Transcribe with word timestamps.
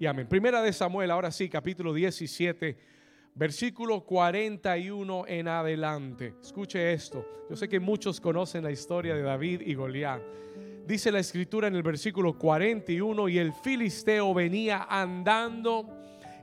y 0.00 0.06
amén. 0.06 0.26
Primera 0.26 0.62
de 0.62 0.72
Samuel, 0.72 1.10
ahora 1.10 1.30
sí, 1.30 1.50
capítulo 1.50 1.92
17, 1.92 2.74
versículo 3.34 4.02
41 4.06 5.26
en 5.28 5.46
adelante. 5.46 6.32
Escuche 6.40 6.94
esto. 6.94 7.22
Yo 7.50 7.54
sé 7.54 7.68
que 7.68 7.78
muchos 7.78 8.18
conocen 8.18 8.64
la 8.64 8.70
historia 8.70 9.14
de 9.14 9.20
David 9.20 9.60
y 9.60 9.74
Goliat. 9.74 10.22
Dice 10.86 11.12
la 11.12 11.18
escritura 11.18 11.68
en 11.68 11.74
el 11.74 11.82
versículo 11.82 12.38
41, 12.38 13.28
y 13.28 13.36
el 13.36 13.52
filisteo 13.52 14.32
venía 14.32 14.86
andando 14.88 15.86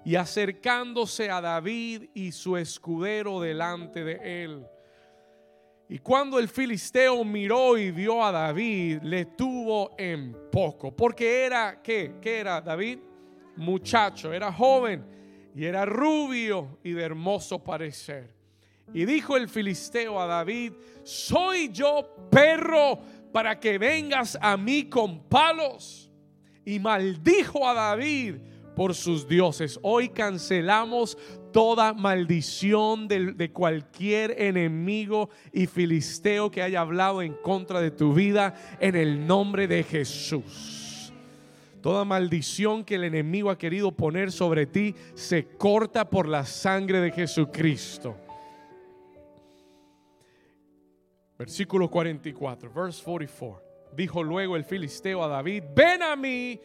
y 0.06 0.18
acercándose 0.18 1.32
a 1.32 1.42
David 1.42 2.12
y 2.14 2.34
su 2.34 2.58
escudero 2.58 3.42
delante 3.42 4.04
de 4.04 4.44
él. 4.44 4.68
Y 5.90 5.98
cuando 5.98 6.38
el 6.38 6.48
filisteo 6.48 7.24
miró 7.26 7.76
y 7.76 7.90
vio 7.90 8.24
a 8.24 8.32
David, 8.32 9.00
le 9.02 9.26
tuvo 9.26 9.96
en 9.98 10.38
poco. 10.52 10.96
Porque 10.96 11.44
era, 11.44 11.82
¿qué? 11.82 12.18
¿Qué 12.22 12.38
era 12.38 12.62
David? 12.62 13.00
Muchacho, 13.58 14.34
era 14.34 14.52
joven 14.52 15.06
y 15.56 15.66
era 15.66 15.86
rubio 15.86 16.80
y 16.84 16.92
de 16.92 17.04
hermoso 17.04 17.64
parecer. 17.64 18.36
Y 18.94 19.06
dijo 19.06 19.36
el 19.36 19.50
filisteo 19.50 20.20
a 20.20 20.28
David, 20.28 20.74
¿soy 21.04 21.70
yo 21.70 22.16
perro 22.30 23.00
para 23.34 23.60
que 23.60 23.78
vengas 23.78 24.38
a 24.42 24.56
mí 24.56 24.86
con 24.86 25.24
palos? 25.28 26.10
Y 26.64 26.80
maldijo 26.80 27.68
a 27.68 27.74
David 27.74 28.36
por 28.76 28.94
sus 28.94 29.28
dioses. 29.28 29.80
Hoy 29.82 30.10
cancelamos 30.10 31.18
toda 31.52 31.94
maldición 31.94 33.08
de, 33.08 33.52
cualquier 33.52 34.40
enemigo 34.40 35.32
y 35.52 35.66
filisteo 35.66 36.52
que 36.52 36.62
haya 36.62 36.82
hablado 36.82 37.24
en 37.24 37.34
contra 37.34 37.82
de 37.82 37.90
tu 37.90 38.14
vida 38.14 38.54
en 38.80 38.96
el 38.96 39.26
nombre 39.26 39.68
de 39.68 39.82
Jesús. 39.84 40.87
Toda 41.82 42.06
maldición 42.06 42.84
que 42.84 42.96
el 42.96 43.04
enemigo 43.04 43.50
ha 43.50 43.58
querido 43.58 43.92
poner 43.92 44.32
sobre 44.32 44.66
ti 44.66 44.96
se 45.14 45.48
corta 45.58 46.10
por 46.10 46.28
la 46.28 46.46
sangre 46.46 47.00
de 47.00 47.12
Jesucristo. 47.12 48.18
Versículo 51.38 51.90
44, 51.90 52.74
verse 52.74 53.04
44. 53.04 53.68
Dijo 53.96 54.24
luego 54.24 54.56
el 54.56 54.64
filisteo 54.64 55.24
a 55.24 55.28
David, 55.28 55.64
ven 55.76 56.02
a 56.04 56.16
mí 56.16 56.60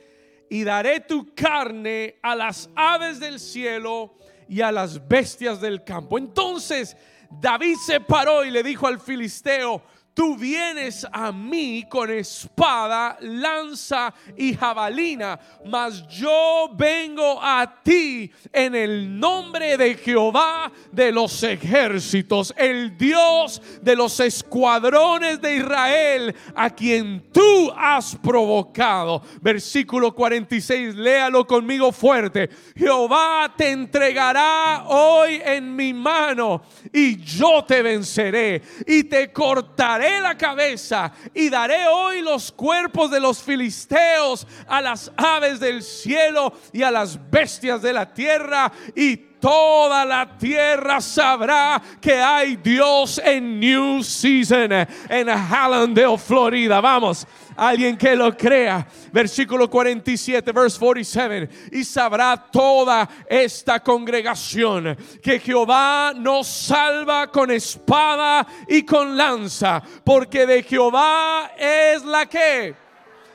y 0.49 0.65
daré 0.65 1.01
tu 1.01 1.35
carne 1.35 2.17
a 2.23 2.35
las 2.35 2.69
aves 2.75 3.21
del 3.21 3.39
cielo 3.39 4.15
y 4.49 4.61
a 4.61 4.73
las 4.73 5.07
bestias 5.07 5.61
del 5.61 5.85
campo. 5.85 6.19
Entonces 6.19 6.97
David 7.31 7.77
se 7.77 8.01
paró 8.01 8.45
y 8.45 8.51
le 8.51 8.63
dijo 8.63 8.87
al 8.87 9.01
filisteo, 9.01 9.83
Tú 10.15 10.37
vienes 10.37 11.07
a 11.11 11.33
mí 11.33 11.87
con 11.89 12.11
espada, 12.11 13.17
lanza 13.21 14.13
y 14.37 14.53
jabalina, 14.53 15.41
mas 15.65 16.07
yo 16.07 16.69
vengo 16.75 17.41
a 17.43 17.81
ti 17.83 18.31
en 18.53 18.75
el 18.75 19.19
nombre 19.19 19.79
de 19.79 19.95
Jehová 19.95 20.71
de 20.91 21.13
los 21.13 21.43
ejércitos, 21.43 22.53
el 22.59 22.99
Dios 22.99 23.63
de 23.81 23.97
los 23.97 24.21
escuadrones 24.21 25.41
de 25.41 25.57
Israel, 25.57 26.37
a 26.55 26.69
quien 26.69 27.31
tú 27.33 27.73
has 27.75 28.15
provocado. 28.15 29.23
Versículo 29.41 30.15
46, 30.15 30.95
léalo 30.95 31.47
conmigo 31.47 31.91
fuerte. 31.91 32.51
Jehová 32.77 33.51
te 33.57 33.71
entregará 33.71 34.85
hoy 34.89 35.41
en 35.43 35.75
mi 35.75 35.95
mano 35.95 36.61
y 36.93 37.17
yo 37.17 37.65
te 37.65 37.81
venceré 37.81 38.61
y 38.87 39.05
te 39.05 39.33
cortaré 39.33 40.02
la 40.11 40.37
cabeza 40.37 41.13
y 41.35 41.49
daré 41.49 41.87
hoy 41.87 42.21
los 42.21 42.53
cuerpos 42.53 43.11
de 43.11 43.21
los 43.21 43.43
filisteos 43.43 44.47
a 44.67 44.81
las 44.81 45.13
aves 45.17 45.61
del 45.61 45.83
cielo 45.83 46.53
y 46.73 46.83
a 46.83 46.91
las 46.91 47.19
bestias 47.31 47.83
de 47.83 47.93
la 47.93 48.13
tierra 48.13 48.73
y 48.95 49.32
toda 49.43 50.05
la 50.05 50.39
tierra 50.39 51.01
sabrá 51.01 51.83
que 52.01 52.15
hay 52.15 52.55
Dios 52.55 53.21
en 53.23 53.59
New 53.59 54.05
Season 54.05 54.71
en 55.09 55.29
Hallandale, 55.29 56.17
Florida. 56.17 56.81
Vamos. 56.81 57.27
Alguien 57.57 57.99
que 57.99 58.15
lo 58.15 58.35
crea. 58.37 58.87
Versículo 59.13 59.69
47, 59.69 60.53
verse 60.53 60.79
47. 60.79 61.49
Y 61.73 61.83
sabrá 61.83 62.37
toda 62.37 63.09
esta 63.29 63.81
congregación 63.81 64.97
que 65.21 65.41
Jehová 65.41 66.13
nos 66.17 66.47
salva 66.47 67.27
con 67.27 67.51
espada 67.51 68.47
y 68.69 68.85
con 68.85 69.17
lanza. 69.17 69.83
Porque 70.05 70.47
de 70.47 70.63
Jehová 70.63 71.51
es 71.59 72.05
la 72.05 72.27
que. 72.27 72.77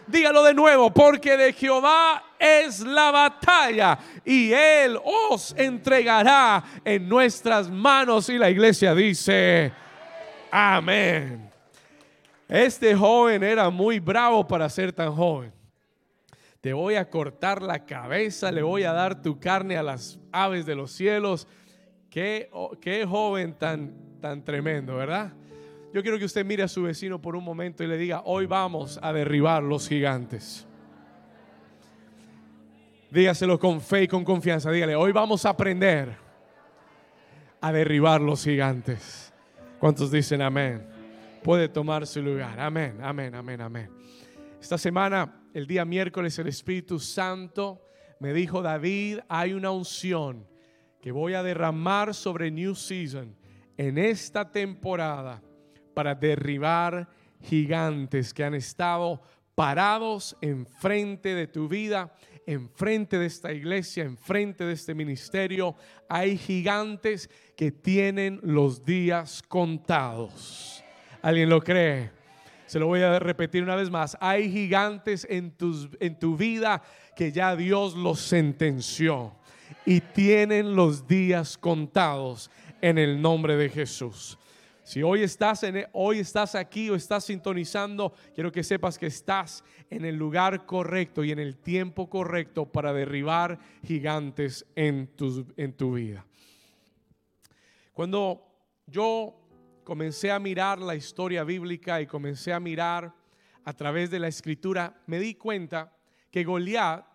Dígalo 0.08 0.44
de 0.44 0.54
nuevo, 0.54 0.90
porque 0.94 1.36
de 1.36 1.52
Jehová 1.52 2.24
es 2.40 2.80
la 2.80 3.12
batalla 3.12 4.00
y 4.24 4.54
Él 4.54 4.98
os 5.04 5.54
entregará 5.58 6.64
en 6.86 7.10
nuestras 7.10 7.70
manos. 7.70 8.30
Y 8.30 8.38
la 8.38 8.50
iglesia 8.50 8.96
dice, 8.96 9.72
amén. 10.50 11.50
Este 12.48 12.96
joven 12.96 13.44
era 13.44 13.70
muy 13.70 14.00
bravo 14.00 14.48
para 14.48 14.70
ser 14.70 14.94
tan 14.94 15.14
joven. 15.14 15.52
Te 16.62 16.72
voy 16.72 16.96
a 16.96 17.10
cortar 17.10 17.62
la 17.62 17.86
cabeza, 17.86 18.52
le 18.52 18.62
voy 18.62 18.84
a 18.84 18.94
dar 18.94 19.22
tu 19.22 19.40
carne 19.40 19.78
a 19.78 19.84
las 19.84 20.18
aves 20.32 20.66
de 20.66 20.76
los 20.76 20.92
cielos. 20.92 21.48
Qué, 22.10 22.50
qué 22.82 23.06
joven 23.06 23.54
tan, 23.54 23.94
tan 24.22 24.44
tremendo, 24.44 24.96
¿verdad? 24.96 25.34
Yo 25.98 26.04
quiero 26.04 26.20
que 26.20 26.26
usted 26.26 26.46
mire 26.46 26.62
a 26.62 26.68
su 26.68 26.84
vecino 26.84 27.20
por 27.20 27.36
un 27.36 27.44
momento 27.44 27.84
y 27.84 27.88
le 27.88 27.98
diga, 27.98 28.22
hoy 28.24 28.46
vamos 28.46 29.00
a 29.02 29.12
derribar 29.12 29.64
los 29.64 29.90
gigantes. 29.90 30.68
Dígaselo 33.10 33.58
con 33.58 33.82
fe 33.82 34.04
y 34.04 34.08
con 34.08 34.24
confianza. 34.24 34.70
Dígale, 34.70 34.96
hoy 34.96 35.12
vamos 35.12 35.44
a 35.44 35.50
aprender 35.50 36.16
a 37.60 37.72
derribar 37.72 38.22
los 38.22 38.44
gigantes. 38.44 39.34
¿Cuántos 39.80 40.12
dicen 40.12 40.44
amén? 40.44 40.88
puede 41.44 41.68
tomar 41.68 42.06
su 42.06 42.22
lugar. 42.22 42.60
Amén, 42.60 43.00
amén, 43.02 43.34
amén, 43.34 43.60
amén. 43.60 43.90
Esta 44.62 44.78
semana, 44.78 45.42
el 45.52 45.66
día 45.66 45.84
miércoles, 45.84 46.38
el 46.38 46.46
Espíritu 46.46 47.00
Santo 47.00 47.82
me 48.20 48.34
dijo, 48.34 48.62
David, 48.62 49.22
hay 49.28 49.54
una 49.54 49.72
unción 49.72 50.46
que 51.02 51.12
voy 51.12 51.34
a 51.34 51.42
derramar 51.42 52.14
sobre 52.14 52.52
New 52.52 52.76
Season 52.76 53.36
en 53.78 53.98
esta 53.98 54.52
temporada 54.52 55.42
para 55.98 56.14
derribar 56.14 57.08
gigantes 57.42 58.32
que 58.32 58.44
han 58.44 58.54
estado 58.54 59.20
parados 59.56 60.38
enfrente 60.42 61.34
de 61.34 61.48
tu 61.48 61.68
vida, 61.68 62.14
enfrente 62.46 63.18
de 63.18 63.26
esta 63.26 63.52
iglesia, 63.52 64.04
enfrente 64.04 64.64
de 64.64 64.74
este 64.74 64.94
ministerio. 64.94 65.76
Hay 66.08 66.38
gigantes 66.38 67.32
que 67.56 67.72
tienen 67.72 68.40
los 68.44 68.86
días 68.86 69.42
contados. 69.42 70.84
¿Alguien 71.24 71.50
lo 71.50 71.62
cree? 71.62 72.12
Se 72.68 72.78
lo 72.78 72.86
voy 72.86 73.02
a 73.02 73.18
repetir 73.18 73.64
una 73.64 73.76
vez 73.76 73.90
más. 73.90 74.16
Hay 74.22 74.52
gigantes 74.52 75.26
en, 75.28 75.50
tus, 75.50 75.90
en 76.00 76.20
tu 76.20 76.38
vida 76.38 76.84
que 77.16 77.32
ya 77.32 77.56
Dios 77.56 77.96
los 77.96 78.20
sentenció 78.20 79.34
y 79.84 80.02
tienen 80.02 80.76
los 80.76 81.08
días 81.08 81.58
contados 81.58 82.52
en 82.82 83.00
el 83.00 83.20
nombre 83.20 83.58
de 83.58 83.70
Jesús. 83.70 84.38
Si 84.88 85.04
hoy 85.04 85.22
estás, 85.22 85.64
en, 85.64 85.86
hoy 85.92 86.20
estás 86.20 86.56
aquí 86.56 86.90
o 86.90 86.96
estás 86.96 87.26
sintonizando, 87.26 88.14
quiero 88.34 88.54
que 88.54 88.64
sepas 88.64 88.98
que 88.98 89.08
estás 89.08 89.62
en 89.90 90.06
el 90.06 90.16
lugar 90.16 90.66
correcto 90.66 91.26
y 91.26 91.32
en 91.34 91.40
el 91.40 91.58
tiempo 91.58 92.10
correcto 92.10 92.72
para 92.72 92.94
derribar 92.94 93.60
gigantes 93.84 94.66
en 94.78 95.08
tu, 95.08 95.46
en 95.58 95.74
tu 95.74 95.96
vida. 95.96 96.26
Cuando 97.92 98.48
yo 98.86 99.36
comencé 99.84 100.32
a 100.32 100.40
mirar 100.40 100.80
la 100.80 100.96
historia 100.96 101.44
bíblica 101.44 102.00
y 102.00 102.08
comencé 102.08 102.54
a 102.54 102.62
mirar 102.62 103.14
a 103.66 103.74
través 103.74 104.10
de 104.10 104.20
la 104.20 104.30
escritura, 104.30 105.02
me 105.06 105.20
di 105.20 105.36
cuenta 105.36 105.98
que 106.32 106.46
Goliat 106.46 107.06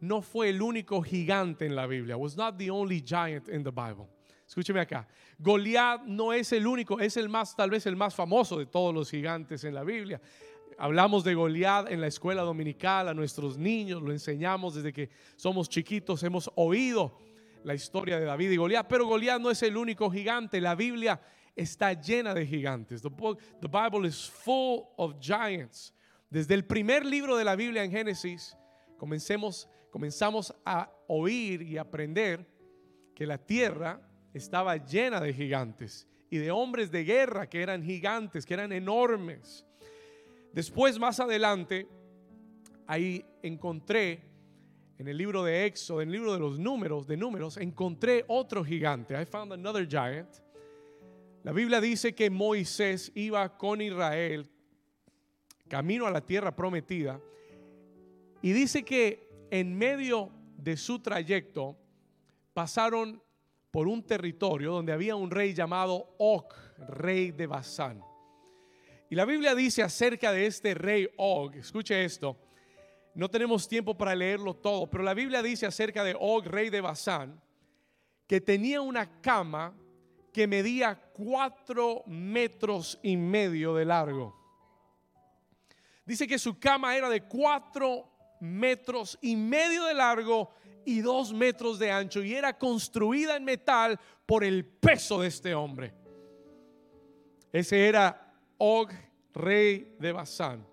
no 0.00 0.22
fue 0.22 0.48
el 0.48 0.62
único 0.62 1.02
gigante 1.02 1.66
en 1.66 1.76
la 1.76 1.86
Biblia. 1.86 2.16
Was 2.16 2.38
not 2.38 2.56
the 2.56 2.70
only 2.70 3.02
giant 3.02 3.50
in 3.50 3.64
the 3.64 3.70
Bible. 3.70 4.17
Escúcheme 4.48 4.80
acá. 4.80 5.06
Goliat 5.38 6.04
no 6.04 6.32
es 6.32 6.52
el 6.52 6.66
único, 6.66 6.98
es 6.98 7.18
el 7.18 7.28
más, 7.28 7.54
tal 7.54 7.68
vez 7.68 7.84
el 7.84 7.96
más 7.96 8.14
famoso 8.14 8.58
de 8.58 8.64
todos 8.64 8.94
los 8.94 9.10
gigantes 9.10 9.62
en 9.64 9.74
la 9.74 9.84
Biblia. 9.84 10.22
Hablamos 10.78 11.22
de 11.22 11.34
Goliat 11.34 11.90
en 11.90 12.00
la 12.00 12.06
escuela 12.06 12.42
dominical 12.42 13.08
a 13.08 13.14
nuestros 13.14 13.58
niños, 13.58 14.00
lo 14.00 14.10
enseñamos 14.10 14.74
desde 14.74 14.92
que 14.92 15.10
somos 15.36 15.68
chiquitos, 15.68 16.22
hemos 16.22 16.50
oído 16.54 17.18
la 17.62 17.74
historia 17.74 18.18
de 18.18 18.24
David 18.24 18.52
y 18.52 18.56
Goliat, 18.56 18.88
pero 18.88 19.04
Goliat 19.06 19.38
no 19.38 19.50
es 19.50 19.62
el 19.62 19.76
único 19.76 20.10
gigante. 20.10 20.62
La 20.62 20.74
Biblia 20.74 21.20
está 21.54 21.92
llena 21.92 22.32
de 22.32 22.46
gigantes. 22.46 23.02
The, 23.02 23.68
Bible 23.68 24.08
is 24.08 24.30
full 24.30 24.84
of 24.96 25.16
giants. 25.20 25.92
Desde 26.30 26.54
el 26.54 26.64
primer 26.64 27.04
libro 27.04 27.36
de 27.36 27.44
la 27.44 27.54
Biblia 27.54 27.84
en 27.84 27.90
Génesis, 27.90 28.56
comencemos, 28.96 29.68
comenzamos 29.90 30.54
a 30.64 30.90
oír 31.06 31.60
y 31.60 31.76
aprender 31.76 32.48
que 33.14 33.26
la 33.26 33.36
tierra 33.36 34.07
estaba 34.38 34.76
llena 34.76 35.20
de 35.20 35.34
gigantes 35.34 36.08
y 36.30 36.38
de 36.38 36.50
hombres 36.50 36.90
de 36.90 37.04
guerra 37.04 37.48
que 37.48 37.60
eran 37.62 37.82
gigantes, 37.82 38.46
que 38.46 38.54
eran 38.54 38.72
en 44.98 45.08
el 45.08 45.16
libro 45.16 45.44
de 45.44 45.66
Éxodo, 45.66 46.00
en 46.00 46.08
el 46.08 46.12
libro 46.12 46.32
de 46.32 46.40
los 46.40 46.58
números, 46.58 47.06
de 47.06 47.16
números, 47.16 47.56
encontré 47.56 48.24
otro 48.26 48.64
gigante. 48.64 49.14
I 49.14 49.24
found 49.24 49.52
another 49.52 49.86
giant. 49.86 50.28
La 51.44 51.52
Biblia 51.52 51.80
dice 51.80 52.14
que 52.14 52.30
Moisés 52.30 53.12
iba 53.14 53.56
con 53.56 53.80
Israel 53.80 54.50
camino 55.68 56.06
a 56.06 56.10
la 56.10 56.20
tierra 56.20 56.54
prometida 56.56 57.20
y 58.42 58.52
dice 58.52 58.82
que 58.82 59.28
en 59.50 59.76
medio 59.76 60.30
de 60.56 60.76
su 60.76 60.98
trayecto 60.98 61.76
pasaron 62.52 63.22
por 63.70 63.88
un 63.88 64.02
territorio 64.02 64.72
donde 64.72 64.92
había 64.92 65.14
un 65.16 65.30
rey 65.30 65.54
llamado 65.54 66.14
Og, 66.18 66.52
rey 66.88 67.30
de 67.30 67.46
Basán. 67.46 68.02
Y 69.10 69.14
la 69.14 69.24
Biblia 69.24 69.54
dice 69.54 69.82
acerca 69.82 70.32
de 70.32 70.46
este 70.46 70.74
rey 70.74 71.08
Og, 71.16 71.54
escuche 71.56 72.04
esto, 72.04 72.36
no 73.14 73.28
tenemos 73.28 73.66
tiempo 73.68 73.96
para 73.96 74.14
leerlo 74.14 74.54
todo, 74.54 74.88
pero 74.88 75.02
la 75.02 75.14
Biblia 75.14 75.42
dice 75.42 75.66
acerca 75.66 76.04
de 76.04 76.16
Og, 76.18 76.46
rey 76.46 76.70
de 76.70 76.80
Basán, 76.80 77.40
que 78.26 78.40
tenía 78.40 78.80
una 78.80 79.20
cama 79.20 79.74
que 80.32 80.46
medía 80.46 80.94
cuatro 81.12 82.04
metros 82.06 82.98
y 83.02 83.16
medio 83.16 83.74
de 83.74 83.84
largo. 83.84 84.36
Dice 86.04 86.26
que 86.26 86.38
su 86.38 86.58
cama 86.58 86.96
era 86.96 87.08
de 87.08 87.22
cuatro 87.22 88.10
metros 88.40 89.18
y 89.20 89.36
medio 89.36 89.84
de 89.84 89.94
largo 89.94 90.54
y 90.88 91.02
dos 91.02 91.34
metros 91.34 91.78
de 91.78 91.90
ancho 91.90 92.24
y 92.24 92.34
era 92.34 92.56
construida 92.56 93.36
en 93.36 93.44
metal 93.44 94.00
por 94.24 94.42
el 94.42 94.64
peso 94.64 95.20
de 95.20 95.28
este 95.28 95.54
hombre. 95.54 95.92
Ese 97.52 97.86
era 97.86 98.32
Og, 98.56 98.90
rey 99.34 99.94
de 99.98 100.12
Basán. 100.12 100.66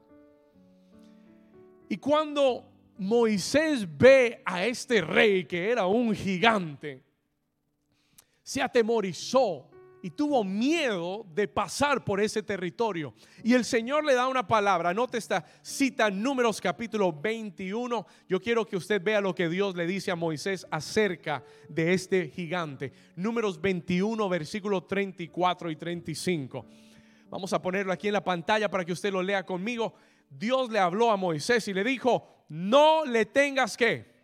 Y 1.89 1.97
cuando 1.97 2.65
Moisés 2.97 3.85
ve 3.97 4.41
a 4.45 4.65
este 4.65 5.01
rey 5.01 5.43
que 5.43 5.69
era 5.69 5.85
un 5.85 6.15
gigante, 6.15 7.03
se 8.41 8.61
atemorizó 8.61 9.67
y 10.05 10.11
tuvo 10.11 10.43
miedo 10.43 11.25
de 11.33 11.47
pasar 11.47 12.05
por 12.05 12.21
ese 12.21 12.43
territorio. 12.43 13.15
Y 13.43 13.55
el 13.55 13.65
Señor 13.65 14.05
le 14.05 14.13
da 14.13 14.27
una 14.27 14.47
palabra. 14.47 14.91
Anote 14.91 15.17
esta 15.17 15.43
cita, 15.63 16.11
Números 16.11 16.61
capítulo 16.61 17.11
21. 17.11 18.05
Yo 18.29 18.39
quiero 18.39 18.67
que 18.67 18.77
usted 18.77 19.01
vea 19.01 19.19
lo 19.19 19.33
que 19.33 19.49
Dios 19.49 19.75
le 19.75 19.87
dice 19.87 20.11
a 20.11 20.15
Moisés 20.15 20.67
acerca 20.69 21.43
de 21.69 21.95
este 21.95 22.27
gigante. 22.29 22.93
Números 23.15 23.59
21, 23.59 24.29
versículo 24.29 24.83
34 24.83 25.71
y 25.71 25.75
35. 25.75 26.67
Vamos 27.31 27.51
a 27.53 27.59
ponerlo 27.59 27.91
aquí 27.91 28.05
en 28.05 28.13
la 28.13 28.23
pantalla 28.23 28.69
para 28.69 28.85
que 28.85 28.93
usted 28.93 29.11
lo 29.11 29.23
lea 29.23 29.43
conmigo. 29.43 29.95
Dios 30.29 30.69
le 30.69 30.77
habló 30.77 31.09
a 31.09 31.17
Moisés 31.17 31.67
y 31.67 31.73
le 31.73 31.83
dijo, 31.83 32.45
no 32.47 33.05
le 33.05 33.25
tengas 33.25 33.75
que 33.75 34.14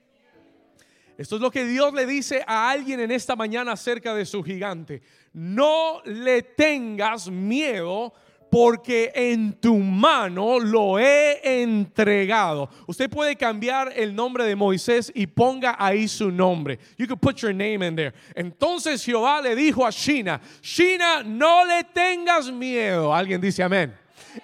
esto 1.22 1.36
es 1.36 1.42
lo 1.42 1.52
que 1.52 1.66
Dios 1.66 1.94
le 1.94 2.06
dice 2.08 2.44
a 2.48 2.70
alguien 2.72 3.00
en 3.00 3.12
esta 3.12 3.36
mañana 3.36 3.74
acerca 3.74 4.16
de 4.16 4.26
su 4.26 4.44
gigante. 4.44 5.02
No 5.34 6.02
le 6.04 6.42
tengas 6.42 7.30
miedo 7.30 8.12
porque 8.50 9.12
en 9.14 9.54
tu 9.54 9.78
mano 9.78 10.60
lo 10.60 10.98
he 11.00 11.62
entregado. 11.62 12.70
Usted 12.88 13.10
puede 13.10 13.36
cambiar 13.36 13.94
el 13.96 14.16
nombre 14.16 14.44
de 14.44 14.56
Moisés 14.56 15.12
y 15.14 15.28
ponga 15.28 15.76
ahí 15.80 16.08
su 16.08 16.32
nombre. 16.32 16.80
You 16.98 17.08
can 17.08 17.20
put 17.20 17.38
your 17.38 17.54
name 17.54 17.86
in 17.86 17.96
there. 17.96 18.14
Entonces 18.36 19.06
Jehová 19.06 19.42
le 19.42 19.56
dijo 19.56 19.86
a 19.86 19.92
Shina, 19.92 20.42
Shina, 20.62 21.24
no 21.24 21.66
le 21.66 21.84
tengas 21.84 22.52
miedo. 22.52 23.14
Alguien 23.14 23.40
dice 23.40 23.62
amén. 23.62 23.94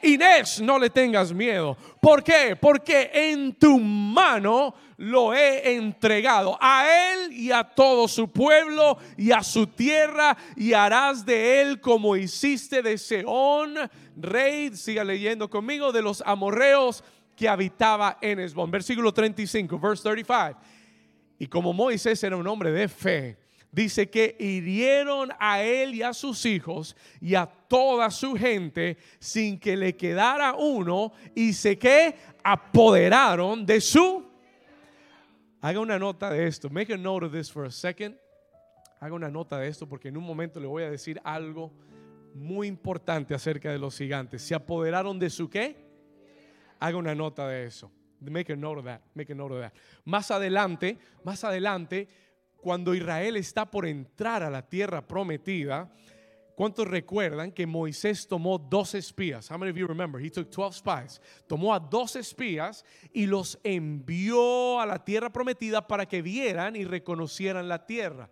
Inés, 0.03 0.61
no 0.61 0.77
le 0.77 0.89
tengas 0.89 1.33
miedo. 1.33 1.75
¿Por 1.99 2.23
qué? 2.23 2.55
Porque 2.55 3.09
en 3.13 3.55
tu 3.55 3.79
mano 3.79 4.73
lo 4.97 5.33
he 5.33 5.75
entregado 5.75 6.57
a 6.59 6.85
él 6.87 7.31
y 7.31 7.51
a 7.51 7.63
todo 7.63 8.07
su 8.07 8.31
pueblo 8.31 8.97
y 9.15 9.31
a 9.31 9.43
su 9.43 9.67
tierra 9.67 10.35
y 10.55 10.73
harás 10.73 11.23
de 11.25 11.61
él 11.61 11.79
como 11.79 12.15
hiciste 12.15 12.81
de 12.81 12.97
Seón, 12.97 13.75
rey, 14.15 14.75
siga 14.75 15.03
leyendo 15.03 15.49
conmigo, 15.49 15.91
de 15.91 16.01
los 16.01 16.23
amorreos 16.25 17.03
que 17.35 17.47
habitaba 17.47 18.17
en 18.21 18.39
Esbón. 18.39 18.71
Versículo 18.71 19.13
35, 19.13 19.79
verse 19.79 20.03
35. 20.03 20.59
Y 21.39 21.47
como 21.47 21.71
Moisés 21.71 22.23
era 22.23 22.35
un 22.35 22.47
hombre 22.47 22.71
de 22.71 22.87
fe, 22.87 23.37
dice 23.71 24.09
que 24.09 24.35
hirieron 24.39 25.29
a 25.39 25.61
él 25.61 25.93
y 25.93 26.01
a 26.01 26.13
sus 26.13 26.43
hijos 26.47 26.95
y 27.21 27.35
a 27.35 27.45
toda 27.45 28.09
su 28.09 28.33
gente 28.33 28.97
sin 29.19 29.59
que 29.59 29.77
le 29.77 29.95
quedara 29.95 30.55
uno 30.55 31.11
y 31.35 31.53
se 31.53 31.77
que 31.77 32.15
apoderaron 32.43 33.63
de 33.63 33.79
su 33.79 34.26
Haga 35.61 35.79
una 35.79 35.97
nota 35.97 36.29
de 36.29 36.45
esto. 36.45 36.69
Make 36.69 36.93
a 36.93 36.97
note 36.97 37.25
of 37.25 37.31
this 37.31 37.51
for 37.51 37.65
a 37.65 37.71
second. 37.71 38.15
Haga 38.99 39.13
una 39.13 39.29
nota 39.29 39.57
de 39.57 39.67
esto 39.67 39.87
porque 39.87 40.09
en 40.09 40.17
un 40.17 40.23
momento 40.23 40.59
le 40.59 40.67
voy 40.67 40.83
a 40.83 40.89
decir 40.89 41.19
algo 41.23 41.71
muy 42.33 42.67
importante 42.67 43.33
acerca 43.33 43.71
de 43.71 43.79
los 43.79 43.97
gigantes. 43.97 44.41
¿Se 44.43 44.53
apoderaron 44.53 45.17
de 45.17 45.29
su 45.29 45.49
qué? 45.49 45.75
Haga 46.79 46.97
una 46.97 47.15
nota 47.15 47.47
de 47.47 47.65
eso. 47.65 47.91
Make 48.19 48.53
a 48.53 48.55
note 48.55 48.79
of 48.79 48.85
that. 48.85 49.01
Make 49.15 49.31
a 49.31 49.35
note 49.35 49.55
of 49.55 49.61
that. 49.61 49.73
Más 50.05 50.29
adelante, 50.31 50.97
más 51.23 51.43
adelante, 51.43 52.07
cuando 52.57 52.93
Israel 52.93 53.35
está 53.35 53.69
por 53.69 53.85
entrar 53.85 54.43
a 54.43 54.49
la 54.49 54.67
tierra 54.67 55.07
prometida, 55.07 55.91
¿Cuántos 56.57 56.87
recuerdan 56.87 57.51
que 57.51 57.67
Moisés 57.67 58.27
tomó 58.27 58.57
dos 58.57 58.95
espías? 58.95 59.51
How 59.51 59.59
many 59.59 59.69
of 59.69 59.77
you 59.77 59.85
remember? 59.85 60.19
He 60.19 60.31
took 60.31 60.49
12 60.49 60.79
spies. 60.79 61.21
Tomó 61.45 61.71
a 61.71 61.79
dos 61.79 62.15
espías 62.15 62.83
y 63.13 63.27
los 63.27 63.59
envió 63.63 64.81
a 64.81 64.87
la 64.87 65.05
tierra 65.05 65.31
prometida 65.31 65.85
para 65.85 66.07
que 66.07 66.23
vieran 66.23 66.75
y 66.75 66.83
reconocieran 66.83 67.67
la 67.67 67.85
tierra. 67.85 68.31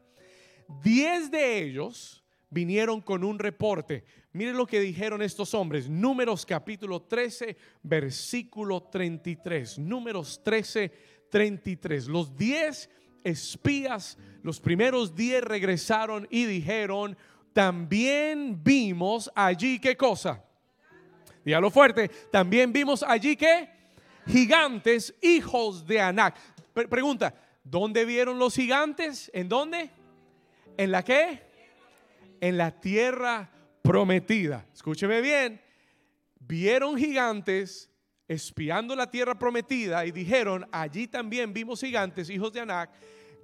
Diez 0.81 1.29
de 1.29 1.59
ellos 1.59 2.23
vinieron 2.49 2.99
con 2.99 3.23
un 3.23 3.37
reporte. 3.37 4.03
Miren 4.33 4.57
lo 4.57 4.65
que 4.65 4.79
dijeron 4.79 5.21
estos 5.21 5.53
hombres. 5.53 5.87
Números 5.87 6.47
capítulo 6.47 7.03
13, 7.03 7.55
versículo 7.83 8.81
33. 8.81 9.77
Números 9.77 10.41
13, 10.43 10.91
33. 11.29 12.07
Los 12.07 12.35
diez 12.35 12.89
espías, 13.23 14.17
los 14.41 14.59
primeros 14.59 15.15
diez 15.15 15.43
regresaron 15.43 16.27
y 16.31 16.45
dijeron, 16.45 17.15
también 17.55 18.61
vimos 18.61 19.31
allí 19.33 19.79
qué 19.79 19.95
cosa. 19.95 20.43
Dígalo 21.45 21.71
fuerte. 21.71 22.09
También 22.29 22.73
vimos 22.73 23.01
allí 23.01 23.37
que 23.37 23.69
gigantes, 24.27 25.15
hijos 25.21 25.87
de 25.87 26.01
Anac. 26.01 26.35
pregunta, 26.73 27.33
¿dónde 27.63 28.03
vieron 28.03 28.37
los 28.39 28.55
gigantes? 28.55 29.31
¿En 29.33 29.47
dónde? 29.47 29.89
¿En 30.75 30.91
la 30.91 31.01
qué? 31.01 31.43
En 32.41 32.57
la 32.57 32.77
tierra 32.77 33.49
prometida. 33.81 34.65
Escúcheme 34.73 35.21
bien. 35.21 35.61
Vieron 36.37 36.97
gigantes 36.97 37.89
espiando 38.27 38.97
la 38.97 39.09
tierra 39.09 39.39
prometida 39.39 40.05
y 40.05 40.11
dijeron, 40.11 40.67
allí 40.73 41.07
también 41.07 41.53
vimos 41.53 41.79
gigantes, 41.79 42.29
hijos 42.29 42.51
de 42.51 42.59
Anac, 42.59 42.89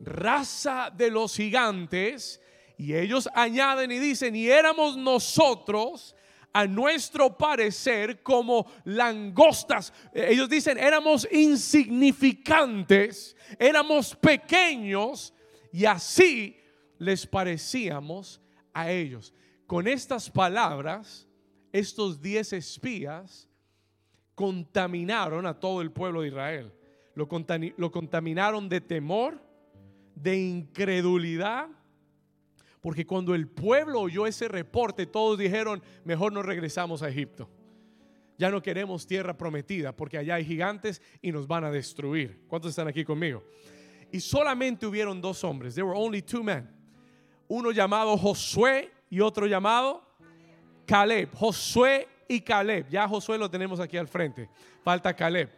raza 0.02 0.92
de 0.94 1.10
los 1.10 1.34
gigantes 1.34 2.42
y 2.82 2.96
ellos 2.96 3.30
añaden 3.36 3.92
y 3.92 4.00
dicen, 4.00 4.36
y 4.36 4.48
éramos 4.48 4.98
nosotros 4.98 6.16
a 6.52 6.66
nuestro 6.66 7.38
parecer 7.38 8.24
como 8.24 8.66
langostas. 8.86 9.94
Ellos 10.12 10.50
dicen, 10.50 10.80
éramos 10.80 11.28
insignificantes, 11.32 13.38
éramos 13.60 14.16
pequeños 14.16 15.32
y 15.72 15.86
así 15.86 16.58
les 16.98 17.28
parecíamos 17.28 18.42
a 18.74 18.90
ellos. 18.90 19.32
Con 19.68 19.88
estas 19.88 20.28
palabras, 20.28 21.28
estos 21.72 22.20
diez 22.20 22.52
espías 22.52 23.48
contaminaron 24.34 25.46
a 25.46 25.60
todo 25.60 25.84
el 25.84 25.92
pueblo 25.92 26.22
de 26.22 26.30
Israel. 26.30 26.74
Lo 27.14 27.92
contaminaron 27.92 28.68
de 28.68 28.82
temor, 28.82 29.40
de 30.16 30.36
incredulidad 30.36 31.68
porque 32.82 33.06
cuando 33.06 33.36
el 33.36 33.48
pueblo 33.48 34.02
oyó 34.02 34.26
ese 34.26 34.48
reporte, 34.48 35.06
todos 35.06 35.38
dijeron, 35.38 35.82
mejor 36.04 36.34
no 36.34 36.42
regresamos 36.42 37.04
a 37.04 37.10
Egipto. 37.10 37.48
Ya 38.38 38.50
no 38.50 38.62
queremos 38.62 39.06
tierra 39.06 39.38
prometida 39.38 39.96
porque 39.96 40.18
allá 40.18 40.36
hay 40.36 40.46
gigantes 40.46 41.00
y 41.22 41.32
nos 41.32 41.48
van 41.48 41.64
a 41.64 41.72
destruir. 41.72 42.42
¿Cuántos 42.48 42.72
están 42.72 42.88
aquí 42.88 43.06
conmigo? 43.06 43.44
Y 44.12 44.20
solamente 44.20 44.88
hubieron 44.88 45.22
dos 45.22 45.44
hombres. 45.44 45.76
There 45.76 45.86
were 45.86 45.98
only 45.98 46.24
two 46.24 46.44
men. 46.44 46.68
Uno 47.48 47.72
llamado 47.72 48.18
Josué 48.18 48.92
y 49.12 49.20
otro 49.20 49.46
llamado 49.46 50.02
Caleb. 50.88 51.30
Josué 51.36 52.08
y 52.28 52.42
Caleb. 52.42 52.90
Ya 52.90 53.08
Josué 53.08 53.38
lo 53.38 53.50
tenemos 53.50 53.80
aquí 53.80 53.98
al 53.98 54.08
frente. 54.08 54.50
Falta 54.84 55.16
Caleb. 55.16 55.50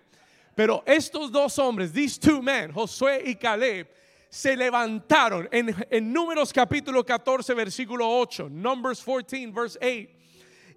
Pero 0.54 0.84
estos 0.86 1.32
dos 1.32 1.58
hombres, 1.60 1.94
these 1.94 2.20
two 2.20 2.42
men, 2.42 2.72
Josué 2.72 3.24
y 3.26 3.36
Caleb, 3.36 3.88
se 4.34 4.58
levantaron 4.58 5.48
en, 5.52 6.12
Números 6.12 6.52
capítulo 6.52 7.06
14, 7.06 7.54
versículo 7.54 8.10
8, 8.10 8.50
Numbers 8.50 9.00
14, 9.04 9.46
verse 9.52 9.78
8. 9.80 10.10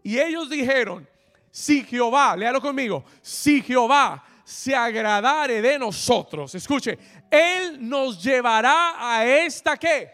Y 0.03 0.19
ellos 0.19 0.51
dijeron, 0.51 1.09
si 1.51 1.83
Jehová, 1.83 2.37
léalo 2.37 2.61
conmigo, 2.61 3.03
si 3.23 3.63
Jehová 3.63 4.23
se 4.45 4.75
agradare 4.75 5.63
de 5.63 5.79
nosotros, 5.79 6.55
escuche, 6.55 6.99
Él 7.31 7.79
nos 7.81 8.23
llevará 8.23 8.97
a 8.99 9.25
esta 9.25 9.79
qué? 9.79 10.11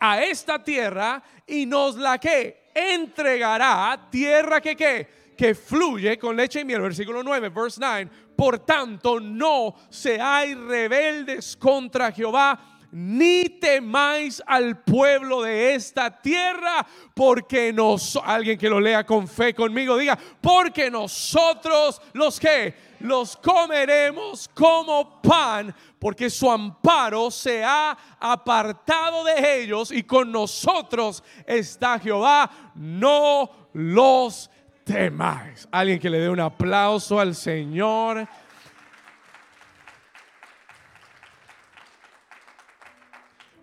A 0.00 0.22
esta 0.22 0.58
tierra 0.58 1.22
y 1.46 1.66
nos 1.66 1.96
la 1.96 2.16
que 2.16 2.70
entregará 2.72 4.08
tierra 4.10 4.62
que 4.62 4.74
qué? 4.74 5.34
Que 5.36 5.54
fluye 5.54 6.18
con 6.18 6.34
leche 6.34 6.60
y 6.60 6.64
miel. 6.64 6.80
Versículo 6.80 7.22
9, 7.22 7.50
verse 7.50 7.78
9. 7.78 8.10
Por 8.40 8.60
tanto, 8.60 9.20
no 9.20 9.74
seáis 9.90 10.56
rebeldes 10.56 11.54
contra 11.58 12.10
Jehová 12.10 12.58
ni 12.90 13.50
temáis 13.50 14.42
al 14.46 14.82
pueblo 14.82 15.42
de 15.42 15.74
esta 15.74 16.22
tierra, 16.22 16.86
porque 17.14 17.70
nos, 17.70 18.16
alguien 18.16 18.58
que 18.58 18.70
lo 18.70 18.80
lea 18.80 19.04
con 19.04 19.28
fe 19.28 19.52
conmigo, 19.54 19.98
diga, 19.98 20.18
porque 20.40 20.90
nosotros 20.90 22.00
los 22.14 22.40
que 22.40 22.74
los 23.00 23.36
comeremos 23.36 24.48
como 24.54 25.20
pan, 25.20 25.74
porque 25.98 26.30
su 26.30 26.50
amparo 26.50 27.30
se 27.30 27.62
ha 27.62 27.94
apartado 28.18 29.22
de 29.22 29.60
ellos 29.60 29.92
y 29.92 30.02
con 30.04 30.32
nosotros 30.32 31.22
está 31.46 31.98
Jehová, 31.98 32.50
no 32.74 33.68
los 33.74 34.50
temáis. 34.92 35.68
Alguien 35.70 35.98
que 35.98 36.10
le 36.10 36.18
dé 36.18 36.28
un 36.28 36.40
aplauso 36.40 37.20
al 37.20 37.34
Señor. 37.34 38.26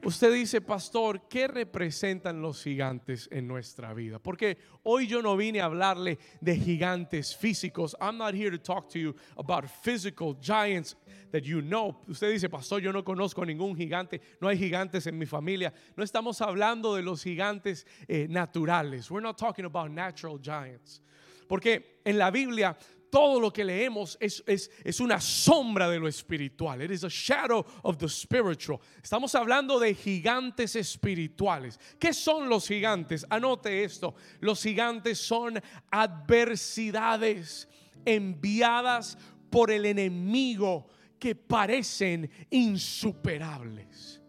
Usted 0.07 0.31
dice, 0.31 0.61
pastor, 0.61 1.27
¿qué 1.27 1.49
representan 1.49 2.41
los 2.41 2.63
gigantes 2.63 3.27
en 3.29 3.45
nuestra 3.45 3.93
vida? 3.93 4.19
Porque 4.19 4.57
hoy 4.83 5.05
yo 5.05 5.21
no 5.21 5.35
vine 5.35 5.59
a 5.59 5.65
hablarle 5.65 6.17
de 6.39 6.55
gigantes 6.55 7.35
físicos. 7.35 7.93
I'm 7.99 8.17
not 8.17 8.33
here 8.33 8.49
to 8.49 8.57
talk 8.57 8.87
to 8.91 8.99
you 8.99 9.13
about 9.35 9.65
physical 9.65 10.33
giants 10.39 10.95
that 11.33 11.41
you 11.41 11.61
know. 11.61 11.93
Usted 12.07 12.31
dice, 12.31 12.47
pastor, 12.47 12.79
yo 12.79 12.93
no 12.93 13.03
conozco 13.03 13.45
ningún 13.45 13.75
gigante, 13.75 14.21
no 14.39 14.47
hay 14.47 14.57
gigantes 14.57 15.07
en 15.07 15.17
mi 15.17 15.25
familia. 15.25 15.73
No 15.97 16.05
estamos 16.05 16.39
hablando 16.39 16.95
de 16.95 17.01
los 17.01 17.21
gigantes 17.21 17.85
eh, 18.07 18.27
naturales. 18.29 19.11
We're 19.11 19.19
not 19.19 19.37
talking 19.37 19.65
about 19.65 19.91
natural 19.91 20.39
giants. 20.39 21.01
Porque 21.49 21.99
en 22.05 22.17
la 22.17 22.31
Biblia 22.31 22.77
todo 23.09 23.39
lo 23.39 23.51
que 23.51 23.63
leemos 23.63 24.17
es, 24.19 24.43
es, 24.45 24.99
una 24.99 25.19
sombra 25.19 25.89
de 25.89 25.99
lo 25.99 26.07
espiritual. 26.07 26.81
It 26.81 26.91
is 26.91 27.03
a 27.03 27.09
shadow 27.09 27.65
of 27.83 27.97
the 27.97 28.09
spiritual. 28.09 28.81
Estamos 29.01 29.33
hablando 29.35 29.79
de 29.79 29.93
gigantes 29.93 30.75
espirituales. 30.75 31.79
¿Qué 31.99 32.13
son 32.13 32.49
los 32.49 32.67
gigantes? 32.67 33.25
Anote 33.29 33.83
esto. 33.83 34.15
Los 34.41 34.61
gigantes 34.61 35.19
son 35.19 35.61
adversidades 35.91 37.67
enviadas 38.05 39.17
por 39.49 39.71
el 39.71 39.85
enemigo 39.85 40.87
que 41.19 41.35
parecen 41.35 42.29
insuperables. 42.49 44.21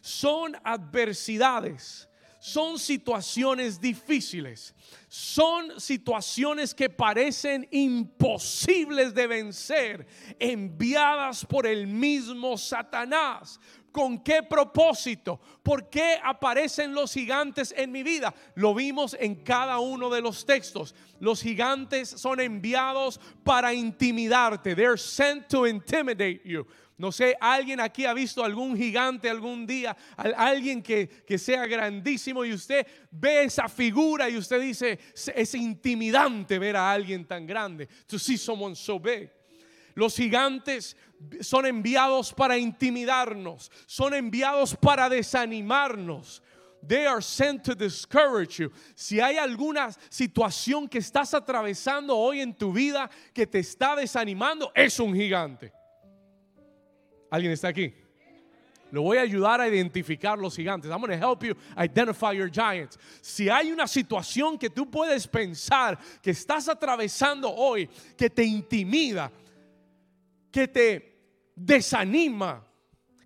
Son 0.00 0.56
adversidades, 0.64 2.07
son 2.40 2.78
situaciones 2.78 3.80
difíciles 3.80 4.74
son 5.08 5.80
situaciones 5.80 6.74
que 6.74 6.90
parecen 6.90 7.66
imposibles 7.70 9.14
de 9.14 9.26
vencer, 9.26 10.06
enviadas 10.38 11.46
por 11.46 11.66
el 11.66 11.86
mismo 11.86 12.58
Satanás. 12.58 13.58
¿Con 13.90 14.22
qué 14.22 14.42
propósito? 14.42 15.40
¿Por 15.62 15.88
qué 15.88 16.18
aparecen 16.22 16.94
los 16.94 17.12
gigantes 17.12 17.74
en 17.76 17.90
mi 17.90 18.02
vida? 18.02 18.34
Lo 18.54 18.74
vimos 18.74 19.16
en 19.18 19.36
cada 19.36 19.78
uno 19.78 20.10
de 20.10 20.20
los 20.20 20.44
textos. 20.44 20.94
Los 21.20 21.40
gigantes 21.40 22.10
son 22.10 22.38
enviados 22.38 23.18
para 23.42 23.72
intimidarte. 23.72 24.76
They're 24.76 24.98
sent 24.98 25.48
to 25.48 25.66
intimidate 25.66 26.42
you. 26.44 26.66
No 26.98 27.12
sé, 27.12 27.36
alguien 27.40 27.78
aquí 27.78 28.04
ha 28.04 28.12
visto 28.12 28.44
algún 28.44 28.76
gigante 28.76 29.30
algún 29.30 29.64
día, 29.64 29.96
alguien 30.16 30.82
que, 30.82 31.38
sea 31.38 31.64
grandísimo 31.64 32.44
y 32.44 32.52
usted 32.52 32.84
ve 33.12 33.44
esa 33.44 33.68
figura 33.68 34.28
y 34.28 34.36
usted 34.36 34.60
dice, 34.60 34.98
es 35.14 35.54
intimidante 35.54 36.58
ver 36.58 36.76
a 36.76 36.90
alguien 36.90 37.24
tan 37.24 37.46
grande. 37.46 37.88
To 38.08 38.18
see 38.18 38.36
someone 38.36 38.74
so 38.74 38.98
big. 38.98 39.30
Los 39.94 40.16
gigantes 40.16 40.96
son 41.40 41.66
enviados 41.66 42.32
para 42.32 42.58
intimidarnos, 42.58 43.70
son 43.86 44.14
enviados 44.14 44.74
para 44.74 45.08
desanimarnos. 45.08 46.42
They 46.82 47.06
are 47.06 47.22
sent 47.22 47.64
to 47.64 47.76
discourage 47.76 48.58
you. 48.58 48.72
Si 48.96 49.20
hay 49.20 49.36
alguna 49.36 49.90
situación 50.08 50.88
que 50.88 50.98
estás 50.98 51.32
atravesando 51.32 52.16
hoy 52.16 52.40
en 52.40 52.54
tu 52.54 52.72
vida 52.72 53.08
que 53.32 53.46
te 53.46 53.60
está 53.60 53.94
desanimando, 53.94 54.72
es 54.74 54.98
un 54.98 55.14
gigante. 55.14 55.77
¿Alguien 57.30 57.52
está 57.52 57.68
aquí? 57.68 57.92
Lo 58.90 59.02
voy 59.02 59.18
a 59.18 59.22
ayudar 59.22 59.60
a 59.60 59.68
identificar 59.68 60.38
los 60.38 60.56
gigantes. 60.56 60.90
I'm 60.90 61.00
going 61.00 61.10
to 61.10 61.18
help 61.18 61.44
you 61.44 61.54
identify 61.76 62.32
your 62.32 62.48
giants. 62.48 62.98
Si 63.20 63.48
hay 63.48 63.70
una 63.70 63.86
situación 63.86 64.58
que 64.58 64.70
tú 64.70 64.90
puedes 64.90 65.26
pensar 65.26 65.98
que 66.22 66.30
estás 66.30 66.68
atravesando 66.68 67.50
hoy, 67.54 67.88
que 68.16 68.30
te 68.30 68.44
intimida, 68.44 69.30
que 70.50 70.66
te 70.66 71.18
desanima, 71.54 72.64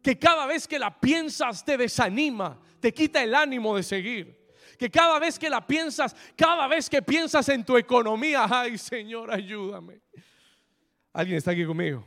que 0.03 0.19
cada 0.19 0.47
vez 0.47 0.67
que 0.67 0.79
la 0.79 0.91
piensas 0.91 1.65
te 1.65 1.77
desanima, 1.77 2.59
te 2.81 2.93
quita 2.93 3.23
el 3.23 3.35
ánimo 3.35 3.77
de 3.77 3.85
seguir. 3.85 4.43
Que 4.77 4.91
cada 4.91 5.21
vez 5.21 5.39
que 5.39 5.49
la 5.49 5.65
piensas, 5.65 6.17
cada 6.35 6.67
vez 6.67 6.91
que 6.91 7.03
piensas 7.03 7.49
en 7.51 7.65
tu 7.65 7.77
economía, 7.77 8.47
ay 8.51 8.77
Señor, 8.77 9.33
ayúdame. 9.33 10.01
¿Alguien 11.13 11.37
está 11.37 11.53
aquí 11.53 11.65
conmigo? 11.65 12.05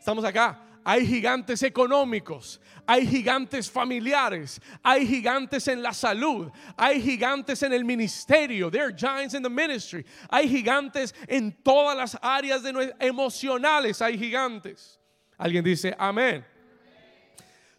Estamos 0.00 0.24
acá 0.24 0.66
hay 0.88 1.04
gigantes 1.04 1.64
económicos, 1.64 2.60
hay 2.86 3.04
gigantes 3.04 3.68
familiares, 3.68 4.60
hay 4.84 5.04
gigantes 5.04 5.66
en 5.66 5.82
la 5.82 5.92
salud, 5.92 6.48
hay 6.76 7.02
gigantes 7.02 7.64
en 7.64 7.72
el 7.72 7.84
ministerio, 7.84 8.70
there 8.70 8.84
are 8.84 8.92
giants 8.92 9.34
in 9.34 9.42
the 9.42 9.50
ministry, 9.50 10.04
hay 10.30 10.46
gigantes 10.46 11.12
en 11.28 11.50
todas 11.64 11.96
las 11.96 12.14
áreas 12.22 12.62
de 12.62 12.94
emocionales, 13.00 14.00
hay 14.00 14.16
gigantes. 14.16 14.96
Alguien 15.40 15.64
dice, 15.64 15.92
amén. 15.98 16.44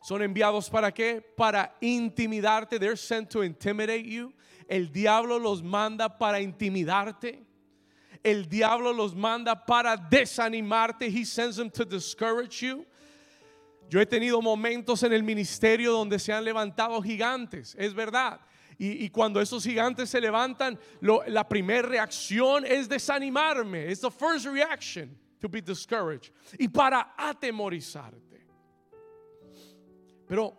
Son 0.04 0.22
enviados 0.22 0.70
para 0.70 0.92
qué? 0.92 1.24
Para 1.38 1.74
intimidarte. 1.82 2.78
They're 2.78 2.98
sent 2.98 3.30
to 3.30 3.42
intimidate 3.42 4.06
you. 4.06 4.34
El 4.68 4.88
diablo 4.88 5.38
los 5.40 5.64
manda 5.64 6.10
para 6.10 6.42
intimidarte. 6.42 7.40
El 8.22 8.44
diablo 8.50 8.92
los 8.92 9.16
manda 9.16 9.56
para 9.56 9.96
desanimarte. 9.96 11.10
He 11.10 11.24
sends 11.24 11.56
them 11.56 11.70
to 11.70 11.86
discourage 11.86 12.62
you. 12.62 12.86
Yo 13.90 14.02
he 14.02 14.06
tenido 14.06 14.42
momentos 14.42 15.04
en 15.04 15.14
el 15.14 15.24
ministerio 15.24 15.94
donde 15.94 16.20
se 16.20 16.34
han 16.34 16.44
levantado 16.44 17.02
gigantes, 17.02 17.76
es 17.80 17.94
verdad. 17.94 18.42
Y, 18.80 19.10
cuando 19.10 19.42
esos 19.42 19.64
gigantes 19.64 20.10
se 20.10 20.22
levantan, 20.22 20.78
la 21.02 21.50
primera 21.50 21.88
reacción 21.88 22.64
es 22.64 22.88
desanimarme. 22.88 23.92
Es 23.92 24.02
the 24.02 24.12
first 24.12 24.46
reaction 24.46 25.18
to 25.40 25.50
be 25.50 25.62
discouraged. 25.62 26.32
Y 26.60 26.68
para 26.68 27.16
atemorizarte. 27.18 28.46
Pero 30.28 30.54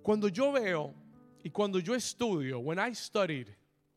cuando 0.00 0.28
yo 0.28 0.52
veo 0.52 0.94
y 1.42 1.50
cuando 1.50 1.80
yo 1.80 1.94
estudio, 1.94 2.60
when 2.60 2.78
I 2.78 2.94
studied, 2.94 3.48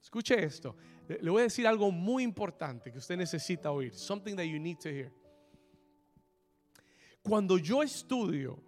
escuche 0.01 0.43
esto, 0.43 0.75
le 1.07 1.29
voy 1.29 1.41
a 1.41 1.43
decir 1.43 1.67
algo 1.67 1.91
muy 1.91 2.23
importante 2.23 2.91
que 2.91 2.97
usted 2.97 3.17
necesita 3.17 3.71
oír. 3.71 3.93
Something 3.93 4.35
that 4.35 4.45
you 4.45 4.57
need 4.57 4.79
to 4.79 4.89
hear. 4.89 5.11
Cuando 7.23 7.57
yo 7.57 7.83
estudio 7.83 8.59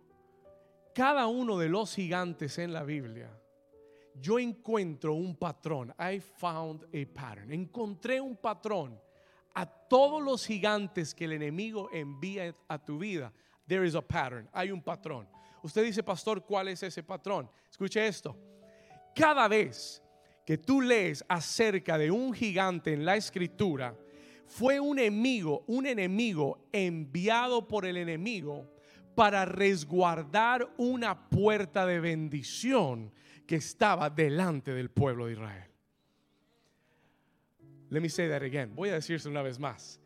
cada 0.94 1.28
uno 1.28 1.58
de 1.58 1.70
los 1.70 1.96
gigantes 1.96 2.60
en 2.60 2.72
la 2.72 2.84
Biblia, 2.84 3.30
yo 4.20 4.38
encuentro 4.38 5.16
un 5.16 5.36
patrón. 5.36 5.94
I 6.00 6.20
found 6.20 6.84
a 6.86 7.14
pattern. 7.14 7.52
Encontré 7.52 8.22
un 8.22 8.38
patrón. 8.38 9.00
A 9.56 9.66
todos 9.66 10.22
los 10.22 10.46
gigantes 10.46 11.14
que 11.14 11.26
el 11.26 11.34
enemigo 11.34 11.90
envía 11.92 12.56
a 12.68 12.84
tu 12.84 12.98
vida, 12.98 13.32
there 13.68 13.86
is 13.86 13.96
a 13.96 14.02
pattern. 14.02 14.50
Hay 14.52 14.72
un 14.72 14.82
patrón. 14.82 15.28
Usted 15.62 15.84
dice, 15.84 16.04
pastor, 16.04 16.44
¿cuál 16.44 16.68
es 16.70 16.84
ese 16.84 17.04
patrón? 17.04 17.50
Escuche 17.70 18.06
esto. 18.06 18.36
Cada 19.16 19.48
vez 19.48 20.02
que 20.46 20.58
tú 20.58 20.82
lees 20.82 21.24
acerca 21.28 21.98
de 21.98 22.12
un 22.12 22.34
gigante 22.34 22.94
en 22.94 23.06
la 23.06 23.16
escritura, 23.16 23.96
fue 24.46 24.80
un 24.80 25.00
enemigo, 25.00 25.64
un 25.68 25.86
enemigo 25.86 26.68
enviado 26.72 27.68
por 27.68 27.86
el 27.86 27.98
enemigo 27.98 28.70
para 29.16 29.46
resguardar 29.46 30.68
una 30.78 31.30
puerta 31.30 31.86
de 31.86 32.00
bendición 32.00 33.12
que 33.46 33.56
estaba 33.56 34.10
delante 34.10 34.74
del 34.74 34.90
pueblo 34.90 35.28
de 35.28 35.34
Israel. 35.34 35.70
Let 37.90 38.02
me 38.02 38.10
say 38.10 38.28
that 38.28 38.42
again. 38.42 38.74
Voy 38.76 38.90
a 38.90 38.96
decirse 38.96 39.30
una 39.30 39.44
vez 39.44 39.60
más. 39.60 40.00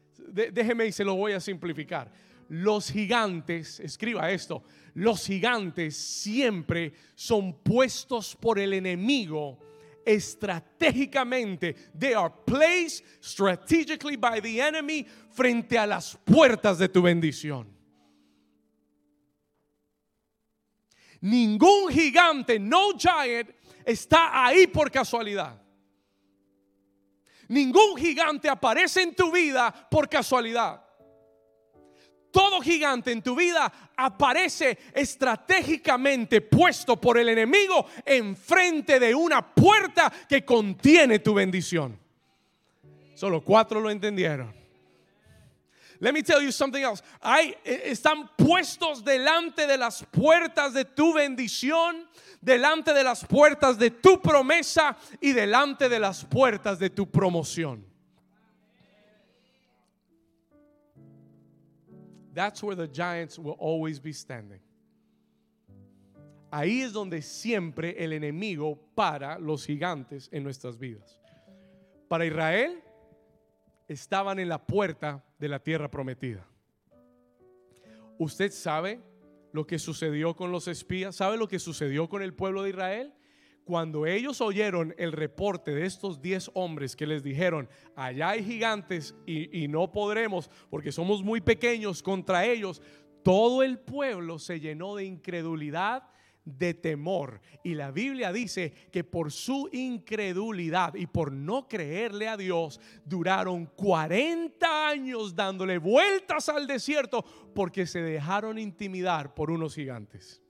déjeme 0.52 0.88
y 0.88 0.92
se 0.92 1.06
lo 1.06 1.16
voy 1.16 1.32
a 1.32 1.40
simplificar. 1.40 2.12
Los 2.50 2.92
gigantes, 2.92 3.80
escriba 3.80 4.32
esto, 4.32 4.64
los 4.94 5.26
gigantes 5.26 5.96
siempre 5.96 6.94
son 7.16 7.54
puestos 7.62 8.36
por 8.36 8.58
el 8.60 8.74
enemigo 8.74 9.60
estratégicamente. 10.08 11.76
They 11.94 12.14
are 12.14 12.32
placed 12.46 13.04
strategically 13.20 14.16
by 14.16 14.40
the 14.40 14.62
enemy 14.62 15.06
frente 15.32 15.78
a 15.78 15.86
las 15.86 16.18
puertas 16.26 16.78
de 16.78 16.88
tu 16.88 17.02
bendición. 17.02 17.68
Ningún 21.22 21.92
gigante, 21.92 22.60
no 22.60 22.94
giant, 22.98 23.50
está 23.86 24.46
ahí 24.46 24.68
por 24.68 24.90
casualidad. 24.90 25.62
Ningún 27.50 27.98
gigante 27.98 28.50
aparece 28.50 29.02
en 29.02 29.16
tu 29.16 29.32
vida 29.32 29.74
por 29.90 30.08
casualidad. 30.08 30.87
Todo 32.32 32.62
gigante 32.62 33.12
en 33.12 33.22
tu 33.22 33.36
vida 33.36 33.72
aparece 33.96 34.78
estratégicamente 34.94 36.42
puesto 36.42 37.00
por 37.00 37.18
el 37.18 37.30
enemigo 37.30 37.86
enfrente 38.06 39.00
de 39.00 39.16
una 39.16 39.54
puerta 39.54 40.12
que 40.28 40.44
contiene 40.46 41.20
tu 41.20 41.34
bendición. 41.34 41.98
Solo 43.16 43.42
cuatro 43.42 43.80
lo 43.80 43.90
entendieron. 43.90 44.54
Let 46.00 46.14
me 46.14 46.22
tell 46.22 46.42
you 46.42 46.52
something 46.52 46.84
else. 46.84 47.02
Hay, 47.22 47.56
eh, 47.64 47.84
están 47.86 48.30
puestos 48.36 49.04
delante 49.04 49.66
de 49.66 49.78
las 49.78 50.04
puertas 50.12 50.74
de 50.74 50.86
tu 50.86 51.14
bendición, 51.14 52.08
delante 52.40 52.94
de 52.94 53.04
las 53.04 53.26
puertas 53.26 53.80
de 53.80 53.90
tu 53.90 54.22
promesa 54.22 54.96
y 55.20 55.32
delante 55.32 55.90
de 55.90 56.00
las 56.00 56.24
puertas 56.26 56.78
de 56.78 56.92
tu 56.92 57.10
promoción. 57.10 57.87
That's 62.38 62.62
where 62.62 62.76
the 62.76 62.88
giants 62.88 63.40
will 63.40 63.56
always 63.60 64.00
be 64.00 64.14
standing. 64.14 64.60
Ahí 66.52 66.84
es 66.84 66.94
donde 66.94 67.24
siempre 67.24 67.96
el 67.98 68.14
enemigo 68.14 68.78
para 68.94 69.40
los 69.40 69.66
gigantes 69.66 70.30
en 70.32 70.44
nuestras 70.44 70.78
vidas. 70.78 71.20
Para 72.08 72.28
Israel 72.28 72.80
estaban 73.88 74.38
en 74.38 74.50
la 74.50 74.60
puerta 74.60 75.26
de 75.40 75.50
la 75.50 75.58
tierra 75.58 75.90
prometida. 75.90 76.46
¿Usted 78.20 78.52
sabe 78.52 79.02
lo 79.52 79.66
que 79.66 79.80
sucedió 79.80 80.36
con 80.36 80.52
los 80.52 80.68
espías? 80.68 81.16
¿Sabe 81.16 81.38
lo 81.38 81.48
que 81.48 81.58
sucedió 81.58 82.08
con 82.08 82.22
el 82.22 82.36
pueblo 82.36 82.62
de 82.62 82.70
Israel? 82.70 83.16
Cuando 83.68 84.06
ellos 84.06 84.40
oyeron 84.40 84.96
el 84.98 85.12
reporte 85.12 85.76
de 85.76 85.86
estos 85.86 86.22
diez 86.22 86.50
hombres 86.54 86.96
que 86.96 87.06
les 87.06 87.22
dijeron, 87.22 87.68
allá 87.98 88.30
hay 88.30 88.42
gigantes 88.42 89.14
y, 89.26 89.68
no 89.68 89.92
podremos 89.92 90.50
porque 90.70 90.94
somos 90.94 91.22
muy 91.22 91.42
pequeños 91.42 92.02
contra 92.02 92.46
ellos, 92.46 92.82
todo 93.24 93.64
el 93.64 93.78
pueblo 93.78 94.40
se 94.40 94.62
llenó 94.62 94.96
de 94.96 95.04
incredulidad 95.04 96.04
de 96.46 96.76
temor. 96.76 97.42
Y 97.62 97.74
la 97.74 97.92
Biblia 97.92 98.32
dice 98.32 98.72
que 98.90 99.04
por 99.04 99.34
su 99.34 99.68
incredulidad 99.74 100.96
y 100.96 101.06
por 101.06 101.34
no 101.34 101.68
creerle 101.68 102.30
a 102.30 102.38
Dios, 102.38 102.80
duraron 103.04 103.66
40 103.66 104.88
años 104.88 105.36
dándole 105.36 105.78
vueltas 105.78 106.48
al 106.48 106.68
desierto 106.68 107.26
porque 107.54 107.86
se 107.86 108.02
dejaron 108.02 108.58
intimidar 108.60 109.34
por 109.34 109.52
unos 109.52 109.76
gigantes. 109.76 110.42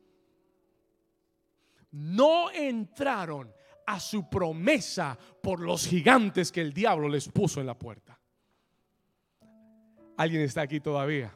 No 1.92 2.52
entraron 2.52 3.52
a 3.86 4.00
su 4.00 4.30
promesa 4.30 5.18
por 5.42 5.62
los 5.62 5.88
gigantes 5.88 6.52
que 6.52 6.62
el 6.62 6.74
diablo 6.74 7.08
les 7.08 7.28
puso 7.30 7.62
en 7.62 7.68
la 7.68 7.78
puerta. 7.78 8.20
¿Alguien 10.18 10.42
está 10.42 10.62
aquí 10.62 10.80
todavía? 10.80 11.34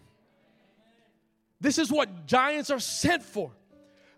This 1.61 1.77
is 1.77 1.91
what 1.91 2.25
giants 2.25 2.71
are 2.71 2.81
set 2.81 3.21
for. 3.21 3.51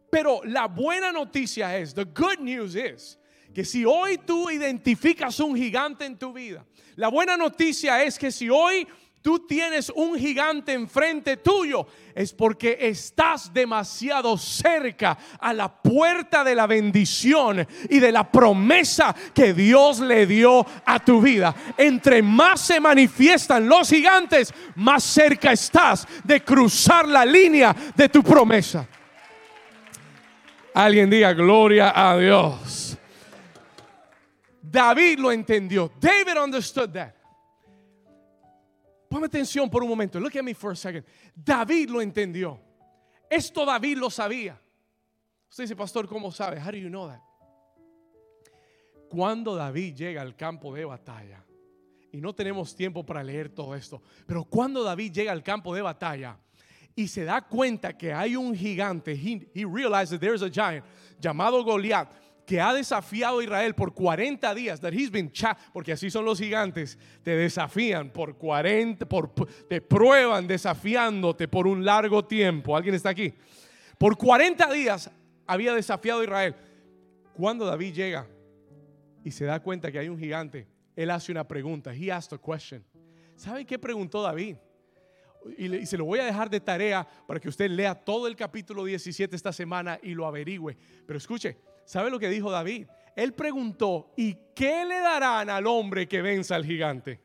Pero 0.09 0.41
la 0.45 0.67
buena 0.67 1.11
noticia 1.11 1.77
es, 1.77 1.93
the 1.93 2.05
good 2.05 2.39
news 2.39 2.75
is, 2.75 3.17
que 3.53 3.65
si 3.65 3.83
hoy 3.83 4.17
tú 4.17 4.49
identificas 4.49 5.39
un 5.39 5.55
gigante 5.55 6.05
en 6.05 6.17
tu 6.17 6.31
vida, 6.31 6.65
la 6.95 7.09
buena 7.09 7.35
noticia 7.35 8.03
es 8.03 8.17
que 8.17 8.31
si 8.31 8.49
hoy 8.49 8.87
tú 9.23 9.47
tienes 9.47 9.89
un 9.89 10.19
gigante 10.19 10.73
enfrente 10.73 11.37
tuyo, 11.37 11.87
es 12.13 12.33
porque 12.33 12.77
estás 12.79 13.51
demasiado 13.51 14.37
cerca 14.37 15.17
a 15.39 15.53
la 15.53 15.81
puerta 15.81 16.43
de 16.43 16.53
la 16.53 16.67
bendición 16.67 17.65
y 17.89 17.99
de 17.99 18.11
la 18.11 18.29
promesa 18.29 19.15
que 19.33 19.53
Dios 19.53 20.01
le 20.01 20.27
dio 20.27 20.65
a 20.85 20.99
tu 20.99 21.21
vida. 21.21 21.55
Entre 21.77 22.21
más 22.21 22.61
se 22.61 22.79
manifiestan 22.79 23.67
los 23.67 23.89
gigantes, 23.89 24.53
más 24.75 25.03
cerca 25.03 25.53
estás 25.53 26.05
de 26.23 26.43
cruzar 26.43 27.07
la 27.07 27.25
línea 27.25 27.73
de 27.95 28.09
tu 28.09 28.21
promesa. 28.21 28.87
Alguien 30.73 31.09
diga 31.09 31.33
gloria 31.33 31.93
a 31.95 32.17
Dios. 32.17 32.97
David 34.61 35.19
lo 35.19 35.31
entendió. 35.31 35.91
David 36.01 36.37
understood 36.37 36.91
that. 36.91 37.22
Ponme 39.13 39.27
atención 39.27 39.69
por 39.69 39.83
un 39.83 39.89
momento. 39.89 40.19
Look 40.19 40.35
at 40.35 40.43
me 40.43 40.55
for 40.55 40.71
a 40.71 40.75
second. 40.75 41.05
David 41.35 41.87
lo 41.91 42.01
entendió. 42.01 42.59
Esto 43.29 43.63
David 43.63 43.99
lo 43.99 44.09
sabía. 44.09 44.59
Usted 45.51 45.65
dice, 45.65 45.75
pastor, 45.75 46.07
¿cómo 46.07 46.31
sabe? 46.31 46.59
How 46.59 46.71
do 46.71 46.77
you 46.77 46.89
know 46.89 47.07
that? 47.07 47.21
Cuando 49.11 49.55
David 49.55 49.93
llega 49.93 50.19
al 50.19 50.35
campo 50.35 50.73
de 50.73 50.83
batalla, 50.85 51.45
y 52.11 52.19
no 52.19 52.33
tenemos 52.33 52.75
tiempo 52.75 53.05
para 53.05 53.23
leer 53.23 53.49
todo 53.49 53.75
esto, 53.75 54.01
pero 54.25 54.45
cuando 54.45 54.81
David 54.81 55.13
llega 55.13 55.31
al 55.31 55.43
campo 55.43 55.75
de 55.75 55.83
batalla, 55.83 56.35
y 56.95 57.07
se 57.07 57.23
da 57.23 57.39
cuenta 57.43 57.95
que 57.95 58.11
hay 58.11 58.35
un 58.35 58.55
gigante, 58.55 59.11
he, 59.11 59.47
he 59.53 59.63
realizes 59.63 60.19
there's 60.19 60.41
a 60.41 60.49
giant 60.49 60.83
llamado 61.21 61.63
Goliat 61.63 62.09
que 62.45 62.59
ha 62.59 62.73
desafiado 62.73 63.39
a 63.39 63.43
Israel 63.43 63.73
por 63.73 63.93
40 63.93 64.53
días, 64.53 64.79
that 64.81 64.93
he's 64.93 65.09
been 65.09 65.31
porque 65.71 65.93
así 65.93 66.09
son 66.09 66.25
los 66.25 66.39
gigantes, 66.39 66.97
te 67.23 67.35
desafían 67.35 68.09
por 68.09 68.37
40, 68.37 69.07
por, 69.07 69.33
te 69.67 69.81
prueban 69.81 70.47
desafiándote 70.47 71.47
por 71.47 71.67
un 71.67 71.85
largo 71.85 72.25
tiempo. 72.25 72.75
¿Alguien 72.75 72.95
está 72.95 73.09
aquí? 73.09 73.33
Por 73.97 74.17
40 74.17 74.71
días 74.73 75.09
había 75.47 75.73
desafiado 75.73 76.21
a 76.21 76.23
Israel. 76.23 76.55
Cuando 77.33 77.65
David 77.65 77.93
llega 77.93 78.27
y 79.23 79.31
se 79.31 79.45
da 79.45 79.59
cuenta 79.61 79.91
que 79.91 79.99
hay 79.99 80.09
un 80.09 80.19
gigante, 80.19 80.67
él 80.95 81.09
hace 81.09 81.31
una 81.31 81.47
pregunta. 81.47 81.93
He 81.93 82.11
asked 82.11 82.37
a 82.37 82.41
question. 82.41 82.83
¿Sabe 83.35 83.65
qué 83.65 83.79
preguntó 83.79 84.21
David? 84.21 84.57
y, 85.57 85.85
se 85.85 85.97
lo 85.97 86.05
voy 86.05 86.19
a 86.19 86.25
dejar 86.25 86.49
de 86.49 86.59
tarea 86.59 87.07
para 87.27 87.39
que 87.39 87.49
usted 87.49 87.69
lea 87.69 87.95
todo 87.95 88.27
el 88.27 88.35
capítulo 88.35 88.85
17 88.85 89.35
esta 89.35 89.51
semana 89.51 89.99
y 90.01 90.13
lo 90.13 90.25
averigüe. 90.25 90.77
Pero 91.05 91.17
escuche, 91.17 91.57
¿sabe 91.93 92.09
lo 92.09 92.17
que 92.17 92.27
dijo 92.27 92.49
David? 92.49 92.87
Él 93.15 93.33
preguntó, 93.33 94.13
¿y 94.17 94.35
qué 94.55 94.83
le 94.83 94.99
darán 94.99 95.51
al 95.51 95.67
hombre 95.67 96.07
que 96.07 96.23
venza 96.23 96.55
al 96.55 96.65
gigante? 96.65 97.21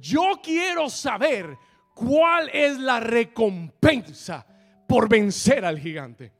Yo 0.00 0.40
quiero 0.42 0.90
saber 0.90 1.56
cuál 1.94 2.50
es 2.52 2.80
la 2.80 2.98
recompensa 2.98 4.44
por 4.88 5.08
vencer 5.08 5.64
al 5.64 5.78
gigante. 5.78 6.32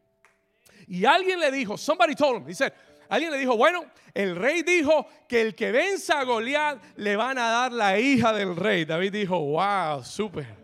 Y 0.89 1.05
alguien 1.05 1.39
le 1.39 1.53
dijo, 1.53 1.79
somebody 1.79 2.17
told 2.17 2.41
him, 2.41 2.47
dice, 2.47 2.73
Alguien 3.09 3.31
le 3.31 3.39
dijo, 3.39 3.57
bueno, 3.57 3.85
el 4.13 4.35
rey 4.35 4.63
dijo 4.63 5.07
que 5.29 5.41
el 5.41 5.55
que 5.55 5.71
venza 5.71 6.19
a 6.19 6.25
Goliat 6.25 6.83
le 6.97 7.15
van 7.15 7.39
a 7.39 7.49
dar 7.49 7.73
la 7.73 8.01
hija 8.01 8.33
del 8.33 8.57
rey. 8.57 8.87
David 8.87 9.13
dijo, 9.13 9.39
wow, 9.39 10.03
súper. 10.03 10.64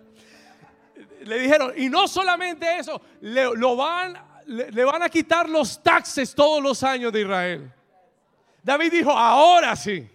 Le 1.25 1.39
dijeron, 1.39 1.73
y 1.77 1.89
no 1.89 2.09
solamente 2.09 2.79
eso, 2.79 3.01
le, 3.21 3.55
lo 3.57 3.77
van, 3.77 4.17
le, 4.47 4.85
van 4.85 5.03
a 5.03 5.09
quitar 5.09 5.49
los 5.49 5.83
taxes 5.83 6.35
todos 6.35 6.63
los 6.63 6.83
años 6.83 7.13
de 7.13 7.21
Israel. 7.23 7.73
David 8.63 8.93
dijo, 8.93 9.11
ahora 9.11 9.77
sí. 9.77 10.09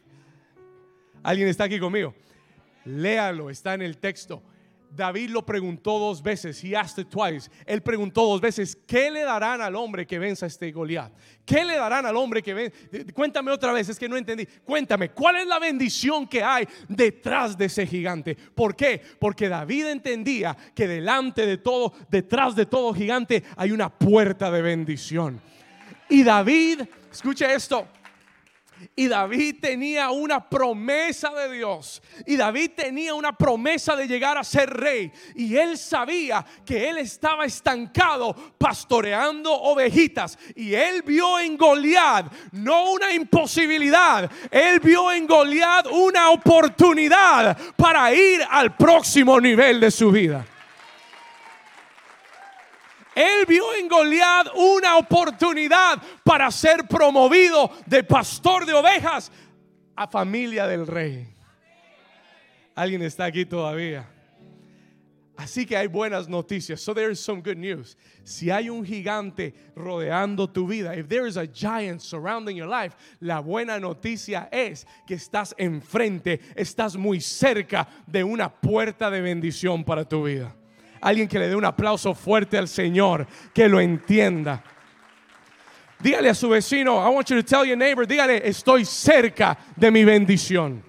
¿Alguien 1.23 1.47
está 1.47 1.65
aquí 1.65 1.79
conmigo? 1.79 2.13
Léalo, 2.85 3.49
está 3.49 3.73
en 3.73 3.81
el 3.81 3.97
texto. 3.97 4.41
David 4.95 5.29
lo 5.29 5.45
preguntó 5.45 5.99
dos 5.99 6.23
veces, 6.23 6.63
he 6.63 6.75
asked 6.75 7.03
it 7.03 7.09
twice. 7.09 7.49
Él 7.65 7.81
preguntó 7.81 8.23
dos 8.23 8.39
veces, 8.39 8.77
¿qué 8.87 9.11
le 9.11 9.21
darán 9.21 9.61
al 9.61 9.75
hombre 9.75 10.07
que 10.07 10.17
venza 10.17 10.45
a 10.45 10.47
este 10.47 10.71
Goliat? 10.71 11.11
¿Qué 11.45 11.65
le 11.65 11.75
darán 11.75 12.05
al 12.05 12.15
hombre 12.15 12.41
que 12.41 12.53
venza? 12.53 12.77
Cuéntame 13.13 13.51
otra 13.51 13.73
vez, 13.73 13.89
es 13.89 13.99
que 13.99 14.07
no 14.07 14.17
entendí. 14.17 14.45
Cuéntame, 14.63 15.09
¿cuál 15.11 15.37
es 15.37 15.47
la 15.47 15.59
bendición 15.59 16.27
que 16.27 16.43
hay 16.43 16.67
detrás 16.87 17.57
de 17.57 17.65
ese 17.65 17.85
gigante? 17.85 18.35
¿Por 18.35 18.75
qué? 18.75 19.01
Porque 19.19 19.49
David 19.49 19.87
entendía 19.87 20.55
que 20.73 20.87
delante 20.87 21.45
de 21.45 21.57
todo, 21.57 21.93
detrás 22.09 22.55
de 22.55 22.65
todo 22.65 22.93
gigante 22.93 23.43
hay 23.57 23.71
una 23.71 23.89
puerta 23.89 24.49
de 24.49 24.61
bendición. 24.61 25.41
Y 26.09 26.23
David, 26.23 26.81
escuche 27.11 27.51
esto, 27.53 27.87
y 28.95 29.07
David 29.07 29.57
tenía 29.61 30.09
una 30.11 30.49
promesa 30.49 31.31
de 31.31 31.53
Dios. 31.53 32.01
Y 32.25 32.35
David 32.35 32.71
tenía 32.75 33.13
una 33.13 33.37
promesa 33.37 33.95
de 33.95 34.07
llegar 34.07 34.37
a 34.37 34.43
ser 34.43 34.69
rey. 34.69 35.11
Y 35.35 35.55
él 35.55 35.77
sabía 35.77 36.45
que 36.65 36.89
él 36.89 36.97
estaba 36.97 37.45
estancado 37.45 38.33
pastoreando 38.57 39.53
ovejitas. 39.53 40.37
Y 40.55 40.73
él 40.73 41.01
vio 41.01 41.39
en 41.39 41.57
Goliat 41.57 42.31
no 42.51 42.91
una 42.91 43.13
imposibilidad. 43.13 44.29
Él 44.51 44.79
vio 44.79 45.11
en 45.11 45.27
Goliat 45.27 45.87
una 45.87 46.29
oportunidad 46.29 47.57
para 47.75 48.13
ir 48.13 48.41
al 48.49 48.75
próximo 48.75 49.39
nivel 49.39 49.79
de 49.79 49.91
su 49.91 50.11
vida. 50.11 50.45
Él 53.15 53.45
vio 53.47 53.73
en 53.75 53.87
Goliat 53.87 54.47
una 54.55 54.97
oportunidad 54.97 56.01
para 56.23 56.51
ser 56.51 56.85
promovido 56.87 57.71
de 57.85 58.03
pastor 58.03 58.65
de 58.65 58.73
ovejas 58.73 59.31
a 59.95 60.07
familia 60.07 60.67
del 60.67 60.85
rey. 60.85 61.33
Alguien 62.75 63.01
está 63.01 63.25
aquí 63.25 63.45
todavía. 63.45 64.09
Así 65.37 65.65
que 65.65 65.75
hay 65.75 65.87
buenas 65.87 66.29
noticias. 66.29 66.81
So 66.81 66.93
there 66.93 67.11
is 67.11 67.19
some 67.19 67.41
good 67.41 67.57
news. 67.57 67.97
Si 68.23 68.49
hay 68.49 68.69
un 68.69 68.85
gigante 68.85 69.53
rodeando 69.75 70.47
tu 70.47 70.65
vida, 70.65 70.95
if 70.95 71.07
there 71.07 71.27
is 71.27 71.35
a 71.35 71.45
giant 71.45 72.01
surrounding 72.01 72.55
your 72.55 72.69
life, 72.69 72.95
la 73.19 73.39
buena 73.41 73.77
noticia 73.79 74.47
es 74.51 74.85
que 75.05 75.15
estás 75.15 75.53
enfrente, 75.57 76.39
estás 76.55 76.95
muy 76.95 77.19
cerca 77.19 77.87
de 78.07 78.23
una 78.23 78.49
puerta 78.49 79.09
de 79.09 79.21
bendición 79.21 79.83
para 79.83 80.05
tu 80.05 80.23
vida. 80.23 80.55
Alguien 81.05 81.27
que 81.27 81.37
le 81.37 81.47
dé 81.47 81.55
un 81.55 81.63
aplauso 81.63 82.15
fuerte 82.15 82.57
al 82.57 82.67
Señor, 82.67 83.27
que 83.53 83.69
lo 83.69 83.79
entienda. 83.79 84.63
Dígale 85.99 86.29
a 86.29 86.33
su 86.33 86.49
vecino, 86.49 86.95
I 86.95 87.13
want 87.13 87.29
you 87.29 87.35
to 87.35 87.43
tell 87.43 87.63
your 87.63 87.77
neighbor, 87.77 88.07
dígale, 88.07 88.41
estoy 88.43 88.85
cerca 88.85 89.55
de 89.75 89.91
mi 89.91 90.03
bendición. 90.03 90.83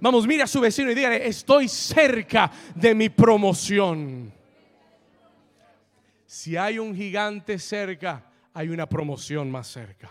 Vamos, 0.00 0.26
mire 0.26 0.42
a 0.42 0.48
su 0.48 0.58
vecino 0.58 0.90
y 0.90 0.96
dígale, 0.96 1.28
estoy 1.28 1.68
cerca 1.68 2.50
de 2.74 2.92
mi 2.92 3.08
promoción. 3.08 4.32
Si 6.26 6.56
hay 6.56 6.80
un 6.80 6.92
gigante 6.92 7.60
cerca, 7.60 8.24
hay 8.52 8.68
una 8.68 8.88
promoción 8.88 9.48
más 9.48 9.68
cerca. 9.68 10.10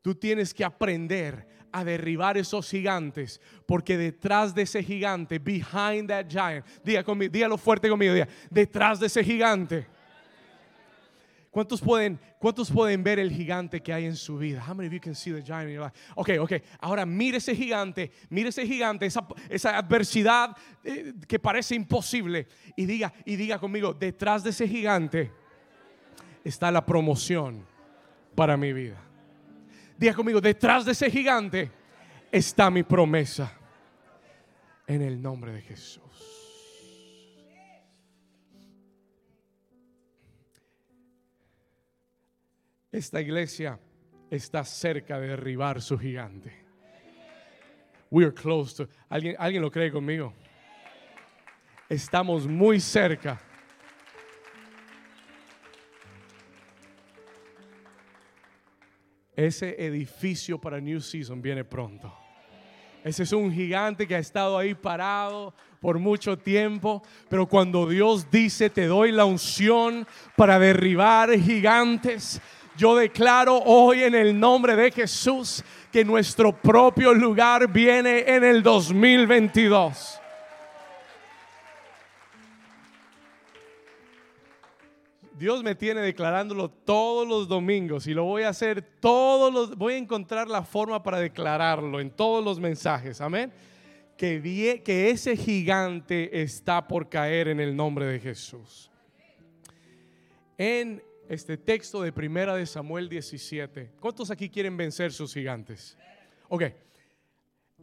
Tú 0.00 0.14
tienes 0.14 0.54
que 0.54 0.64
aprender 0.64 1.46
a 1.76 1.84
derribar 1.84 2.36
esos 2.36 2.68
gigantes, 2.70 3.40
porque 3.66 3.96
detrás 3.98 4.54
de 4.54 4.62
ese 4.62 4.82
gigante, 4.82 5.38
behind 5.38 6.08
that 6.08 6.26
giant, 6.28 6.64
diga 6.84 7.02
conmigo, 7.02 7.32
dígalo 7.32 7.58
fuerte 7.58 7.88
conmigo, 7.88 8.14
diga, 8.14 8.28
detrás 8.50 9.00
de 9.00 9.06
ese 9.06 9.22
gigante 9.22 9.86
¿Cuántos 11.56 11.80
pueden, 11.80 12.20
¿Cuántos 12.38 12.70
pueden 12.70 13.02
ver 13.02 13.18
el 13.18 13.32
gigante 13.32 13.80
que 13.80 13.90
hay 13.90 14.04
en 14.04 14.14
su 14.14 14.36
vida? 14.36 14.62
How 14.62 14.74
many 14.74 14.88
of 14.88 14.92
you 14.92 15.00
can 15.00 15.14
see 15.14 15.32
the 15.32 15.42
giant 15.42 15.70
in 15.70 15.76
your 15.76 15.84
life? 15.84 15.98
Ok, 16.14 16.32
ok. 16.38 16.52
Ahora 16.80 17.06
mire 17.06 17.38
ese 17.38 17.56
gigante, 17.56 18.12
mire 18.28 18.50
ese 18.50 18.66
gigante, 18.66 19.06
esa, 19.06 19.78
adversidad 19.78 20.54
eh, 20.84 21.14
que 21.26 21.38
parece 21.38 21.74
imposible. 21.74 22.46
Y 22.76 22.84
diga, 22.84 23.10
y 23.24 23.36
diga 23.36 23.58
conmigo, 23.58 23.94
detrás 23.94 24.44
de 24.44 24.50
ese 24.50 24.68
gigante 24.68 25.32
está 26.44 26.70
la 26.70 26.84
promoción 26.84 27.64
para 28.34 28.58
mi 28.58 28.74
vida. 28.74 29.05
Diga 29.96 30.14
conmigo, 30.14 30.40
detrás 30.40 30.84
de 30.84 30.92
ese 30.92 31.10
gigante 31.10 31.70
está 32.30 32.70
mi 32.70 32.82
promesa. 32.82 33.52
En 34.86 35.02
el 35.02 35.20
nombre 35.20 35.52
de 35.52 35.62
Jesús. 35.62 36.02
Esta 42.92 43.20
iglesia 43.20 43.80
está 44.30 44.64
cerca 44.64 45.18
de 45.18 45.28
derribar 45.28 45.82
su 45.82 45.98
gigante. 45.98 46.52
We 48.10 48.24
are 48.24 48.32
close 48.32 48.76
to. 48.76 48.88
¿Alguien, 49.08 49.34
¿Alguien 49.38 49.60
lo 49.60 49.70
cree 49.70 49.90
conmigo? 49.90 50.32
Estamos 51.88 52.46
muy 52.46 52.80
cerca. 52.80 53.40
Ese 59.36 59.76
edificio 59.78 60.58
para 60.58 60.80
New 60.80 60.98
Season 60.98 61.42
viene 61.42 61.62
pronto. 61.62 62.12
Ese 63.04 63.24
es 63.24 63.32
un 63.32 63.52
gigante 63.52 64.08
que 64.08 64.16
ha 64.16 64.18
estado 64.18 64.56
ahí 64.56 64.74
parado 64.74 65.54
por 65.78 65.98
mucho 65.98 66.38
tiempo, 66.38 67.02
pero 67.28 67.46
cuando 67.46 67.86
Dios 67.86 68.30
dice, 68.30 68.70
te 68.70 68.86
doy 68.86 69.12
la 69.12 69.26
unción 69.26 70.06
para 70.36 70.58
derribar 70.58 71.38
gigantes, 71.38 72.40
yo 72.76 72.96
declaro 72.96 73.58
hoy 73.58 74.02
en 74.04 74.14
el 74.14 74.40
nombre 74.40 74.74
de 74.74 74.90
Jesús 74.90 75.62
que 75.92 76.04
nuestro 76.04 76.50
propio 76.52 77.14
lugar 77.14 77.68
viene 77.68 78.24
en 78.26 78.42
el 78.42 78.62
2022. 78.62 80.20
Dios 85.36 85.62
me 85.62 85.74
tiene 85.74 86.00
declarándolo 86.00 86.70
todos 86.70 87.28
los 87.28 87.46
domingos 87.46 88.06
y 88.06 88.14
lo 88.14 88.24
voy 88.24 88.44
a 88.44 88.48
hacer 88.48 88.82
todos 89.00 89.52
los, 89.52 89.76
voy 89.76 89.94
a 89.94 89.98
encontrar 89.98 90.48
la 90.48 90.62
forma 90.62 91.02
para 91.02 91.18
declararlo 91.18 92.00
en 92.00 92.10
todos 92.10 92.42
los 92.42 92.58
mensajes, 92.58 93.20
amén. 93.20 93.52
Que, 94.16 94.80
que 94.82 95.10
ese 95.10 95.36
gigante 95.36 96.40
está 96.40 96.88
por 96.88 97.10
caer 97.10 97.48
en 97.48 97.60
el 97.60 97.76
nombre 97.76 98.06
de 98.06 98.18
Jesús. 98.18 98.90
En 100.56 101.02
este 101.28 101.58
texto 101.58 102.00
de 102.00 102.12
Primera 102.12 102.54
de 102.54 102.64
Samuel 102.64 103.08
17. 103.10 103.92
¿Cuántos 104.00 104.30
aquí 104.30 104.48
quieren 104.48 104.74
vencer 104.74 105.12
sus 105.12 105.34
gigantes? 105.34 105.98
Ok. 106.48 106.62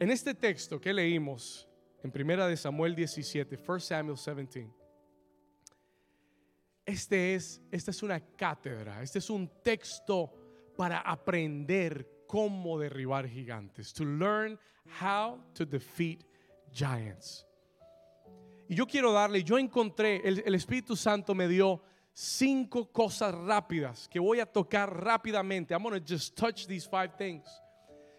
En 0.00 0.10
este 0.10 0.34
texto 0.34 0.80
que 0.80 0.92
leímos 0.92 1.68
en 2.02 2.10
Primera 2.10 2.48
de 2.48 2.56
Samuel 2.56 2.96
17, 2.96 3.56
1 3.64 3.80
Samuel 3.80 4.16
17. 4.16 4.83
Este 6.86 7.34
es, 7.34 7.62
esta 7.70 7.90
es 7.90 8.02
una 8.02 8.20
cátedra, 8.20 9.02
este 9.02 9.18
es 9.18 9.30
un 9.30 9.48
texto 9.62 10.32
para 10.76 10.98
aprender 11.00 12.24
cómo 12.26 12.78
derribar 12.78 13.26
gigantes. 13.26 13.92
To 13.94 14.04
learn 14.04 14.58
how 15.00 15.40
to 15.54 15.64
defeat 15.64 16.24
giants. 16.72 17.46
Y 18.68 18.74
yo 18.74 18.86
quiero 18.86 19.12
darle, 19.12 19.42
yo 19.42 19.58
encontré, 19.58 20.20
el, 20.24 20.54
Espíritu 20.54 20.96
Santo 20.96 21.34
me 21.34 21.48
dio 21.48 21.82
cinco 22.12 22.90
cosas 22.90 23.34
rápidas 23.34 24.08
que 24.08 24.18
voy 24.18 24.40
a 24.40 24.46
tocar 24.46 25.04
rápidamente. 25.04 25.74
I'm 25.74 25.82
going 25.82 26.00
to 26.00 26.04
just 26.06 26.36
touch 26.36 26.66
these 26.66 26.86
five 26.88 27.16
things. 27.16 27.46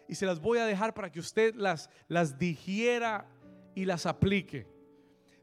Y 0.08 0.13
se 0.13 0.25
las 0.25 0.39
voy 0.39 0.60
a 0.60 0.65
dejar 0.65 0.93
para 0.93 1.12
que 1.12 1.19
usted 1.19 1.56
las, 1.56 1.89
las 2.08 2.38
digiera 2.38 3.28
y 3.73 3.86
las 3.86 4.06
aplique. 4.06 4.67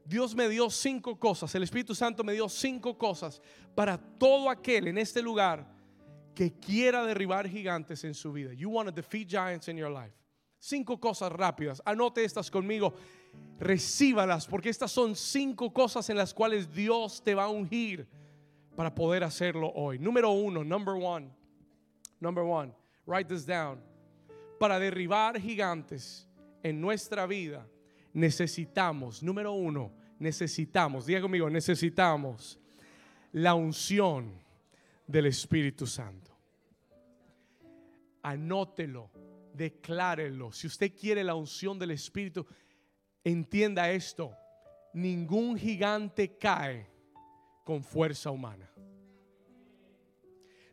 Dios 0.05 0.35
me 0.35 0.49
dio 0.49 0.69
cinco 0.69 1.17
cosas, 1.17 1.53
el 1.55 1.63
Espíritu 1.63 1.95
Santo 1.95 2.23
me 2.23 2.33
dio 2.33 2.49
cinco 2.49 2.97
cosas 2.97 3.41
para 3.73 3.97
todo 3.97 4.49
aquel 4.49 4.87
en 4.87 4.97
este 4.97 5.21
lugar 5.21 5.65
que 6.35 6.51
quiera 6.51 7.05
derribar 7.05 7.47
gigantes 7.47 8.03
en 8.03 8.13
su 8.13 8.33
vida. 8.33 8.53
You 8.53 8.69
want 8.69 8.89
to 8.89 8.93
defeat 8.93 9.27
giants 9.27 9.67
in 9.67 9.77
your 9.77 9.91
life. 9.91 10.13
Cinco 10.59 10.97
cosas 10.97 11.31
rápidas. 11.31 11.81
Anote 11.85 12.23
estas 12.23 12.49
conmigo. 12.49 12.93
Recíbalas 13.59 14.47
porque 14.47 14.69
estas 14.69 14.91
son 14.91 15.15
cinco 15.15 15.71
cosas 15.71 16.09
en 16.09 16.17
las 16.17 16.33
cuales 16.33 16.73
Dios 16.73 17.21
te 17.21 17.35
va 17.35 17.45
a 17.45 17.49
ungir 17.49 18.07
para 18.75 18.93
poder 18.93 19.23
hacerlo 19.23 19.71
hoy. 19.75 19.99
Número 19.99 20.31
uno, 20.31 20.63
number 20.63 20.95
one, 20.95 21.29
number 22.19 22.43
one, 22.43 22.73
write 23.05 23.27
this 23.27 23.45
down. 23.45 23.79
Para 24.59 24.79
derribar 24.79 25.39
gigantes 25.39 26.27
en 26.63 26.79
nuestra 26.79 27.25
vida, 27.27 27.67
necesitamos, 28.13 29.21
número 29.23 29.51
uno, 29.51 29.91
necesitamos, 30.19 31.05
diga 31.05 31.21
conmigo, 31.21 31.49
necesitamos 31.49 32.59
la 33.31 33.55
unción 33.55 34.31
del 35.07 35.25
Espíritu 35.25 35.85
Santo. 35.85 36.31
Anótelo, 38.21 39.09
declárelo. 39.53 40.51
Si 40.51 40.67
usted 40.67 40.93
quiere 40.95 41.23
la 41.23 41.35
unción 41.35 41.77
del 41.77 41.91
Espíritu, 41.91 42.45
entienda 43.23 43.91
esto. 43.91 44.35
Ningún 44.93 45.57
gigante 45.57 46.37
cae 46.37 46.87
con 47.65 47.83
fuerza 47.83 48.31
humana. 48.31 48.69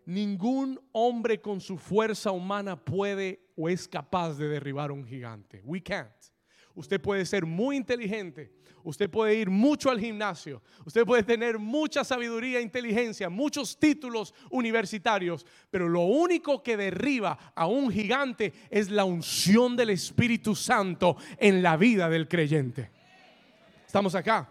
Ningún 0.04 0.80
hombre 0.92 1.40
con 1.40 1.60
su 1.60 1.78
fuerza 1.78 2.30
humana 2.30 2.76
puede 2.76 3.40
o 3.56 3.68
es 3.68 3.86
capaz 3.88 4.34
de 4.34 4.48
derribar 4.48 4.90
un 4.90 5.04
gigante. 5.04 5.62
We 5.64 5.82
can't. 5.82 6.10
Usted 6.74 7.00
puede 7.00 7.26
ser 7.26 7.44
muy 7.46 7.76
inteligente, 7.76 8.52
usted 8.84 9.10
puede 9.10 9.34
ir 9.34 9.50
mucho 9.50 9.90
al 9.90 9.98
gimnasio, 9.98 10.62
usted 10.84 11.04
puede 11.04 11.22
tener 11.22 11.58
mucha 11.58 12.04
sabiduría, 12.04 12.60
inteligencia, 12.60 13.28
muchos 13.28 13.78
títulos 13.78 14.34
universitarios, 14.50 15.44
pero 15.70 15.88
lo 15.88 16.02
único 16.02 16.62
que 16.62 16.76
derriba 16.76 17.52
a 17.54 17.66
un 17.66 17.90
gigante 17.90 18.52
es 18.70 18.90
la 18.90 19.04
unción 19.04 19.76
del 19.76 19.90
Espíritu 19.90 20.54
Santo 20.54 21.16
en 21.38 21.62
la 21.62 21.76
vida 21.76 22.08
del 22.08 22.28
creyente. 22.28 22.90
¿Estamos 23.84 24.14
acá? 24.14 24.48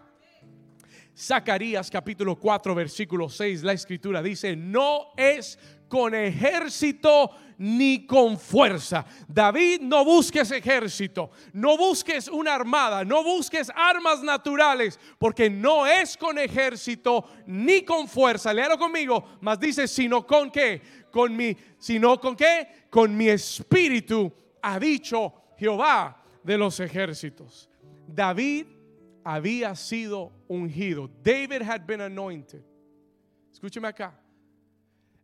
Zacarías 1.16 1.90
capítulo 1.90 2.36
4 2.36 2.74
versículo 2.74 3.28
6, 3.28 3.62
la 3.62 3.72
escritura 3.72 4.22
dice, 4.22 4.56
no 4.56 5.08
es 5.16 5.58
con 5.90 6.14
ejército 6.14 7.32
ni 7.58 8.06
con 8.06 8.38
fuerza. 8.38 9.04
David, 9.28 9.80
no 9.82 10.04
busques 10.04 10.50
ejército, 10.52 11.30
no 11.52 11.76
busques 11.76 12.28
una 12.28 12.54
armada, 12.54 13.04
no 13.04 13.22
busques 13.22 13.70
armas 13.74 14.22
naturales, 14.22 14.98
porque 15.18 15.50
no 15.50 15.86
es 15.86 16.16
con 16.16 16.38
ejército 16.38 17.26
ni 17.46 17.82
con 17.82 18.08
fuerza. 18.08 18.54
Léalo 18.54 18.78
conmigo, 18.78 19.22
más 19.40 19.58
dice, 19.58 19.86
sino 19.88 20.26
con 20.26 20.50
qué? 20.50 20.80
Con 21.10 21.36
mi, 21.36 21.54
sino 21.76 22.18
con 22.18 22.36
qué? 22.36 22.86
Con 22.88 23.14
mi 23.14 23.28
espíritu, 23.28 24.32
ha 24.62 24.78
dicho 24.78 25.34
Jehová 25.58 26.22
de 26.42 26.56
los 26.56 26.78
ejércitos. 26.80 27.68
David 28.06 28.66
había 29.24 29.74
sido 29.74 30.32
ungido. 30.48 31.10
David 31.22 31.62
had 31.62 31.84
been 31.86 32.00
anointed. 32.00 32.62
Escúcheme 33.52 33.88
acá. 33.88 34.14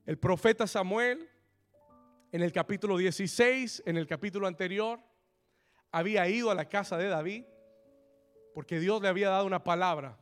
El 0.07 0.19
profeta 0.19 0.69
Samuel, 0.69 1.29
en 2.31 2.41
el 2.41 2.53
capítulo 2.53 2.97
16, 2.97 3.83
en 3.87 3.97
el 3.97 4.07
capítulo 4.07 4.47
anterior, 4.47 5.01
había 5.91 6.29
ido 6.29 6.51
a 6.53 6.55
la 6.55 6.69
casa 6.69 6.97
de 6.97 7.09
David 7.09 7.45
porque 8.55 8.79
Dios 8.79 9.03
le 9.03 9.09
había 9.09 9.31
dado 9.31 9.45
una 9.45 9.65
palabra 9.65 10.17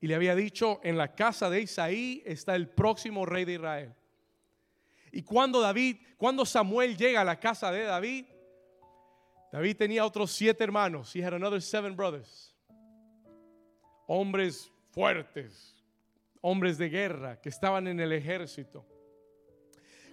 y 0.00 0.06
le 0.06 0.14
había 0.14 0.36
dicho, 0.36 0.80
en 0.84 0.96
la 0.96 1.14
casa 1.14 1.50
de 1.50 1.62
Isaí 1.62 2.22
está 2.24 2.54
el 2.54 2.68
próximo 2.68 3.26
rey 3.26 3.44
de 3.44 3.54
Israel. 3.54 3.94
Y 5.10 5.22
cuando 5.22 5.60
David, 5.60 5.96
cuando 6.16 6.46
Samuel 6.46 6.96
llega 6.96 7.20
a 7.20 7.24
la 7.24 7.38
casa 7.38 7.70
de 7.72 7.82
David, 7.82 8.26
David 9.52 9.76
tenía 9.76 10.04
otros 10.04 10.30
siete 10.30 10.62
hermanos. 10.62 11.14
He 11.14 11.22
had 11.22 11.34
another 11.34 11.60
seven 11.60 11.96
brothers. 11.96 12.54
Hombres 14.06 14.70
fuertes, 14.90 15.81
hombres 16.42 16.76
de 16.76 16.90
guerra 16.90 17.40
que 17.40 17.48
estaban 17.48 17.88
en 17.88 17.98
el 17.98 18.12
ejército. 18.12 18.84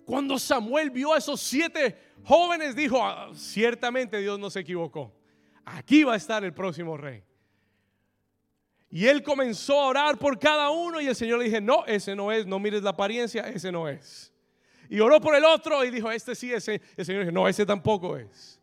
Cuando 0.06 0.40
Samuel 0.40 0.90
vio 0.90 1.14
a 1.14 1.18
esos 1.18 1.40
siete 1.40 1.96
jóvenes, 2.24 2.76
dijo, 2.76 3.04
ah, 3.04 3.30
ciertamente 3.36 4.18
Dios 4.18 4.40
no 4.40 4.50
se 4.50 4.62
equivocó. 4.62 5.14
Aquí 5.66 6.04
va 6.04 6.14
a 6.14 6.18
estar 6.18 6.44
el 6.44 6.54
próximo 6.54 6.98
rey. 6.98 7.24
Y 8.90 9.06
él 9.06 9.22
comenzó 9.22 9.80
a 9.80 9.88
orar 9.88 10.18
por 10.18 10.40
cada 10.40 10.72
uno 10.72 11.00
y 11.00 11.06
el 11.06 11.16
Señor 11.16 11.38
le 11.38 11.46
dije, 11.46 11.62
no, 11.62 11.86
ese 11.86 12.16
no 12.16 12.32
es, 12.32 12.48
no 12.48 12.58
mires 12.58 12.82
la 12.82 12.90
apariencia, 12.90 13.48
ese 13.50 13.72
no 13.72 13.88
es. 13.88 14.34
Y 14.90 15.00
oró 15.00 15.22
por 15.22 15.36
el 15.36 15.46
otro 15.46 15.86
y 15.86 15.92
dijo, 15.92 16.12
este 16.12 16.34
sí, 16.34 16.52
ese. 16.52 16.82
El 16.98 17.06
Señor 17.06 17.22
dijo, 17.22 17.32
no, 17.32 17.48
ese 17.48 17.66
tampoco 17.66 18.18
es. 18.18 18.60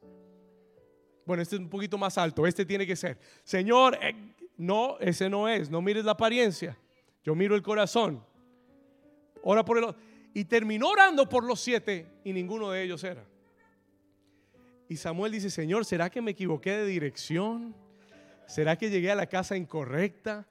Bueno, 1.25 1.43
este 1.43 1.55
es 1.57 1.61
un 1.61 1.71
poquito 1.71 1.97
más 1.97 2.19
alto, 2.19 2.45
este 2.47 2.65
tiene 2.65 2.87
que 2.87 2.97
ser. 2.97 3.19
Señor, 3.45 3.97
eh, 4.03 4.15
no, 4.57 4.99
ese 4.99 5.31
no 5.31 5.49
es, 5.49 5.71
no 5.71 5.81
mires 5.81 6.05
la 6.05 6.13
apariencia. 6.13 6.77
Yo 7.27 7.35
miro 7.35 7.57
el 7.57 7.63
corazón. 7.63 8.25
Ora 9.43 9.65
por 9.65 9.79
el. 9.79 9.95
Y 10.33 10.45
terminó 10.45 10.91
orando 10.91 11.29
por 11.29 11.43
los 11.43 11.61
siete 11.61 12.07
y 12.23 12.33
ninguno 12.33 12.71
de 12.71 12.85
ellos 12.85 13.03
era. 13.03 13.27
Y 14.89 14.97
Samuel 14.97 15.33
dice, 15.33 15.51
Señor, 15.51 15.85
¿será 15.85 16.09
que 16.09 16.23
me 16.23 16.31
equivoqué 16.31 16.71
de 16.71 16.87
dirección? 16.87 17.75
¿Será 18.47 18.79
que 18.79 18.91
llegué 18.91 19.11
a 19.11 19.17
la 19.17 19.27
casa 19.27 19.57
incorrecta? 19.57 20.47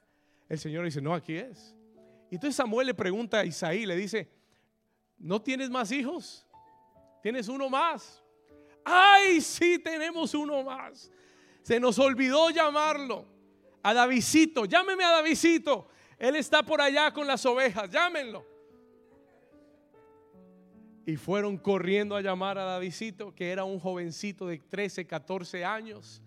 El 0.49 0.59
Señor 0.59 0.83
dice, 0.83 1.01
no, 1.01 1.13
aquí 1.13 1.38
es. 1.38 1.73
Y 2.29 2.35
entonces 2.35 2.57
Samuel 2.57 2.88
le 2.88 2.93
pregunta 2.93 3.39
a 3.39 3.45
Isaí, 3.45 3.85
le 3.85 3.95
dice, 3.95 4.27
¿no 5.17 5.41
tienes 5.41 5.69
más 5.69 5.93
hijos? 5.93 6.45
¿Tienes 7.23 7.47
uno 7.47 7.69
más? 7.69 8.21
ay, 8.83 9.39
sí, 9.39 9.79
tenemos 9.79 10.33
uno 10.33 10.61
más. 10.61 11.09
Se 11.61 11.79
nos 11.79 11.97
olvidó 11.97 12.49
llamarlo. 12.49 13.25
A 13.81 13.93
Davidito, 13.93 14.65
llámeme 14.65 15.05
a 15.05 15.11
Davidito. 15.11 15.88
Él 16.17 16.36
está 16.36 16.63
por 16.63 16.82
allá 16.82 17.12
con 17.12 17.28
las 17.28 17.45
ovejas, 17.45 17.89
llámenlo. 17.89 18.45
Y 21.06 21.17
fueron 21.17 21.58
corriendo 21.58 22.15
a 22.15 22.21
llamar 22.21 22.58
a 22.58 22.63
Davidito, 22.63 23.34
que 23.36 23.51
era 23.51 23.63
un 23.63 23.80
jovencito 23.80 24.47
de 24.47 24.58
13, 24.58 25.06
14 25.06 25.63
años. 25.63 26.21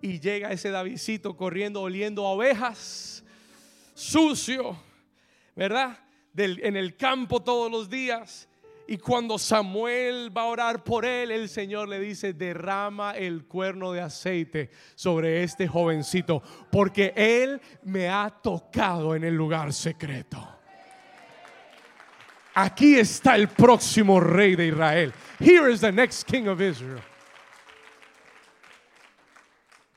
Y 0.00 0.20
llega 0.20 0.50
ese 0.50 0.70
Davidito 0.70 1.36
corriendo, 1.36 1.82
oliendo 1.82 2.26
a 2.26 2.30
ovejas, 2.30 3.24
sucio, 3.94 4.76
¿verdad? 5.54 5.98
en 6.36 6.76
el 6.76 6.96
campo 6.96 7.42
todos 7.42 7.70
los 7.70 7.88
días. 7.88 8.48
Y 8.86 8.98
cuando 8.98 9.38
Samuel 9.38 10.36
va 10.36 10.42
a 10.42 10.46
orar 10.46 10.84
por 10.84 11.06
él, 11.06 11.30
el 11.30 11.48
Señor 11.48 11.88
le 11.88 11.98
dice, 11.98 12.34
derrama 12.34 13.12
el 13.12 13.46
cuerno 13.46 13.92
de 13.92 14.02
aceite 14.02 14.70
sobre 14.94 15.42
este 15.42 15.66
jovencito, 15.66 16.42
porque 16.70 17.14
él 17.16 17.60
me 17.82 18.08
ha 18.08 18.28
tocado 18.28 19.14
en 19.14 19.24
el 19.24 19.34
lugar 19.34 19.72
secreto. 19.72 20.46
Aquí 22.54 22.96
está 22.96 23.34
el 23.36 23.48
próximo 23.48 24.20
rey 24.20 24.54
de 24.54 24.68
Israel. 24.68 25.12
Here 25.40 25.72
is 25.72 25.80
the 25.80 25.90
next 25.90 26.24
king 26.24 26.46
of 26.46 26.60
Israel. 26.60 27.02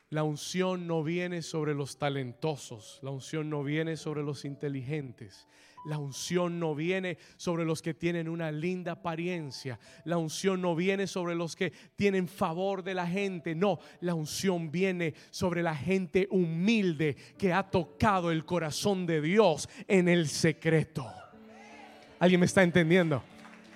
La 0.10 0.24
unción 0.24 0.88
no 0.88 1.04
viene 1.04 1.42
sobre 1.42 1.76
los 1.76 1.98
talentosos, 1.98 3.00
la 3.04 3.12
unción 3.12 3.50
no 3.50 3.62
viene 3.62 3.98
sobre 3.98 4.24
los 4.24 4.46
inteligentes, 4.46 5.46
la 5.86 5.98
unción 5.98 6.60
no 6.60 6.76
viene 6.76 7.18
sobre 7.38 7.64
los 7.64 7.82
que 7.82 7.94
tienen 7.94 8.28
una 8.28 8.52
linda 8.52 8.94
apariencia. 8.94 9.80
La 10.04 10.18
unción 10.18 10.62
no 10.62 10.76
viene 10.76 11.08
sobre 11.08 11.36
los 11.36 11.56
que 11.56 11.72
tienen 11.96 12.28
favor 12.28 12.84
de 12.84 12.94
la 12.94 13.08
gente. 13.08 13.56
No, 13.56 13.80
la 14.02 14.14
unción 14.14 14.72
viene 14.72 15.14
sobre 15.32 15.64
la 15.64 15.76
gente 15.76 16.28
humilde 16.30 17.16
que 17.38 17.54
ha 17.54 17.64
tocado 17.64 18.32
el 18.32 18.44
corazón 18.44 19.06
de 19.06 19.22
Dios 19.22 19.70
en 19.88 20.10
el 20.10 20.28
secreto. 20.28 21.06
¿Alguien 22.20 22.40
me 22.40 22.48
está 22.48 22.64
entendiendo? 22.64 23.24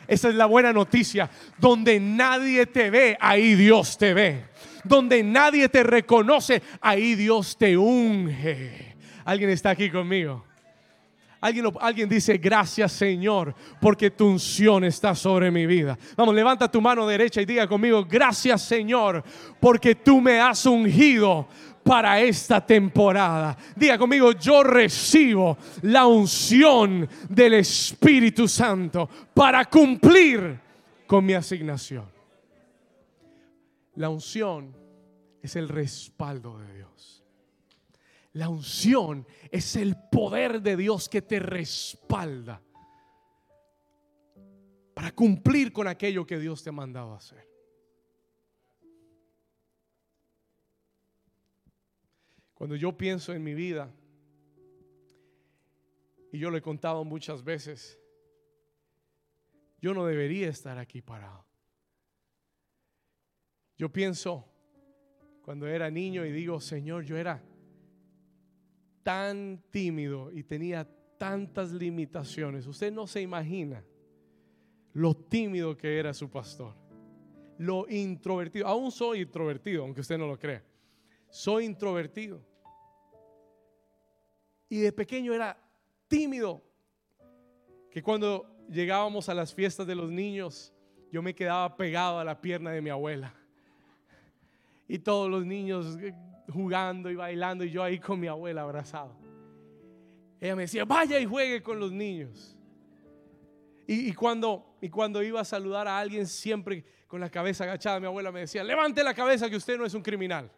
Esa 0.08 0.28
es 0.28 0.36
la 0.36 0.48
buena 0.48 0.74
noticia. 0.74 1.30
Donde 1.58 2.00
nadie 2.00 2.66
te 2.66 2.90
ve, 2.90 3.18
ahí 3.22 3.56
Dios 3.56 3.98
te 3.98 4.14
ve. 4.14 4.46
Donde 4.84 5.24
nadie 5.24 5.70
te 5.70 5.84
reconoce, 5.84 6.62
ahí 6.82 7.16
Dios 7.16 7.58
te 7.58 7.78
unge. 7.78 8.96
¿Alguien 9.24 9.52
está 9.52 9.70
aquí 9.70 9.90
conmigo? 9.90 10.51
Alguien, 11.42 11.66
alguien 11.80 12.08
dice, 12.08 12.38
gracias 12.38 12.92
Señor, 12.92 13.56
porque 13.82 14.12
tu 14.12 14.28
unción 14.28 14.84
está 14.84 15.16
sobre 15.16 15.50
mi 15.50 15.66
vida. 15.66 15.98
Vamos, 16.16 16.36
levanta 16.36 16.70
tu 16.70 16.80
mano 16.80 17.08
derecha 17.08 17.42
y 17.42 17.46
diga 17.46 17.68
conmigo, 17.68 18.06
gracias 18.06 18.62
Señor, 18.62 19.24
porque 19.60 19.96
tú 19.96 20.22
me 20.22 20.40
has 20.40 20.68
ungido 20.68 21.48
para 21.84 22.22
esta 22.22 22.64
temporada. 22.64 23.58
Diga 23.76 23.98
conmigo, 23.98 24.34
yo 24.34 24.64
recibo 24.64 25.58
la 25.82 26.06
unción 26.06 27.10
del 27.28 27.56
Espíritu 27.56 28.48
Santo 28.48 29.10
para 29.34 29.66
cumplir 29.66 30.60
con 31.08 31.26
mi 31.26 31.34
asignación. 31.34 32.06
La 33.96 34.10
unción 34.10 34.76
es 35.42 35.56
el 35.56 35.68
respaldo 35.68 36.60
de 36.60 36.74
Dios. 36.76 37.11
La 38.34 38.48
unción 38.48 39.28
es 39.52 39.76
el 39.76 39.96
poder 40.10 40.62
de 40.62 40.78
Dios 40.78 41.10
que 41.10 41.22
te 41.22 41.40
respalda 41.40 42.62
para 44.94 45.12
cumplir 45.12 45.74
con 45.74 45.88
aquello 45.88 46.26
que 46.26 46.40
Dios 46.40 46.64
te 46.64 46.70
ha 46.70 46.74
mandado 46.74 47.14
hacer. 47.14 47.50
Cuando 52.54 52.76
yo 52.76 52.96
pienso 52.96 53.34
en 53.34 53.44
mi 53.44 53.54
vida, 53.54 53.92
y 56.32 56.38
yo 56.38 56.50
lo 56.50 56.58
he 56.58 56.62
contado 56.62 57.04
muchas 57.04 57.44
veces, 57.44 58.00
yo 59.82 59.94
no 59.94 60.06
debería 60.06 60.48
estar 60.48 60.78
aquí 60.78 61.02
parado. 61.02 61.44
Yo 63.78 63.92
pienso 63.92 64.46
cuando 65.42 65.68
era 65.68 65.90
niño 65.90 66.24
y 66.24 66.32
digo, 66.32 66.62
Señor, 66.62 67.04
yo 67.04 67.18
era 67.18 67.44
tan 69.04 69.64
tímido 69.70 70.32
y 70.32 70.44
tenía 70.44 70.88
tantas 71.18 71.72
limitaciones. 71.72 72.66
Usted 72.66 72.92
no 72.92 73.08
se 73.08 73.22
imagina 73.22 73.84
lo 74.94 75.16
tímido 75.16 75.78
que 75.78 75.98
era 76.00 76.14
su 76.14 76.30
pastor. 76.30 76.76
Lo 77.58 77.88
introvertido. 77.88 78.68
Aún 78.68 78.92
soy 78.92 79.22
introvertido, 79.22 79.84
aunque 79.84 80.02
usted 80.02 80.18
no 80.18 80.28
lo 80.28 80.38
crea. 80.38 80.64
Soy 81.30 81.66
introvertido. 81.66 82.42
Y 84.68 84.80
de 84.80 84.92
pequeño 84.92 85.34
era 85.34 85.58
tímido. 86.08 86.64
Que 87.92 88.02
cuando 88.02 88.66
llegábamos 88.70 89.30
a 89.30 89.34
las 89.34 89.54
fiestas 89.54 89.86
de 89.86 89.96
los 89.96 90.10
niños, 90.10 90.74
yo 91.12 91.22
me 91.22 91.36
quedaba 91.36 91.76
pegado 91.76 92.20
a 92.20 92.24
la 92.24 92.40
pierna 92.40 92.72
de 92.72 92.82
mi 92.82 92.90
abuela. 92.90 93.34
Y 94.88 95.00
todos 95.00 95.30
los 95.30 95.46
niños 95.46 95.98
jugando 96.48 97.10
y 97.10 97.16
bailando 97.16 97.64
y 97.64 97.72
yo 97.72 97.84
ahí 97.84 98.00
con 98.00 98.20
mi 98.20 98.28
abuela 98.28 98.62
abrazado. 98.62 99.16
Ella 100.40 100.56
me 100.56 100.64
decía, 100.64 100.86
vaya 100.86 101.20
y 101.20 101.26
juegue 101.26 101.62
con 101.62 101.80
los 101.80 101.92
niños. 101.92 102.58
Y, 103.88 104.14
cuando, 104.14 104.78
y 104.82 104.90
cuando 104.90 105.22
iba 105.22 105.42
a 105.42 105.46
saludar 105.46 105.88
a 105.88 106.00
alguien, 106.00 106.26
siempre 106.26 106.86
con 107.08 107.20
la 107.20 107.30
cabeza 107.30 107.66
agachada, 107.66 108.00
mi 108.00 108.06
abuela 108.06 108.32
me 108.32 108.42
decía, 108.42 108.64
levante 108.64 109.04
la 109.04 109.14
cabeza 109.14 109.50
que 109.50 109.58
usted 109.58 109.78
no 109.78 109.86
es 109.86 109.94
un 109.94 110.02
criminal. 110.02 110.50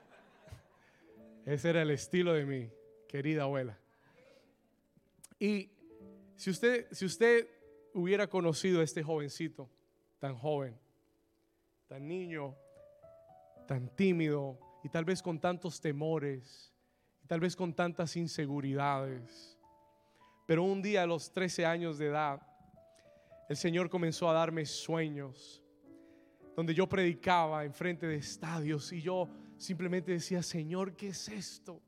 Ese 1.46 1.70
era 1.70 1.82
el 1.82 1.90
estilo 1.90 2.34
de 2.34 2.44
mi 2.44 2.70
querida 3.08 3.44
abuela. 3.44 3.78
Y 5.38 5.70
si 6.36 6.50
usted, 6.50 6.86
si 6.92 7.06
usted 7.06 7.48
hubiera 7.94 8.26
conocido 8.28 8.82
a 8.82 8.84
este 8.84 9.02
jovencito, 9.02 9.70
tan 10.18 10.36
joven, 10.36 10.78
tan 11.88 12.06
niño, 12.06 12.54
tan 13.70 13.88
tímido 13.94 14.58
y 14.82 14.88
tal 14.88 15.04
vez 15.04 15.22
con 15.22 15.38
tantos 15.38 15.80
temores 15.80 16.74
y 17.22 17.28
tal 17.28 17.38
vez 17.38 17.54
con 17.54 17.72
tantas 17.72 18.16
inseguridades. 18.16 19.56
Pero 20.44 20.64
un 20.64 20.82
día 20.82 21.04
a 21.04 21.06
los 21.06 21.30
13 21.30 21.64
años 21.64 21.96
de 21.96 22.06
edad, 22.06 22.42
el 23.48 23.56
Señor 23.56 23.88
comenzó 23.88 24.28
a 24.28 24.32
darme 24.32 24.66
sueños 24.66 25.62
donde 26.56 26.74
yo 26.74 26.88
predicaba 26.88 27.64
en 27.64 27.72
frente 27.72 28.08
de 28.08 28.16
estadios 28.16 28.92
y 28.92 29.02
yo 29.02 29.28
simplemente 29.56 30.10
decía, 30.10 30.42
Señor, 30.42 30.96
¿qué 30.96 31.10
es 31.10 31.28
esto? 31.28 31.80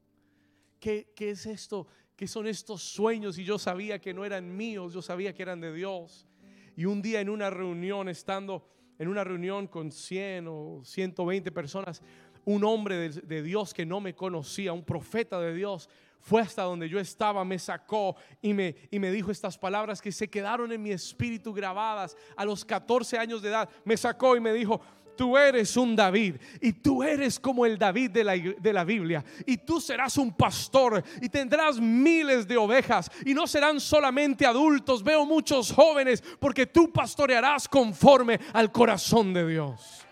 ¿Qué, 0.79 1.13
qué 1.17 1.31
es 1.31 1.47
esto? 1.47 1.89
¿qué 2.15 2.29
son 2.29 2.47
estos 2.47 2.81
sueños? 2.81 3.39
Y 3.39 3.45
yo 3.45 3.59
sabía 3.59 4.01
que 4.01 4.15
no 4.15 4.25
eran 4.25 4.57
míos, 4.57 4.95
yo 4.95 5.03
sabía 5.03 5.35
que 5.35 5.43
eran 5.43 5.61
de 5.61 5.73
Dios. 5.73 6.29
Y 6.77 6.85
un 6.85 7.03
día 7.03 7.21
en 7.21 7.29
una 7.29 7.51
reunión, 7.51 8.09
estando 8.09 8.65
en 8.99 9.09
una 9.09 9.25
reunión 9.25 9.67
con 9.67 9.91
100 9.91 10.47
o 10.49 10.83
120 10.85 11.51
personas, 11.53 12.03
un 12.45 12.65
hombre 12.65 13.11
de, 13.11 13.43
Dios 13.43 13.73
que 13.73 13.87
no 13.87 14.01
me 14.01 14.15
conocía, 14.15 14.73
un 14.73 14.85
profeta 14.85 15.41
de 15.41 15.55
Dios, 15.55 15.89
fue 16.21 16.41
hasta 16.41 16.63
donde 16.63 16.89
yo 16.89 17.01
estaba, 17.01 17.45
me 17.45 17.59
sacó 17.59 18.17
y 18.41 18.55
me, 18.55 18.77
y 18.91 18.99
me 18.99 19.11
dijo 19.11 19.31
estas 19.31 19.59
palabras 19.59 20.01
que 20.01 20.13
se 20.13 20.29
quedaron 20.29 20.71
en 20.71 20.83
mi 20.83 20.91
espíritu 20.91 21.53
grabadas 21.53 22.17
a 22.37 22.45
los 22.45 22.65
14 22.65 23.19
años 23.19 23.43
de 23.43 23.49
edad. 23.49 23.69
Me 23.85 23.97
sacó 23.97 24.37
y 24.37 24.41
me 24.41 24.53
dijo, 24.53 24.81
tú 25.17 25.37
eres 25.37 25.77
un 25.77 25.95
David 25.95 26.37
y 26.61 26.73
tú 26.73 27.03
eres 27.03 27.39
como 27.39 27.67
el 27.67 27.79
David 27.79 28.11
de 28.11 28.25
la, 28.25 28.33
de 28.37 28.73
la, 28.73 28.85
Biblia 28.85 29.25
y 29.47 29.57
tú 29.59 29.81
serás 29.81 30.17
un 30.19 30.33
pastor 30.33 31.03
y 31.21 31.29
tendrás 31.29 31.81
miles 31.81 32.47
de 32.47 32.57
ovejas 32.57 33.11
y 33.25 33.35
no 33.35 33.47
serán 33.47 33.81
solamente 33.81 34.47
adultos, 34.47 35.03
veo 35.03 35.25
muchos 35.25 35.73
jóvenes 35.73 36.23
porque 36.39 36.67
tú 36.67 36.93
pastorearás 36.93 37.69
conforme 37.69 38.41
al 38.53 38.71
corazón 38.73 39.33
de 39.33 39.47
Dios. 39.47 40.07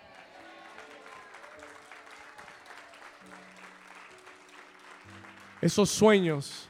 Esos 5.60 5.90
sueños, 5.90 6.68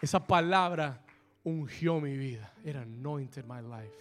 esa 0.00 0.24
palabra 0.24 1.02
ungió 1.42 2.00
mi 2.00 2.16
vida. 2.16 2.52
It 2.64 2.76
anointed 2.76 3.44
my 3.46 3.60
life. 3.60 3.94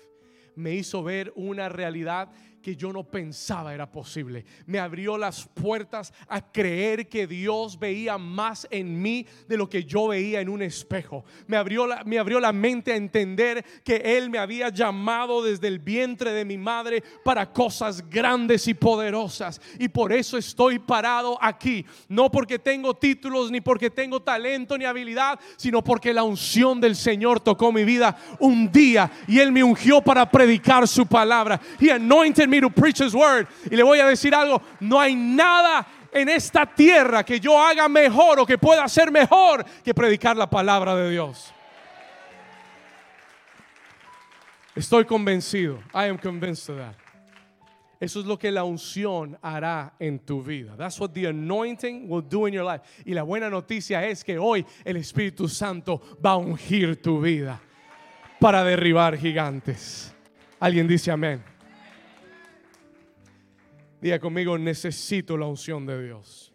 Me 0.55 0.73
hizo 0.75 1.03
ver 1.03 1.33
una 1.35 1.69
realidad 1.69 2.29
que 2.65 2.75
yo 2.75 2.91
no 2.91 3.03
pensaba 3.03 3.75
era 3.75 3.91
posible. 3.91 4.43
Me 4.65 4.79
abrió 4.79 5.19
las 5.19 5.47
puertas 5.47 6.11
a 6.27 6.51
creer 6.51 7.07
que 7.07 7.27
Dios 7.27 7.77
veía 7.77 8.17
más 8.17 8.67
en 8.71 8.99
mí 8.99 9.27
de 9.47 9.55
lo 9.55 9.69
que 9.69 9.83
yo 9.83 10.07
veía 10.07 10.41
en 10.41 10.49
un 10.49 10.63
espejo. 10.63 11.23
Me 11.45 11.57
abrió 11.57 11.85
la, 11.85 12.03
me 12.05 12.17
abrió 12.17 12.39
la 12.39 12.51
mente 12.51 12.91
a 12.91 12.95
entender 12.95 13.63
que 13.83 13.97
Él 13.97 14.31
me 14.31 14.39
había 14.39 14.69
llamado 14.69 15.43
desde 15.43 15.67
el 15.67 15.77
vientre 15.77 16.31
de 16.31 16.43
mi 16.43 16.57
madre 16.57 17.03
para 17.23 17.53
cosas 17.53 18.09
grandes 18.09 18.67
y 18.67 18.73
poderosas. 18.73 19.61
Y 19.77 19.87
por 19.87 20.11
eso 20.11 20.35
estoy 20.35 20.79
parado 20.79 21.37
aquí. 21.39 21.85
No 22.09 22.31
porque 22.31 22.57
tengo 22.57 22.95
títulos, 22.95 23.51
ni 23.51 23.61
porque 23.61 23.91
tengo 23.91 24.23
talento, 24.23 24.75
ni 24.75 24.85
habilidad, 24.85 25.39
sino 25.55 25.83
porque 25.83 26.15
la 26.15 26.23
unción 26.23 26.81
del 26.81 26.95
Señor 26.95 27.41
tocó 27.41 27.71
mi 27.71 27.83
vida 27.83 28.17
un 28.39 28.71
día 28.71 29.11
y 29.27 29.37
Él 29.37 29.51
me 29.51 29.63
ungió 29.63 30.01
para 30.01 30.27
predicar 30.27 30.87
su 30.87 31.05
palabra. 31.05 31.61
He 31.79 31.91
anointed 31.91 32.54
to 32.61 32.69
preach 32.69 32.99
His 32.99 33.13
word. 33.13 33.47
Y 33.69 33.75
le 33.75 33.83
voy 33.83 33.99
a 33.99 34.07
decir 34.07 34.33
algo, 34.33 34.61
no 34.79 34.99
hay 34.99 35.15
nada 35.15 35.85
en 36.11 36.29
esta 36.29 36.65
tierra 36.65 37.23
que 37.23 37.39
yo 37.39 37.59
haga 37.59 37.89
mejor 37.89 38.39
o 38.39 38.45
que 38.45 38.57
pueda 38.57 38.83
hacer 38.83 39.11
mejor 39.11 39.65
que 39.83 39.93
predicar 39.93 40.37
la 40.37 40.49
palabra 40.49 40.95
de 40.95 41.11
Dios. 41.11 41.51
Estoy 44.75 45.05
convencido. 45.05 45.79
I 45.93 46.07
am 46.07 46.17
convinced 46.17 46.69
of 46.69 46.77
that. 46.77 46.95
Eso 47.99 48.19
es 48.19 48.25
lo 48.25 48.37
que 48.37 48.51
la 48.51 48.63
unción 48.63 49.37
hará 49.41 49.93
en 49.99 50.19
tu 50.19 50.43
vida. 50.43 50.75
That's 50.77 50.99
what 50.99 51.13
the 51.13 51.27
anointing 51.27 52.09
will 52.09 52.21
do 52.21 52.45
in 52.45 52.53
your 52.53 52.65
life. 52.65 52.81
Y 53.05 53.13
la 53.13 53.23
buena 53.23 53.49
noticia 53.49 54.05
es 54.05 54.23
que 54.23 54.37
hoy 54.37 54.65
el 54.83 54.97
Espíritu 54.97 55.47
Santo 55.47 56.01
va 56.23 56.31
a 56.31 56.37
ungir 56.37 57.01
tu 57.01 57.21
vida 57.21 57.59
para 58.39 58.63
derribar 58.63 59.17
gigantes. 59.17 60.13
Alguien 60.59 60.87
dice 60.87 61.09
amén. 61.09 61.54
Diga 64.05 64.19
conmigo, 64.19 64.55
necesito 64.55 65.35
la 65.35 65.47
unción 65.47 65.83
de 65.87 66.03
Dios. 66.05 66.53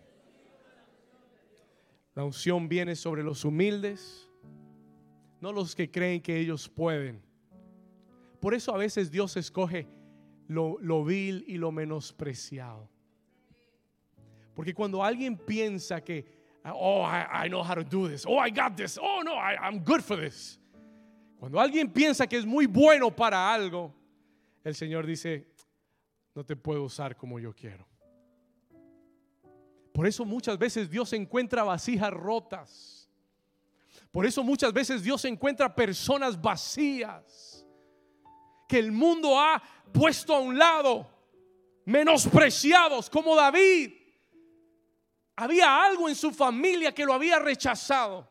La 2.14 2.22
unción 2.22 2.68
viene 2.68 2.94
sobre 2.94 3.24
los 3.24 3.44
humildes, 3.44 4.30
no 5.40 5.50
los 5.50 5.74
que 5.74 5.90
creen 5.90 6.20
que 6.20 6.38
ellos 6.38 6.68
pueden. 6.68 7.20
Por 8.38 8.54
eso 8.54 8.72
a 8.72 8.78
veces 8.78 9.10
Dios 9.10 9.36
escoge 9.36 9.88
lo, 10.46 11.04
vil 11.04 11.44
y 11.48 11.56
lo 11.56 11.72
menospreciado. 11.72 12.88
Porque 14.54 14.72
cuando 14.72 15.02
alguien 15.02 15.36
piensa 15.36 16.00
que, 16.04 16.24
oh, 16.72 17.04
I, 17.04 17.48
know 17.48 17.64
how 17.64 17.74
to 17.74 17.82
do 17.82 18.08
this, 18.08 18.24
oh, 18.28 18.38
I 18.38 18.50
got 18.50 18.76
this, 18.76 18.96
oh, 18.96 19.22
no, 19.24 19.34
I'm 19.34 19.82
good 19.82 20.02
for 20.02 20.16
this. 20.16 20.60
Cuando 21.40 21.58
alguien 21.58 21.92
piensa 21.92 22.28
que 22.28 22.38
es 22.38 22.46
muy 22.46 22.66
bueno 22.66 23.10
para 23.10 23.52
algo, 23.52 23.92
el 24.62 24.76
Señor 24.76 25.04
dice, 25.04 25.48
no 26.40 26.46
te 26.46 26.56
puedo 26.56 26.84
usar 26.84 27.14
como 27.18 27.38
yo 27.38 27.54
quiero. 27.54 27.86
Por 29.92 30.06
eso 30.06 30.24
muchas 30.24 30.56
veces 30.56 30.88
Dios 30.88 31.12
encuentra 31.12 31.64
vasijas 31.64 32.10
rotas. 32.10 33.10
Por 34.10 34.24
eso 34.24 34.42
muchas 34.42 34.72
veces 34.72 35.02
Dios 35.02 35.22
encuentra 35.26 35.74
personas 35.74 36.40
vacías 36.40 37.66
que 38.66 38.78
el 38.78 38.90
mundo 38.90 39.38
ha 39.38 39.62
puesto 39.92 40.34
a 40.34 40.38
un 40.38 40.56
lado, 40.56 41.06
menospreciados 41.84 43.10
como 43.10 43.36
David. 43.36 43.92
Había 45.36 45.84
algo 45.84 46.08
en 46.08 46.14
su 46.14 46.30
familia 46.30 46.94
que 46.94 47.04
lo 47.04 47.12
había 47.12 47.38
rechazado. 47.38 48.26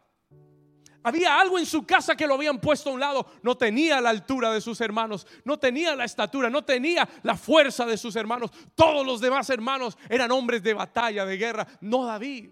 Había 1.04 1.40
algo 1.40 1.58
en 1.58 1.66
su 1.66 1.86
casa 1.86 2.16
que 2.16 2.28
lo 2.28 2.34
habían 2.34 2.60
puesto 2.60 2.90
a 2.90 2.94
un 2.94 3.00
lado. 3.00 3.26
No 3.42 3.56
tenía 3.56 4.02
la 4.02 4.10
altura 4.10 4.52
de 4.52 4.60
sus 4.60 4.82
hermanos, 4.82 5.26
no 5.46 5.58
tenía 5.58 5.96
la 5.96 6.04
estatura, 6.04 6.50
no 6.50 6.64
tenía 6.64 7.08
la 7.24 7.36
fuerza 7.36 7.86
de 7.86 7.98
sus 7.98 8.16
hermanos. 8.16 8.52
Todos 8.76 9.06
los 9.06 9.22
demás 9.22 9.50
hermanos 9.50 9.98
eran 10.10 10.32
hombres 10.32 10.62
de 10.62 10.74
batalla, 10.74 11.26
de 11.26 11.38
guerra, 11.38 11.68
no 11.82 12.06
David. 12.06 12.50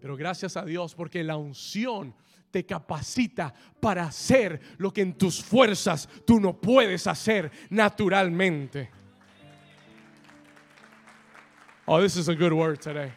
Pero 0.00 0.16
gracias 0.16 0.56
a 0.56 0.64
Dios 0.64 0.94
porque 0.94 1.24
la 1.24 1.36
unción 1.36 2.14
te 2.50 2.64
capacita 2.64 3.52
para 3.80 4.04
hacer 4.04 4.60
lo 4.78 4.92
que 4.92 5.00
en 5.00 5.16
tus 5.16 5.42
fuerzas 5.42 6.08
tú 6.26 6.38
no 6.38 6.60
puedes 6.60 7.06
hacer 7.06 7.50
naturalmente. 7.70 8.90
Oh, 11.86 12.00
this 12.00 12.16
is 12.16 12.28
a 12.28 12.34
good 12.34 12.52
word 12.52 12.80
today. 12.80 13.12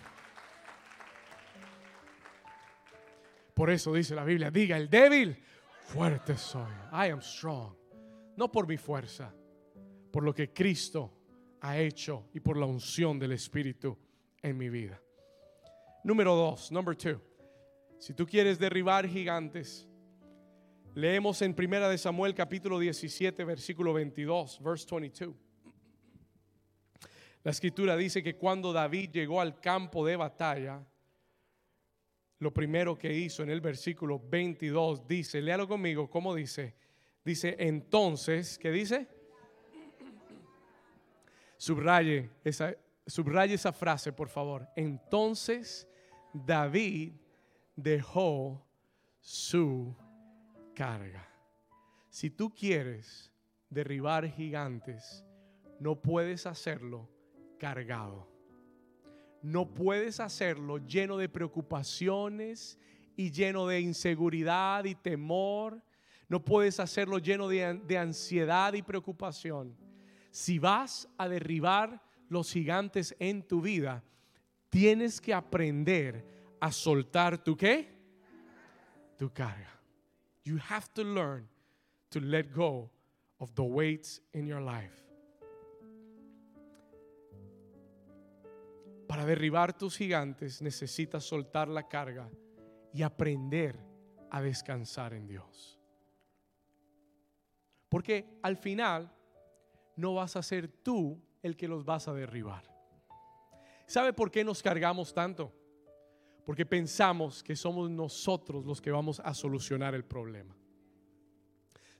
Por 3.59 3.69
eso 3.69 3.91
dice 3.91 4.15
la 4.15 4.23
Biblia, 4.23 4.49
diga 4.49 4.77
el 4.77 4.89
débil, 4.89 5.35
fuerte 5.81 6.37
soy. 6.37 6.71
I 6.93 7.11
am 7.11 7.19
strong. 7.21 7.75
No 8.37 8.49
por 8.49 8.65
mi 8.65 8.77
fuerza, 8.77 9.35
por 10.13 10.23
lo 10.23 10.33
que 10.33 10.53
Cristo 10.53 11.11
ha 11.59 11.77
hecho 11.77 12.29
y 12.33 12.39
por 12.39 12.55
la 12.55 12.65
unción 12.65 13.19
del 13.19 13.33
Espíritu 13.33 13.97
en 14.41 14.57
mi 14.57 14.69
vida. 14.69 15.01
Número 16.05 16.35
dos, 16.35 16.71
number 16.71 16.95
two. 16.95 17.21
Si 17.97 18.13
tú 18.13 18.25
quieres 18.25 18.59
derribar 18.59 19.05
gigantes, 19.05 19.85
leemos 20.95 21.41
en 21.41 21.53
Primera 21.53 21.89
de 21.89 21.97
Samuel 21.97 22.33
capítulo 22.33 22.79
17, 22.79 23.43
versículo 23.43 23.91
22, 23.91 24.63
verse 24.63 24.87
22. 24.89 25.35
La 27.43 27.51
escritura 27.51 27.97
dice 27.97 28.23
que 28.23 28.37
cuando 28.37 28.71
David 28.71 29.09
llegó 29.11 29.41
al 29.41 29.59
campo 29.59 30.05
de 30.05 30.15
batalla, 30.15 30.81
lo 32.39 32.53
primero 32.53 32.97
que 32.97 33.13
hizo 33.13 33.43
en 33.43 33.49
el 33.49 33.61
versículo 33.61 34.19
22 34.19 35.07
dice, 35.07 35.41
léalo 35.41 35.67
conmigo, 35.67 36.09
¿cómo 36.09 36.33
dice? 36.33 36.73
Dice, 37.23 37.55
entonces, 37.59 38.57
¿qué 38.57 38.71
dice? 38.71 39.07
Subraye 41.57 42.29
esa, 42.43 42.73
subraye 43.05 43.55
esa 43.55 43.73
frase, 43.73 44.13
por 44.13 44.29
favor. 44.29 44.67
Entonces 44.77 45.87
David 46.33 47.11
dejó 47.75 48.65
su 49.19 49.93
carga. 50.73 51.27
Si 52.09 52.29
tú 52.29 52.53
quieres 52.55 53.33
derribar 53.69 54.29
gigantes, 54.29 55.25
no 55.79 56.01
puedes 56.01 56.45
hacerlo 56.45 57.09
cargado 57.57 58.38
no 59.41 59.73
puedes 59.73 60.19
hacerlo 60.19 60.77
lleno 60.77 61.17
de 61.17 61.29
preocupaciones 61.29 62.77
y 63.15 63.31
lleno 63.31 63.67
de 63.67 63.79
inseguridad 63.79 64.85
y 64.85 64.95
temor. 64.95 65.81
No 66.27 66.43
puedes 66.43 66.79
hacerlo 66.79 67.17
lleno 67.17 67.47
de, 67.47 67.97
ansiedad 67.97 68.73
y 68.73 68.81
preocupación. 68.81 69.75
Si 70.31 70.59
vas 70.59 71.07
a 71.17 71.27
derribar 71.27 72.01
los 72.27 72.51
gigantes 72.51 73.15
en 73.19 73.41
tu 73.41 73.61
vida, 73.61 74.03
tienes 74.69 75.19
que 75.19 75.33
aprender 75.33 76.25
a 76.59 76.71
soltar 76.71 77.43
tu 77.43 77.57
qué? 77.57 77.89
Tu 79.17 79.29
carga. 79.31 79.79
You 80.43 80.57
have 80.69 80.87
to 80.93 81.03
learn 81.03 81.47
to 82.11 82.19
let 82.19 82.53
go 82.53 82.89
of 83.39 83.53
the 83.55 83.63
weights 83.63 84.21
in 84.33 84.45
your 84.45 84.61
life. 84.61 85.08
Para 89.09 89.25
derribar 89.25 89.75
tus 89.75 89.97
gigantes 89.97 90.61
necesitas 90.61 91.23
soltar 91.23 91.67
la 91.67 91.87
carga 91.87 92.29
y 92.93 93.01
aprender 93.01 93.75
a 94.29 94.39
descansar 94.39 95.15
en 95.15 95.25
Dios. 95.25 95.79
Porque 97.89 98.37
al 98.43 98.55
final 98.55 99.11
no 99.95 100.13
vas 100.13 100.35
a 100.35 100.43
ser 100.43 100.67
tú 100.67 101.19
el 101.41 101.57
que 101.57 101.67
los 101.67 101.83
vas 101.85 102.07
a 102.07 102.13
derribar. 102.13 102.63
¿Sabe 103.87 104.13
por 104.13 104.29
qué 104.29 104.43
nos 104.43 104.61
cargamos 104.61 105.11
tanto? 105.11 105.51
Porque 106.45 106.67
pensamos 106.67 107.41
que 107.41 107.55
somos 107.55 107.89
nosotros 107.89 108.63
los 108.63 108.79
que 108.79 108.91
vamos 108.91 109.19
a 109.21 109.33
solucionar 109.33 109.95
el 109.95 110.05
problema. 110.05 110.55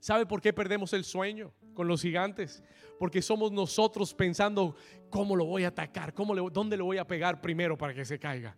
¿Sabe 0.00 0.24
por 0.24 0.40
qué 0.40 0.52
perdemos 0.52 0.92
el 0.94 1.04
sueño 1.04 1.52
con 1.74 1.86
los 1.86 2.00
gigantes? 2.00 2.64
Porque 2.98 3.20
somos 3.20 3.52
nosotros 3.52 4.14
pensando 4.14 4.74
cómo 5.10 5.36
lo 5.36 5.44
voy 5.44 5.64
a 5.64 5.68
atacar, 5.68 6.14
cómo 6.14 6.34
le, 6.34 6.42
dónde 6.50 6.76
le 6.76 6.82
voy 6.82 6.96
a 6.96 7.06
pegar 7.06 7.40
primero 7.40 7.76
para 7.76 7.94
que 7.94 8.04
se 8.04 8.18
caiga. 8.18 8.56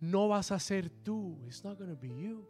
No 0.00 0.28
vas 0.28 0.50
a 0.50 0.58
ser 0.58 0.90
tú. 0.90 1.40
It's 1.46 1.64
not 1.64 1.78
going 1.78 1.90
to 1.90 1.96
be 1.96 2.08
you. 2.08 2.44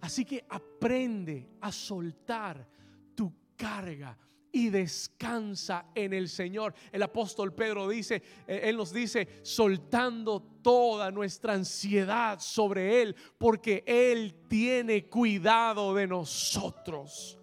Así 0.00 0.24
que 0.24 0.44
aprende 0.48 1.48
a 1.60 1.72
soltar 1.72 2.66
tu 3.14 3.32
carga 3.56 4.16
y 4.54 4.70
descansa 4.70 5.86
en 5.96 6.14
el 6.14 6.28
Señor. 6.28 6.74
El 6.92 7.02
apóstol 7.02 7.52
Pedro 7.52 7.88
dice, 7.88 8.22
eh, 8.46 8.60
él 8.64 8.76
nos 8.76 8.92
dice, 8.92 9.40
soltando 9.42 10.40
toda 10.62 11.10
nuestra 11.10 11.54
ansiedad 11.54 12.38
sobre 12.38 13.02
Él, 13.02 13.16
porque 13.36 13.82
Él 13.84 14.46
tiene 14.48 15.08
cuidado 15.08 15.92
de 15.92 16.06
nosotros. 16.06 17.36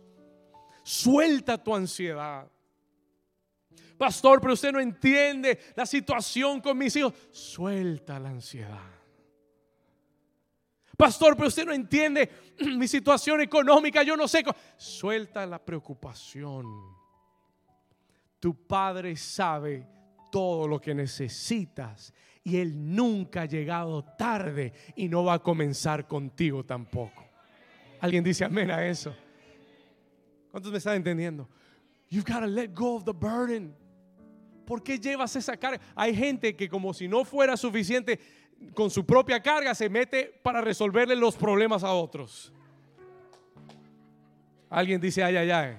Suelta 0.83 1.61
tu 1.61 1.75
ansiedad. 1.75 2.49
Pastor, 3.97 4.39
pero 4.39 4.53
usted 4.53 4.71
no 4.71 4.79
entiende 4.79 5.59
la 5.75 5.85
situación 5.85 6.61
con 6.61 6.77
mis 6.77 6.95
hijos. 6.95 7.13
Suelta 7.29 8.17
la 8.19 8.29
ansiedad. 8.29 8.89
Pastor, 10.95 11.35
pero 11.35 11.49
usted 11.49 11.65
no 11.65 11.73
entiende 11.73 12.31
mi 12.77 12.87
situación 12.87 13.41
económica, 13.41 14.01
yo 14.01 14.15
no 14.15 14.29
sé. 14.29 14.43
Suelta 14.77 15.45
la 15.45 15.59
preocupación. 15.59 17.00
Tu 18.41 18.55
Padre 18.67 19.15
sabe 19.15 19.87
todo 20.31 20.67
lo 20.67 20.81
que 20.81 20.95
necesitas 20.95 22.11
y 22.43 22.57
Él 22.57 22.73
nunca 22.95 23.43
ha 23.43 23.45
llegado 23.45 24.03
tarde 24.17 24.73
y 24.95 25.07
no 25.07 25.23
va 25.23 25.35
a 25.35 25.39
comenzar 25.39 26.07
contigo 26.07 26.65
tampoco. 26.65 27.23
¿Alguien 27.99 28.23
dice 28.23 28.43
amén 28.43 28.71
a 28.71 28.83
eso? 28.83 29.15
¿Cuántos 30.49 30.71
me 30.71 30.79
están 30.79 30.95
entendiendo? 30.95 31.47
You've 32.09 32.25
got 32.25 32.39
to 32.39 32.47
let 32.47 32.69
go 32.73 32.95
of 32.95 33.05
the 33.05 33.13
burden. 33.13 33.75
¿Por 34.65 34.81
qué 34.81 34.97
llevas 34.97 35.35
esa 35.35 35.55
carga? 35.55 35.79
Hay 35.95 36.15
gente 36.15 36.55
que 36.55 36.67
como 36.67 36.95
si 36.95 37.07
no 37.07 37.23
fuera 37.23 37.55
suficiente 37.55 38.19
con 38.73 38.89
su 38.89 39.05
propia 39.05 39.39
carga 39.39 39.75
se 39.75 39.87
mete 39.87 40.33
para 40.41 40.61
resolverle 40.61 41.15
los 41.15 41.35
problemas 41.35 41.83
a 41.83 41.93
otros. 41.93 42.51
Alguien 44.67 44.99
dice 44.99 45.23
ay, 45.23 45.35
ay, 45.35 45.51
ay. 45.51 45.77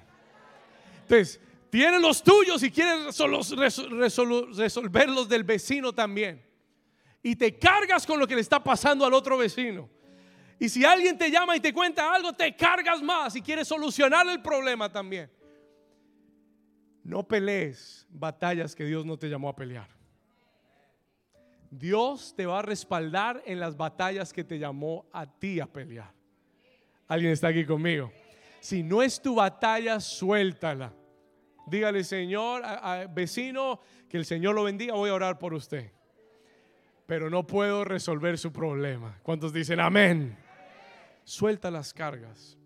Entonces, 1.03 1.41
Tienes 1.73 2.03
los 2.03 2.23
tuyos 2.23 2.63
y 2.63 2.71
quieres 2.71 3.17
resolver 3.17 5.09
los 5.09 5.27
del 5.27 5.43
vecino 5.43 5.91
también. 5.95 6.45
Y 7.23 7.35
te 7.35 7.59
cargas 7.59 8.07
con 8.07 8.21
lo 8.21 8.27
que 8.27 8.35
le 8.35 8.43
está 8.43 8.63
pasando 8.63 9.07
al 9.07 9.15
otro 9.15 9.39
vecino. 9.39 9.89
Y 10.59 10.69
si 10.69 10.85
alguien 10.85 11.17
te 11.17 11.31
llama 11.31 11.57
y 11.57 11.61
te 11.61 11.73
cuenta 11.73 12.15
algo, 12.15 12.35
te 12.35 12.55
cargas 12.55 13.01
más 13.01 13.35
y 13.37 13.41
quieres 13.41 13.69
solucionar 13.69 14.29
el 14.29 14.43
problema 14.43 14.93
también. 14.93 15.31
No 17.03 17.27
pelees 17.27 18.07
batallas 18.11 18.75
que 18.75 18.85
Dios 18.85 19.07
no 19.07 19.17
te 19.17 19.31
llamó 19.31 19.49
a 19.49 19.57
pelear. 19.57 19.89
Dios 21.71 22.35
te 22.37 22.45
va 22.45 22.59
a 22.59 22.63
respaldar 22.63 23.43
en 23.47 23.59
las 23.59 23.79
batallas 23.79 24.31
que 24.35 24.45
te 24.45 24.59
llamó 24.59 25.07
a 25.11 25.25
ti 25.25 25.59
a 25.59 25.65
pelear. 25.65 26.13
¿Alguien 27.09 27.33
está 27.33 27.49
aquí 27.49 27.65
conmigo? 27.65 28.13
Si 28.61 28.83
no 28.83 29.03
es 29.03 29.23
tu 29.23 29.37
batalla, 29.37 30.01
suéltala. 30.01 30.93
Dígale, 31.67 32.05
Señor, 32.05 32.63
vecino, 33.15 33.81
que 34.09 34.17
el 34.17 34.25
Señor 34.25 34.55
lo 34.55 34.65
bendiga, 34.65 34.95
voy 34.95 35.11
a 35.11 35.15
orar 35.15 35.39
por 35.39 35.55
usted. 35.55 35.93
Pero 37.07 37.31
no 37.31 37.47
puedo 37.47 37.85
resolver 37.85 38.39
su 38.39 38.53
problema. 38.53 39.19
¿Cuántos 39.23 39.53
dicen 39.53 39.81
amén? 39.81 40.37
Suelta 41.25 41.71
las 41.71 41.93
cargas. 41.93 42.59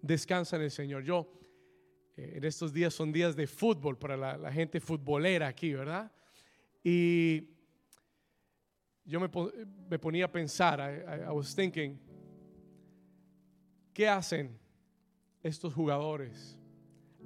Descansa 0.00 0.56
en 0.56 0.62
el 0.62 0.70
Señor. 0.70 1.02
Yo, 1.02 1.28
eh, 2.16 2.34
en 2.36 2.44
estos 2.44 2.72
días 2.72 2.94
son 2.94 3.12
días 3.12 3.34
de 3.36 3.46
fútbol 3.46 3.98
para 3.98 4.16
la, 4.16 4.52
gente 4.52 4.80
futbolera 4.80 5.48
aquí, 5.48 5.72
¿verdad? 5.72 6.10
Y 6.84 7.48
yo 9.04 9.20
me, 9.20 9.28
ponía 9.98 10.26
a 10.26 10.32
pensar, 10.32 10.80
I, 10.80 11.28
I 11.28 11.32
was 11.32 11.54
thinking, 11.54 11.98
¿qué 13.92 14.08
hacen 14.08 14.58
estos 15.42 15.72
jugadores? 15.74 16.58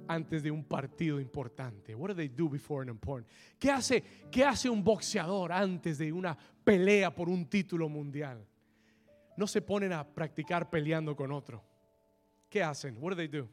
Antes 0.07 0.43
de 0.43 0.51
un 0.51 0.63
partido 0.63 1.19
importante? 1.19 1.95
What 1.95 2.09
do 2.09 2.15
they 2.15 2.29
do 2.29 2.49
before 2.49 2.83
an 2.83 2.89
important? 2.89 3.27
¿Qué 3.59 3.71
hace, 3.71 4.03
¿Qué 4.31 4.43
hace 4.43 4.69
un 4.69 4.83
boxeador 4.83 5.51
antes 5.51 5.97
de 5.97 6.11
una 6.11 6.37
pelea 6.63 7.13
por 7.13 7.29
un 7.29 7.45
título 7.47 7.89
mundial? 7.89 8.45
No 9.37 9.47
se 9.47 9.61
ponen 9.61 9.93
a 9.93 10.03
practicar 10.03 10.69
peleando 10.69 11.15
con 11.15 11.31
otro. 11.31 11.63
¿Qué 12.49 12.63
hacen? 12.63 12.97
What 12.99 13.11
do 13.11 13.17
they 13.17 13.27
do? 13.27 13.47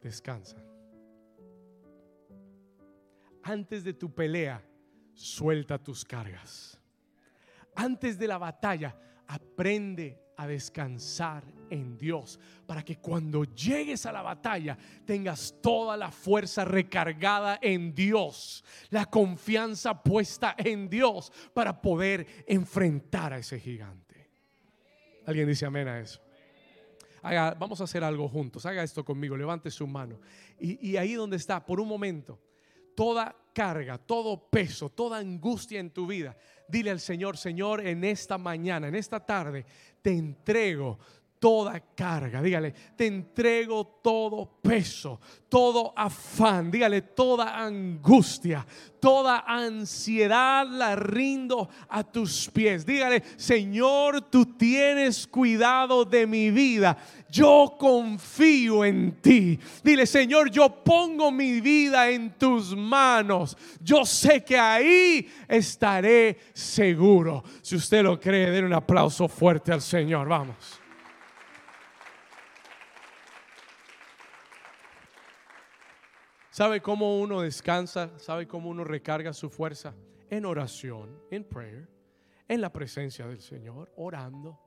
Descansan. 0.00 0.62
Antes 3.42 3.84
de 3.84 3.92
tu 3.92 4.14
pelea, 4.14 4.62
suelta 5.14 5.78
tus 5.78 6.04
cargas. 6.04 6.80
Antes 7.74 8.18
de 8.18 8.28
la 8.28 8.38
batalla, 8.38 8.96
aprende 9.26 10.18
a 10.36 10.46
descansar 10.46 11.44
en 11.72 11.96
Dios, 11.96 12.38
para 12.66 12.84
que 12.84 12.98
cuando 12.98 13.44
llegues 13.44 14.06
a 14.06 14.12
la 14.12 14.22
batalla 14.22 14.76
tengas 15.04 15.54
toda 15.62 15.96
la 15.96 16.10
fuerza 16.10 16.64
recargada 16.64 17.58
en 17.62 17.94
Dios, 17.94 18.62
la 18.90 19.06
confianza 19.06 20.02
puesta 20.02 20.54
en 20.58 20.88
Dios 20.88 21.32
para 21.54 21.80
poder 21.80 22.44
enfrentar 22.46 23.32
a 23.32 23.38
ese 23.38 23.58
gigante. 23.58 24.30
¿Alguien 25.26 25.48
dice 25.48 25.66
amén 25.66 25.88
a 25.88 26.00
eso? 26.00 26.20
Vamos 27.22 27.80
a 27.80 27.84
hacer 27.84 28.02
algo 28.02 28.28
juntos. 28.28 28.66
Haga 28.66 28.82
esto 28.82 29.04
conmigo. 29.04 29.36
Levante 29.36 29.70
su 29.70 29.86
mano. 29.86 30.20
Y, 30.58 30.90
y 30.90 30.96
ahí 30.96 31.14
donde 31.14 31.36
está, 31.36 31.64
por 31.64 31.80
un 31.80 31.86
momento, 31.86 32.40
toda 32.96 33.36
carga, 33.52 33.98
todo 33.98 34.48
peso, 34.48 34.88
toda 34.90 35.18
angustia 35.18 35.78
en 35.78 35.90
tu 35.90 36.06
vida, 36.06 36.36
dile 36.68 36.90
al 36.90 37.00
Señor, 37.00 37.36
Señor, 37.36 37.86
en 37.86 38.04
esta 38.04 38.38
mañana, 38.38 38.88
en 38.88 38.94
esta 38.94 39.20
tarde, 39.20 39.64
te 40.00 40.10
entrego 40.10 40.98
toda 41.42 41.80
carga. 41.96 42.40
Dígale, 42.40 42.72
te 42.94 43.04
entrego 43.04 43.98
todo 44.00 44.60
peso, 44.62 45.18
todo 45.48 45.92
afán. 45.96 46.70
Dígale, 46.70 47.02
toda 47.02 47.58
angustia, 47.58 48.64
toda 49.00 49.42
ansiedad 49.44 50.64
la 50.68 50.94
rindo 50.94 51.68
a 51.88 52.04
tus 52.04 52.48
pies. 52.48 52.86
Dígale, 52.86 53.24
Señor, 53.34 54.30
tú 54.30 54.56
tienes 54.56 55.26
cuidado 55.26 56.04
de 56.04 56.28
mi 56.28 56.52
vida. 56.52 56.96
Yo 57.28 57.74
confío 57.76 58.84
en 58.84 59.20
ti. 59.20 59.58
Dile, 59.82 60.06
Señor, 60.06 60.48
yo 60.48 60.84
pongo 60.84 61.32
mi 61.32 61.60
vida 61.60 62.08
en 62.08 62.38
tus 62.38 62.76
manos. 62.76 63.56
Yo 63.80 64.04
sé 64.04 64.44
que 64.44 64.56
ahí 64.56 65.28
estaré 65.48 66.38
seguro. 66.52 67.42
Si 67.62 67.74
usted 67.74 68.04
lo 68.04 68.20
cree, 68.20 68.52
den 68.52 68.66
un 68.66 68.74
aplauso 68.74 69.26
fuerte 69.26 69.72
al 69.72 69.82
Señor. 69.82 70.28
Vamos. 70.28 70.81
¿Sabe 76.52 76.82
cómo 76.82 77.18
uno 77.18 77.40
descansa? 77.40 78.10
¿Sabe 78.18 78.46
cómo 78.46 78.68
uno 78.68 78.84
recarga 78.84 79.32
su 79.32 79.48
fuerza? 79.48 79.94
En 80.28 80.44
oración, 80.44 81.18
en 81.30 81.44
prayer, 81.44 81.88
en 82.46 82.60
la 82.60 82.70
presencia 82.70 83.26
del 83.26 83.40
Señor, 83.40 83.90
orando. 83.96 84.60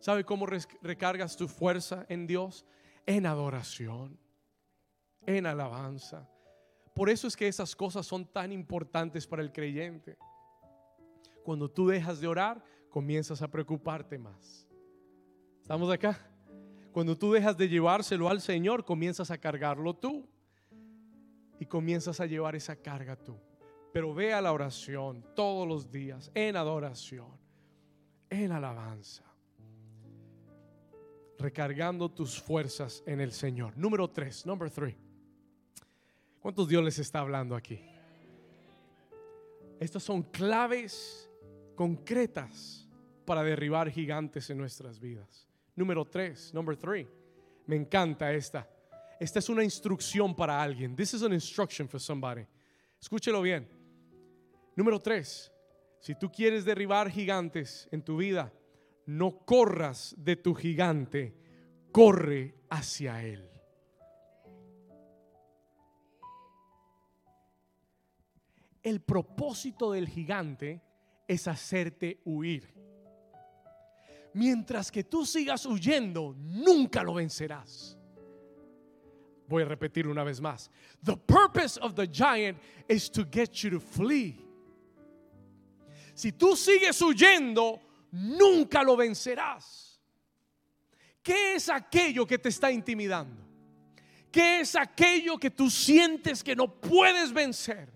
¿Sabe 0.00 0.22
cómo 0.22 0.44
recargas 0.44 1.34
tu 1.34 1.48
fuerza 1.48 2.04
en 2.10 2.26
Dios? 2.26 2.66
En 3.06 3.24
adoración, 3.24 4.20
en 5.24 5.46
alabanza. 5.46 6.28
Por 6.94 7.08
eso 7.08 7.26
es 7.26 7.36
que 7.36 7.48
esas 7.48 7.74
cosas 7.74 8.04
son 8.04 8.26
tan 8.26 8.52
importantes 8.52 9.26
para 9.26 9.40
el 9.40 9.50
creyente. 9.50 10.18
Cuando 11.42 11.70
tú 11.70 11.88
dejas 11.88 12.20
de 12.20 12.26
orar, 12.26 12.62
comienzas 12.90 13.40
a 13.40 13.48
preocuparte 13.48 14.18
más. 14.18 14.68
¿Estamos 15.62 15.90
acá? 15.90 16.18
Cuando 16.92 17.16
tú 17.16 17.32
dejas 17.32 17.56
de 17.56 17.66
llevárselo 17.66 18.28
al 18.28 18.42
Señor, 18.42 18.84
comienzas 18.84 19.30
a 19.30 19.38
cargarlo 19.38 19.94
tú 19.94 20.28
y 21.58 21.66
comienzas 21.66 22.20
a 22.20 22.26
llevar 22.26 22.54
esa 22.56 22.76
carga 22.76 23.16
tú. 23.16 23.36
Pero 23.92 24.14
ve 24.14 24.32
a 24.32 24.40
la 24.40 24.52
oración 24.52 25.24
todos 25.34 25.66
los 25.66 25.90
días, 25.90 26.30
en 26.34 26.56
adoración, 26.56 27.28
en 28.30 28.52
alabanza, 28.52 29.24
recargando 31.38 32.10
tus 32.10 32.40
fuerzas 32.40 33.02
en 33.06 33.20
el 33.20 33.32
Señor. 33.32 33.76
Número 33.76 34.08
tres, 34.08 34.44
number 34.44 34.70
three. 34.70 34.96
¿Cuántos 36.40 36.68
Dios 36.68 36.84
les 36.84 36.98
está 36.98 37.20
hablando 37.20 37.56
aquí? 37.56 37.80
Estas 39.80 40.02
son 40.02 40.22
claves 40.22 41.30
concretas 41.74 42.88
para 43.24 43.42
derribar 43.42 43.90
gigantes 43.90 44.50
en 44.50 44.58
nuestras 44.58 44.98
vidas. 44.98 45.48
Número 45.76 46.04
tres, 46.04 46.52
number 46.52 46.76
three. 46.76 47.06
Me 47.66 47.76
encanta 47.76 48.32
esta. 48.32 48.68
Esta 49.20 49.38
es 49.38 49.48
una 49.48 49.64
instrucción 49.64 50.34
para 50.34 50.62
alguien. 50.62 50.94
This 50.94 51.14
is 51.14 51.22
an 51.22 51.32
instruction 51.32 51.88
for 51.88 52.00
somebody. 52.00 52.46
Escúchelo 53.00 53.42
bien. 53.42 53.68
Número 54.76 55.00
tres, 55.00 55.52
Si 56.00 56.14
tú 56.14 56.30
quieres 56.30 56.64
derribar 56.64 57.10
gigantes 57.10 57.88
en 57.90 58.02
tu 58.02 58.16
vida, 58.16 58.52
no 59.06 59.44
corras 59.44 60.14
de 60.16 60.36
tu 60.36 60.54
gigante, 60.54 61.34
corre 61.90 62.54
hacia 62.70 63.24
él. 63.24 63.50
El 68.82 69.00
propósito 69.00 69.92
del 69.92 70.08
gigante 70.08 70.82
es 71.26 71.48
hacerte 71.48 72.20
huir. 72.24 72.72
Mientras 74.34 74.92
que 74.92 75.04
tú 75.04 75.26
sigas 75.26 75.66
huyendo, 75.66 76.34
nunca 76.38 77.02
lo 77.02 77.14
vencerás. 77.14 77.97
Voy 79.48 79.62
a 79.62 79.66
repetir 79.66 80.06
una 80.06 80.24
vez 80.24 80.40
más. 80.40 80.68
The 81.02 81.16
purpose 81.16 81.78
of 81.78 81.94
the 81.94 82.06
giant 82.06 82.58
is 82.88 83.10
to 83.10 83.24
get 83.24 83.62
you 83.62 83.70
to 83.70 83.80
flee. 83.80 84.44
Si 86.14 86.32
tú 86.32 86.54
sigues 86.54 87.00
huyendo, 87.00 87.80
nunca 88.12 88.82
lo 88.82 88.96
vencerás. 88.96 89.98
¿Qué 91.22 91.54
es 91.54 91.68
aquello 91.68 92.26
que 92.26 92.38
te 92.38 92.50
está 92.50 92.70
intimidando? 92.70 93.42
¿Qué 94.30 94.60
es 94.60 94.76
aquello 94.76 95.38
que 95.38 95.50
tú 95.50 95.70
sientes 95.70 96.42
que 96.42 96.54
no 96.54 96.68
puedes 96.80 97.32
vencer? 97.32 97.88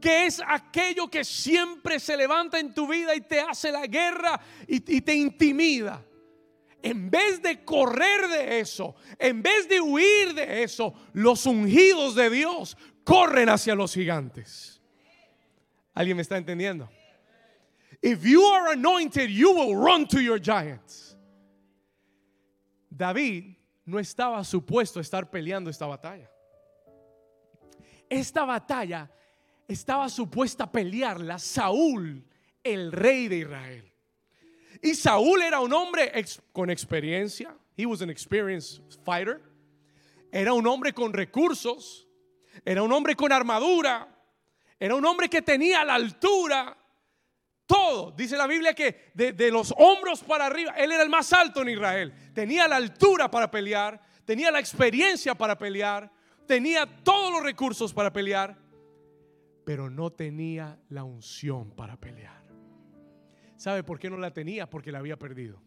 ¿Qué 0.00 0.26
es 0.26 0.40
aquello 0.46 1.08
que 1.08 1.24
siempre 1.24 1.98
se 1.98 2.16
levanta 2.16 2.60
en 2.60 2.72
tu 2.72 2.86
vida 2.86 3.14
y 3.14 3.22
te 3.22 3.40
hace 3.40 3.72
la 3.72 3.86
guerra 3.86 4.40
y, 4.68 4.96
y 4.96 5.00
te 5.00 5.14
intimida? 5.14 6.04
En 6.82 7.10
vez 7.10 7.42
de 7.42 7.64
correr 7.64 8.28
de 8.28 8.60
eso, 8.60 8.94
en 9.18 9.42
vez 9.42 9.68
de 9.68 9.80
huir 9.80 10.34
de 10.34 10.62
eso, 10.62 10.94
los 11.12 11.46
ungidos 11.46 12.14
de 12.14 12.30
Dios 12.30 12.76
corren 13.04 13.48
hacia 13.48 13.74
los 13.74 13.94
gigantes. 13.94 14.80
¿Alguien 15.94 16.16
me 16.16 16.22
está 16.22 16.36
entendiendo? 16.36 16.88
If 18.02 18.24
you 18.24 18.44
are 18.44 18.72
anointed, 18.72 19.30
you 19.30 19.52
will 19.52 19.74
run 19.74 20.06
to 20.08 20.20
your 20.20 20.38
giants. 20.38 21.16
David 22.90 23.56
no 23.86 23.98
estaba 23.98 24.44
supuesto 24.44 24.98
a 24.98 25.02
estar 25.02 25.30
peleando 25.30 25.70
esta 25.70 25.86
batalla. 25.86 26.30
Esta 28.08 28.44
batalla 28.44 29.10
estaba 29.66 30.08
supuesta 30.08 30.64
a 30.64 30.72
pelearla 30.72 31.38
Saúl, 31.38 32.24
el 32.62 32.92
rey 32.92 33.28
de 33.28 33.38
Israel. 33.38 33.92
Y 34.82 34.94
Saúl 34.94 35.42
era 35.42 35.60
un 35.60 35.72
hombre 35.72 36.12
con 36.52 36.70
experiencia. 36.70 37.56
He 37.76 37.86
was 37.86 38.02
an 38.02 38.10
experienced 38.10 38.80
fighter. 39.04 39.40
Era 40.32 40.52
un 40.52 40.66
hombre 40.66 40.92
con 40.92 41.12
recursos. 41.12 42.06
Era 42.64 42.82
un 42.82 42.92
hombre 42.92 43.14
con 43.14 43.32
armadura. 43.32 44.08
Era 44.78 44.94
un 44.94 45.04
hombre 45.04 45.28
que 45.28 45.42
tenía 45.42 45.84
la 45.84 45.94
altura. 45.94 46.76
Todo. 47.66 48.12
Dice 48.12 48.36
la 48.36 48.46
Biblia 48.46 48.74
que 48.74 49.10
de, 49.14 49.50
los 49.50 49.74
hombros 49.76 50.22
para 50.22 50.46
arriba, 50.46 50.72
él 50.76 50.92
era 50.92 51.02
el 51.02 51.08
más 51.08 51.32
alto 51.32 51.62
en 51.62 51.70
Israel. 51.70 52.12
Tenía 52.34 52.68
la 52.68 52.76
altura 52.76 53.30
para 53.30 53.50
pelear. 53.50 54.00
Tenía 54.24 54.50
la 54.50 54.60
experiencia 54.60 55.34
para 55.34 55.56
pelear. 55.56 56.10
Tenía 56.46 56.86
todos 57.02 57.32
los 57.32 57.42
recursos 57.42 57.92
para 57.92 58.12
pelear. 58.12 58.56
Pero 59.64 59.90
no 59.90 60.10
tenía 60.10 60.78
la 60.90 61.02
unción 61.02 61.72
para 61.72 61.96
pelear. 61.96 62.45
¿Sabe 63.56 63.82
por 63.82 63.98
qué 63.98 64.10
no 64.10 64.18
la 64.18 64.32
tenía? 64.32 64.68
Porque 64.68 64.92
la 64.92 64.98
había 64.98 65.18
perdido. 65.18 65.60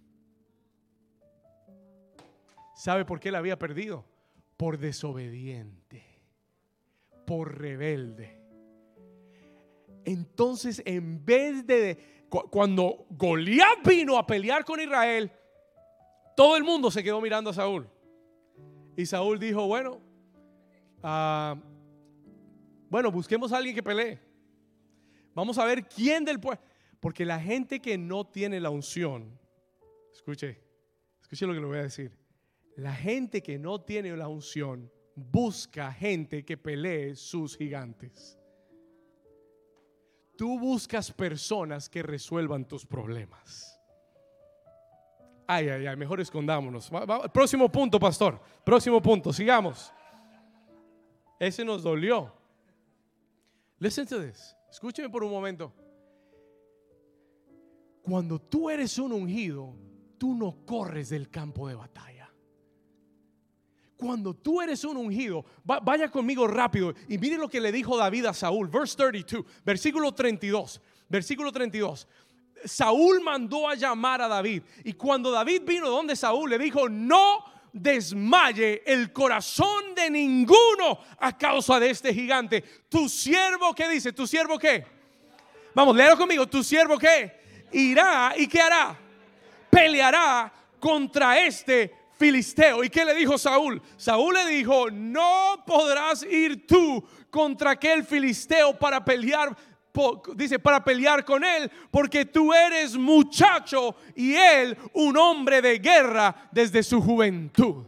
¿Sabe 2.75 3.03
por 3.03 3.19
qué 3.19 3.31
la 3.31 3.39
había 3.39 3.59
perdido? 3.59 4.05
Por 4.55 4.77
desobediente, 4.77 6.05
por 7.25 7.57
rebelde. 7.59 8.39
Entonces, 10.05 10.81
en 10.85 11.25
vez 11.25 11.65
de 11.67 12.25
cuando 12.29 13.05
Goliat 13.09 13.85
vino 13.85 14.17
a 14.17 14.25
pelear 14.25 14.63
con 14.63 14.79
Israel, 14.79 15.31
todo 16.35 16.55
el 16.55 16.63
mundo 16.63 16.89
se 16.89 17.03
quedó 17.03 17.19
mirando 17.19 17.49
a 17.49 17.53
Saúl. 17.53 17.89
Y 18.95 19.05
Saúl 19.05 19.39
dijo, 19.39 19.65
bueno, 19.67 19.99
uh, 21.03 21.59
bueno, 22.89 23.11
busquemos 23.11 23.51
a 23.51 23.57
alguien 23.57 23.75
que 23.75 23.83
pelee. 23.83 24.19
Vamos 25.33 25.57
a 25.57 25.65
ver 25.65 25.85
quién 25.87 26.23
del 26.23 26.39
pueblo. 26.39 26.61
Porque 26.99 27.25
la 27.25 27.39
gente 27.39 27.79
que 27.79 27.97
no 27.97 28.27
tiene 28.27 28.59
la 28.59 28.69
unción, 28.69 29.39
escuche, 30.11 30.61
escuche 31.21 31.45
lo 31.45 31.53
que 31.53 31.59
le 31.59 31.65
voy 31.65 31.77
a 31.77 31.83
decir. 31.83 32.11
La 32.75 32.93
gente 32.93 33.41
que 33.41 33.57
no 33.57 33.81
tiene 33.81 34.15
la 34.15 34.27
unción 34.27 34.91
busca 35.15 35.91
gente 35.91 36.45
que 36.45 36.57
pelee 36.57 37.15
sus 37.15 37.57
gigantes. 37.57 38.37
Tú 40.37 40.57
buscas 40.57 41.11
personas 41.11 41.89
que 41.89 42.01
resuelvan 42.01 42.65
tus 42.65 42.85
problemas. 42.85 43.77
Ay, 45.45 45.67
ay, 45.67 45.87
ay, 45.87 45.95
mejor 45.97 46.21
escondámonos. 46.21 46.89
Próximo 47.33 47.69
punto, 47.69 47.99
pastor. 47.99 48.39
Próximo 48.63 49.01
punto, 49.01 49.33
sigamos. 49.33 49.91
Ese 51.39 51.65
nos 51.65 51.83
dolió. 51.83 52.31
Listen 53.79 54.05
to 54.05 54.21
this. 54.21 54.55
Escúcheme 54.69 55.09
por 55.09 55.23
un 55.23 55.31
momento. 55.31 55.73
Cuando 58.01 58.39
tú 58.39 58.69
eres 58.69 58.97
un 58.97 59.11
ungido, 59.11 59.75
tú 60.17 60.33
no 60.33 60.65
corres 60.65 61.09
del 61.09 61.29
campo 61.29 61.67
de 61.67 61.75
batalla. 61.75 62.29
Cuando 63.95 64.33
tú 64.33 64.61
eres 64.61 64.83
un 64.85 64.95
ungido, 64.95 65.43
vaya 65.63 66.09
conmigo 66.09 66.47
rápido 66.47 66.93
y 67.09 67.17
mire 67.17 67.37
lo 67.37 67.49
que 67.49 67.59
le 67.59 67.71
dijo 67.71 67.97
David 67.97 68.27
a 68.27 68.33
Saúl, 68.33 68.69
verse 68.69 68.95
32, 68.95 69.45
versículo 69.65 70.13
32, 70.13 70.81
versículo 71.09 71.51
32. 71.51 72.07
Saúl 72.63 73.21
mandó 73.21 73.67
a 73.67 73.75
llamar 73.75 74.21
a 74.21 74.29
David 74.29 74.63
y 74.85 74.93
cuando 74.93 75.31
David 75.31 75.63
vino 75.65 75.89
donde 75.89 76.15
Saúl 76.15 76.49
le 76.49 76.57
dijo, 76.57 76.87
no 76.87 77.43
desmaye 77.73 78.83
el 78.85 79.11
corazón 79.11 79.93
de 79.95 80.09
ninguno 80.09 80.99
a 81.19 81.37
causa 81.37 81.79
de 81.79 81.89
este 81.89 82.13
gigante. 82.13 82.63
Tu 82.87 83.09
siervo, 83.09 83.73
¿qué 83.75 83.89
dice? 83.89 84.13
¿Tu 84.13 84.25
siervo 84.25 84.57
qué? 84.57 84.85
Vamos, 85.75 85.95
léalo 85.95 86.17
conmigo. 86.17 86.47
¿Tu 86.47 86.63
siervo 86.63 86.97
qué? 86.97 87.38
Irá 87.71 88.33
y 88.37 88.47
qué 88.47 88.61
hará? 88.61 88.97
Peleará 89.69 90.51
contra 90.79 91.39
este 91.39 91.93
filisteo. 92.19 92.83
¿Y 92.83 92.89
qué 92.89 93.05
le 93.05 93.15
dijo 93.15 93.37
Saúl? 93.37 93.81
Saúl 93.95 94.33
le 94.33 94.45
dijo, 94.47 94.91
no 94.91 95.63
podrás 95.65 96.23
ir 96.23 96.67
tú 96.67 97.03
contra 97.29 97.71
aquel 97.71 98.03
filisteo 98.03 98.77
para 98.77 99.03
pelear, 99.03 99.55
dice, 100.35 100.59
para 100.59 100.83
pelear 100.83 101.23
con 101.23 101.43
él, 101.43 101.71
porque 101.89 102.25
tú 102.25 102.53
eres 102.53 102.97
muchacho 102.97 103.95
y 104.15 104.33
él 104.33 104.77
un 104.93 105.15
hombre 105.17 105.61
de 105.61 105.79
guerra 105.79 106.49
desde 106.51 106.83
su 106.83 107.01
juventud. 107.01 107.85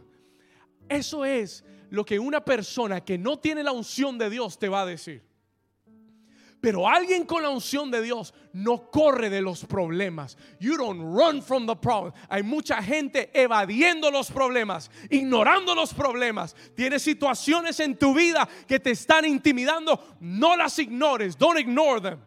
Eso 0.88 1.24
es 1.24 1.64
lo 1.90 2.04
que 2.04 2.18
una 2.18 2.42
persona 2.42 3.02
que 3.02 3.18
no 3.18 3.38
tiene 3.38 3.62
la 3.62 3.72
unción 3.72 4.16
de 4.16 4.30
Dios 4.30 4.58
te 4.58 4.68
va 4.68 4.82
a 4.82 4.86
decir. 4.86 5.22
Pero 6.62 6.88
alguien 6.88 7.26
con 7.26 7.42
la 7.42 7.50
unción 7.50 7.90
de 7.90 8.00
Dios 8.00 8.32
no 8.52 8.88
corre 8.88 9.28
de 9.28 9.42
los 9.42 9.64
problemas. 9.64 10.38
You 10.60 10.76
don't 10.76 11.00
run 11.00 11.42
from 11.42 11.66
the 11.66 11.74
problem. 11.74 12.12
Hay 12.28 12.44
mucha 12.44 12.80
gente 12.80 13.32
evadiendo 13.34 14.12
los 14.12 14.30
problemas, 14.30 14.88
ignorando 15.10 15.74
los 15.74 15.92
problemas. 15.92 16.54
Tienes 16.76 17.02
situaciones 17.02 17.80
en 17.80 17.98
tu 17.98 18.14
vida 18.14 18.48
que 18.68 18.78
te 18.78 18.92
están 18.92 19.24
intimidando. 19.24 20.14
No 20.20 20.56
las 20.56 20.78
ignores. 20.78 21.36
Don't 21.36 21.58
ignore 21.58 22.00
them. 22.00 22.20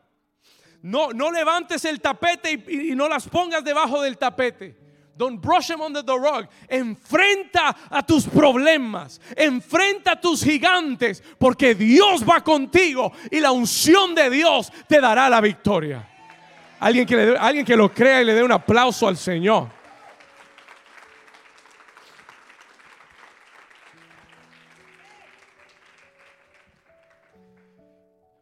No, 0.81 1.13
no 1.13 1.31
levantes 1.31 1.85
el 1.85 2.01
tapete 2.01 2.61
y, 2.67 2.91
y 2.91 2.95
no 2.95 3.07
las 3.07 3.29
pongas 3.29 3.63
debajo 3.63 4.01
del 4.01 4.17
tapete. 4.17 4.84
Don't 5.17 5.41
brush 5.41 5.69
them 5.69 5.81
under 5.81 6.01
the 6.01 6.17
rug. 6.17 6.47
Enfrenta 6.69 7.73
a 7.89 8.03
tus 8.03 8.25
problemas. 8.25 9.21
Enfrenta 9.37 10.11
a 10.11 10.21
tus 10.21 10.43
gigantes. 10.43 11.23
Porque 11.39 11.73
Dios 11.73 12.23
va 12.23 12.41
contigo. 12.41 13.13
Y 13.31 13.39
la 13.39 13.51
unción 13.51 14.13
de 14.13 14.29
Dios 14.29 14.71
te 14.87 14.99
dará 14.99 15.29
la 15.29 15.39
victoria. 15.39 16.05
Alguien 16.81 17.05
que, 17.05 17.15
le, 17.15 17.37
alguien 17.37 17.65
que 17.65 17.77
lo 17.77 17.93
crea 17.93 18.21
y 18.21 18.25
le 18.25 18.33
dé 18.33 18.43
un 18.43 18.51
aplauso 18.51 19.07
al 19.07 19.15
Señor. 19.15 19.69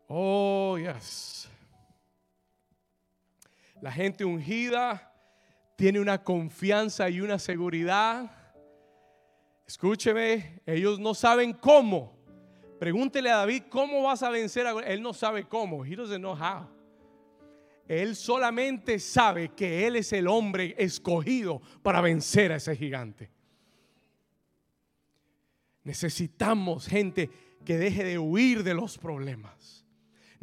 Oh, 0.08 0.76
yes. 0.80 1.48
La 3.80 3.92
gente 3.92 4.26
ungida 4.26 5.13
tiene 5.76 6.00
una 6.00 6.24
confianza 6.24 7.10
y 7.10 7.22
una 7.22 7.40
seguridad. 7.40 8.32
Escúcheme, 9.66 10.62
ellos 10.66 11.00
no 11.00 11.14
saben 11.14 11.54
cómo. 11.54 12.18
Pregúntele 12.80 13.32
a 13.32 13.38
David 13.38 13.64
cómo 13.70 14.04
vas 14.04 14.24
a 14.24 14.30
vencer 14.30 14.68
a 14.68 14.72
Él 14.82 15.02
no 15.02 15.14
sabe 15.14 15.48
cómo. 15.48 15.86
He 15.86 15.96
doesn't 15.96 16.20
know 16.20 16.36
how. 16.36 16.68
Él 17.88 18.16
solamente 18.16 19.00
sabe 19.00 19.50
que 19.50 19.86
Él 19.86 19.98
es 19.98 20.14
el 20.14 20.28
hombre 20.28 20.76
escogido 20.78 21.62
para 21.82 22.02
vencer 22.02 22.52
a 22.52 22.56
ese 22.56 22.76
gigante. 22.76 23.30
Necesitamos 25.84 26.88
gente 26.88 27.30
que 27.66 27.78
deje 27.78 28.04
de 28.04 28.20
huir 28.20 28.64
de 28.64 28.74
los 28.74 28.98
problemas. 28.98 29.83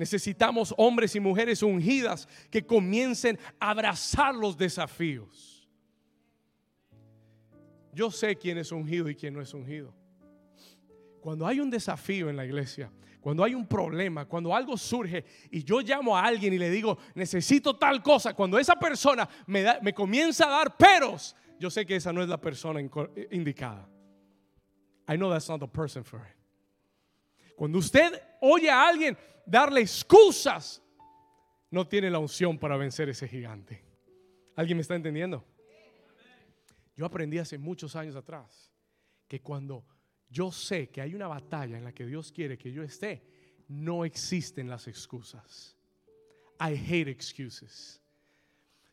Necesitamos 0.01 0.73
hombres 0.79 1.15
y 1.15 1.21
mujeres 1.21 1.63
ungidas 1.63 2.27
que 2.51 2.65
comiencen 2.65 3.39
a 3.59 3.69
abrazar 3.69 4.35
los 4.35 4.57
desafíos. 4.57 5.69
Yo 7.93 8.11
sé 8.11 8.35
quién 8.35 8.57
es 8.57 8.73
ungido 8.73 9.11
y 9.11 9.15
quién 9.15 9.35
no 9.35 9.43
es 9.43 9.53
ungido. 9.53 9.95
Cuando 11.21 11.47
hay 11.47 11.61
un 11.61 11.69
desafío 11.69 12.31
en 12.31 12.37
la 12.39 12.47
iglesia, 12.47 12.91
cuando 13.21 13.45
hay 13.45 13.55
un 13.55 13.67
problema, 13.67 14.25
cuando 14.25 14.57
algo 14.57 14.79
surge 14.79 15.23
y 15.51 15.63
yo 15.65 15.83
llamo 15.83 16.17
a 16.17 16.25
alguien 16.25 16.55
y 16.55 16.59
le 16.59 16.71
digo, 16.71 16.97
necesito 17.15 17.77
tal 17.77 18.03
cosa, 18.03 18.33
cuando 18.33 18.59
esa 18.59 18.77
persona 18.77 19.29
me, 19.49 19.93
comienza 19.93 20.47
a 20.47 20.51
dar 20.51 20.79
peros, 20.79 21.37
yo 21.59 21.69
sé 21.69 21.85
que 21.85 21.97
esa 21.97 22.11
no 22.11 22.23
es 22.23 22.29
la 22.31 22.41
persona 22.41 22.81
indicada. 23.31 23.87
I 25.07 25.17
know 25.19 25.31
that's 25.31 25.51
not 25.51 25.61
the 25.61 25.69
person 25.69 26.03
for 26.03 26.21
it. 26.21 26.41
Cuando 27.55 27.77
usted 27.77 28.19
oye 28.41 28.71
a 28.71 28.89
alguien 28.89 29.19
darle 29.51 29.81
excusas, 29.81 30.83
no 31.71 31.87
tiene 31.87 32.11
la 32.11 32.19
unción 32.19 32.59
para 32.59 32.77
vencer 32.77 33.09
ese 33.09 33.27
gigante. 33.27 33.85
¿Alguien 34.57 34.77
me 34.77 34.83
está 34.83 34.95
entendiendo? 34.95 35.45
Yo 36.97 37.07
aprendí 37.07 37.39
hace 37.39 37.59
muchos 37.59 37.97
años 37.97 38.15
atrás 38.15 38.71
que 39.27 39.41
cuando 39.41 39.85
yo 40.29 40.53
sé 40.53 40.89
que 40.91 41.01
hay 41.01 41.15
una 41.15 41.29
batalla 41.29 41.79
en 41.79 41.85
la 41.85 41.93
que 41.93 42.07
Dios 42.07 42.31
quiere 42.31 42.59
que 42.59 42.73
yo 42.73 42.83
esté, 42.83 43.23
no 43.69 44.05
existen 44.05 44.69
las 44.69 44.87
excusas. 44.87 45.77
I 46.61 46.75
hate 46.75 47.09
excuses. 47.09 48.03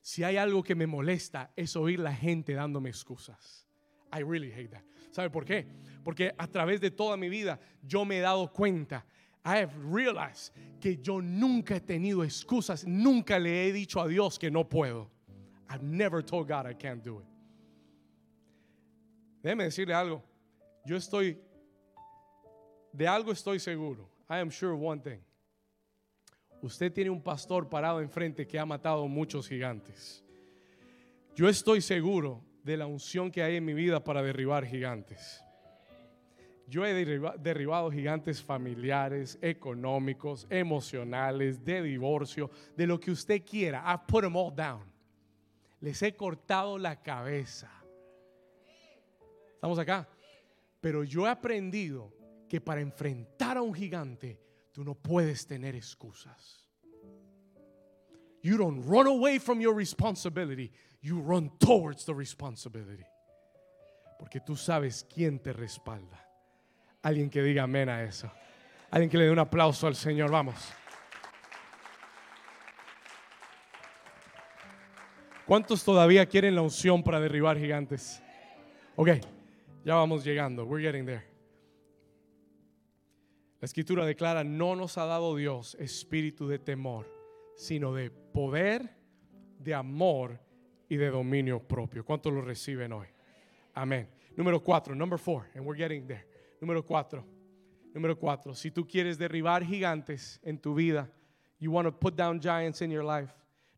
Si 0.01 0.23
hay 0.23 0.37
algo 0.37 0.63
que 0.63 0.73
me 0.73 0.87
molesta 0.87 1.51
es 1.55 1.75
oír 1.75 1.99
la 1.99 2.13
gente 2.13 2.53
dándome 2.53 2.89
excusas. 2.89 3.67
I 4.13 4.23
really 4.23 4.51
hate 4.51 4.69
that. 4.69 4.83
¿Sabe 5.11 5.29
por 5.29 5.43
qué? 5.43 5.67
Porque 6.03 6.33
a 6.37 6.47
través 6.47 6.79
de 6.79 6.91
toda 6.91 7.17
mi 7.17 7.27
vida 7.27 7.59
yo 7.83 8.05
me 8.05 8.19
he 8.19 8.21
dado 8.21 8.51
cuenta, 8.53 9.05
I 9.47 9.59
have 9.59 9.71
realized 9.81 10.51
que 10.81 10.97
yo 10.97 11.21
nunca 11.21 11.75
he 11.75 11.79
tenido 11.79 12.25
excusas, 12.25 12.85
nunca 12.85 13.39
le 13.39 13.49
he 13.49 13.71
dicho 13.71 14.01
a 14.01 14.07
Dios 14.09 14.37
que 14.37 14.51
no 14.51 14.65
puedo. 14.65 15.07
I've 15.69 15.83
never 15.83 16.21
told 16.21 16.49
God 16.49 16.65
I 16.65 16.73
can't 16.73 17.01
do 17.01 17.19
it. 17.19 17.25
Déjeme 19.41 19.63
decirle 19.63 19.93
algo. 19.93 20.21
Yo 20.85 20.97
estoy, 20.97 21.37
de 22.91 23.07
algo 23.07 23.31
estoy 23.31 23.59
seguro. 23.59 24.09
I 24.29 24.39
am 24.39 24.49
sure 24.49 24.75
one 24.75 24.99
thing. 24.99 25.21
Usted 26.61 26.91
tiene 26.91 27.09
un 27.09 27.21
pastor 27.21 27.69
parado 27.69 28.01
enfrente 28.01 28.45
que 28.45 28.59
ha 28.59 28.65
matado 28.65 29.07
muchos 29.07 29.47
gigantes. 29.47 30.25
Yo 31.37 31.47
estoy 31.47 31.79
seguro 31.79 32.43
de 32.65 32.75
la 32.75 32.85
unción 32.85 33.31
que 33.31 33.41
hay 33.43 33.55
en 33.55 33.63
mi 33.63 33.73
vida 33.73 34.03
para 34.03 34.21
derribar 34.21 34.65
gigantes. 34.65 35.41
Yo 36.69 36.85
he 36.85 36.93
derribado 37.39 37.89
gigantes 37.89 38.43
familiares, 38.43 39.39
económicos, 39.41 40.45
emocionales, 40.49 41.63
de 41.63 41.81
divorcio, 41.81 42.51
de 42.75 42.85
lo 42.85 42.99
que 42.99 43.11
usted 43.11 43.41
quiera. 43.45 43.81
I've 43.85 44.05
put 44.05 44.23
them 44.23 44.35
all 44.35 44.51
down. 44.53 44.83
Les 45.79 46.01
he 46.01 46.13
cortado 46.13 46.77
la 46.77 47.01
cabeza. 47.01 47.71
¿Estamos 49.53 49.79
acá? 49.79 50.09
Pero 50.81 51.05
yo 51.05 51.25
he 51.25 51.29
aprendido 51.29 52.13
que 52.49 52.59
para 52.59 52.81
enfrentar 52.81 53.55
a 53.55 53.61
un 53.61 53.73
gigante, 53.73 54.37
tú 54.73 54.83
no 54.83 54.93
puedes 54.93 55.47
tener 55.47 55.73
excusas. 55.73 56.67
You 58.41 58.57
don't 58.57 58.83
run 58.85 59.07
away 59.07 59.39
from 59.39 59.61
your 59.61 59.73
responsibility, 59.73 60.71
you 61.01 61.21
run 61.21 61.49
towards 61.59 62.05
the 62.05 62.13
responsibility. 62.13 63.05
Porque 64.19 64.41
tú 64.41 64.57
sabes 64.57 65.05
quién 65.05 65.39
te 65.39 65.53
respalda. 65.53 66.26
Alguien 67.07 67.29
que 67.29 67.41
diga 67.41 67.63
amén 67.63 67.87
a 67.87 68.03
eso. 68.03 68.29
Alguien 68.91 69.09
que 69.09 69.17
le 69.17 69.23
dé 69.23 69.31
un 69.31 69.39
aplauso 69.39 69.87
al 69.87 69.95
Señor. 69.95 70.29
Vamos. 70.29 70.73
¿Cuántos 75.45 75.85
todavía 75.85 76.25
quieren 76.25 76.53
la 76.53 76.61
unción 76.61 77.01
para 77.01 77.21
derribar 77.21 77.57
gigantes? 77.57 78.21
Ok. 78.97 79.11
Ya 79.85 79.95
vamos 79.95 80.25
llegando. 80.25 80.65
We're 80.65 80.85
getting 80.85 81.05
there. 81.05 81.23
La 83.61 83.67
escritura 83.67 84.05
declara, 84.05 84.43
no 84.43 84.75
nos 84.75 84.97
ha 84.97 85.05
dado 85.05 85.33
Dios 85.37 85.75
espíritu 85.75 86.45
de 86.49 86.59
temor, 86.59 87.09
sino 87.55 87.93
de 87.93 88.11
poder, 88.11 88.97
de 89.59 89.73
amor 89.73 90.41
y 90.89 90.97
de 90.97 91.09
dominio 91.09 91.65
propio. 91.65 92.03
¿Cuántos 92.03 92.33
lo 92.33 92.41
reciben 92.41 92.91
hoy? 92.91 93.07
Amén. 93.75 94.09
Número 94.35 94.61
cuatro, 94.61 94.93
number 94.93 95.17
four, 95.17 95.45
and 95.55 95.65
we're 95.65 95.81
getting 95.81 96.05
there. 96.05 96.36
Número 96.59 96.83
cuatro, 96.83 97.25
número 97.93 98.17
cuatro. 98.17 98.53
Si 98.53 98.71
tú 98.71 98.87
quieres 98.87 99.17
derribar 99.17 99.63
gigantes 99.63 100.39
en 100.43 100.59
tu 100.59 100.73
vida, 100.73 101.09
you 101.59 101.71
want 101.71 101.87
to 101.87 101.91
put 101.91 102.15
down 102.15 102.39
giants 102.39 102.81
in 102.81 102.91
your 102.91 103.03
life. 103.03 103.33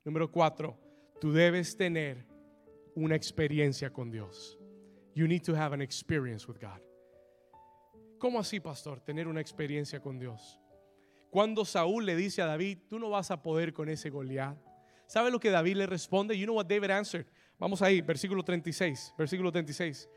Número 0.06 0.32
cuatro, 0.32 0.78
tú 1.20 1.32
debes 1.32 1.76
tener 1.76 2.26
una 2.96 3.16
experiencia 3.16 3.92
con 3.92 4.10
Dios. 4.12 4.58
You 5.14 5.28
need 5.28 5.44
to 5.44 5.56
have 5.56 5.74
an 5.74 5.82
experience 5.82 6.48
with 6.48 6.60
God. 6.60 6.80
¿Cómo 8.18 8.40
así, 8.40 8.60
pastor? 8.60 9.00
Tener 9.00 9.28
una 9.28 9.42
experiencia 9.42 10.00
con 10.00 10.20
Dios. 10.20 10.60
Cuando 11.30 11.64
Saúl 11.64 12.06
le 12.06 12.16
dice 12.16 12.42
a 12.42 12.46
David, 12.46 12.80
tú 12.90 13.00
no 13.00 13.10
vas 13.10 13.32
a 13.32 13.42
poder 13.42 13.72
con 13.74 13.88
ese 13.90 14.10
Goliat. 14.10 14.58
¿Sabe 15.06 15.32
lo 15.32 15.40
que 15.40 15.50
David 15.50 15.76
le 15.76 15.86
responde? 15.86 16.38
You 16.38 16.46
know 16.46 16.56
what 16.56 16.66
David 16.66 16.92
answered. 16.92 17.26
Vamos 17.58 17.82
ahí, 17.82 18.02
versículo 18.02 18.44
36, 18.44 19.14
versículo 19.18 19.52
36. 19.52 20.10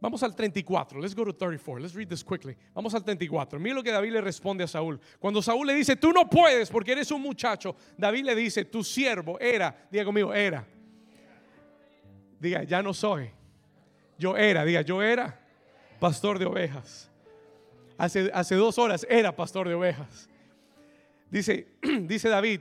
Vamos 0.00 0.22
al 0.22 0.34
34. 0.34 1.00
Let's 1.00 1.14
go 1.14 1.24
to 1.24 1.32
34. 1.32 1.80
Let's 1.80 1.94
read 1.94 2.08
this 2.08 2.22
quickly. 2.22 2.56
Vamos 2.74 2.94
al 2.94 3.02
34. 3.02 3.58
Mira 3.58 3.74
lo 3.74 3.82
que 3.82 3.90
David 3.90 4.12
le 4.12 4.20
responde 4.20 4.62
a 4.62 4.68
Saúl. 4.68 5.00
Cuando 5.18 5.42
Saúl 5.42 5.66
le 5.66 5.74
dice, 5.74 5.96
tú 5.96 6.12
no 6.12 6.28
puedes 6.28 6.70
porque 6.70 6.92
eres 6.92 7.10
un 7.10 7.22
muchacho, 7.22 7.74
David 7.96 8.24
le 8.24 8.34
dice, 8.34 8.64
tu 8.64 8.84
siervo 8.84 9.38
era, 9.40 9.88
diga 9.90 10.04
conmigo, 10.04 10.32
era 10.32 10.66
Diga, 12.40 12.62
ya 12.62 12.82
no 12.82 12.94
soy. 12.94 13.30
Yo 14.16 14.36
era, 14.36 14.64
diga, 14.64 14.82
yo 14.82 15.02
era 15.02 15.40
pastor 15.98 16.38
de 16.38 16.46
ovejas. 16.46 17.10
Hace, 17.96 18.30
hace 18.32 18.54
dos 18.54 18.78
horas 18.78 19.06
era 19.10 19.34
pastor 19.34 19.68
de 19.68 19.74
ovejas. 19.74 20.28
Dice, 21.30 21.66
dice 22.02 22.28
David, 22.28 22.60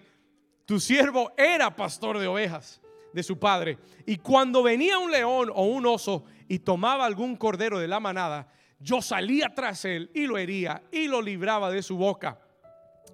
tu 0.65 0.79
siervo 0.79 1.31
era 1.37 1.75
pastor 1.75 2.17
de 2.17 2.27
ovejas 2.27 2.81
de 3.17 3.23
su 3.23 3.39
padre. 3.39 3.79
Y 4.05 4.17
cuando 4.17 4.61
venía 4.61 4.99
un 4.99 5.11
león 5.11 5.51
o 5.51 5.63
un 5.65 5.87
oso 5.87 6.25
y 6.47 6.59
tomaba 6.59 7.03
algún 7.03 7.35
cordero 7.35 7.79
de 7.79 7.87
la 7.87 7.99
manada, 7.99 8.47
yo 8.79 9.01
salía 9.01 9.49
tras 9.55 9.85
él 9.85 10.11
y 10.13 10.27
lo 10.27 10.37
hería 10.37 10.83
y 10.91 11.07
lo 11.07 11.19
libraba 11.19 11.71
de 11.71 11.81
su 11.81 11.97
boca. 11.97 12.39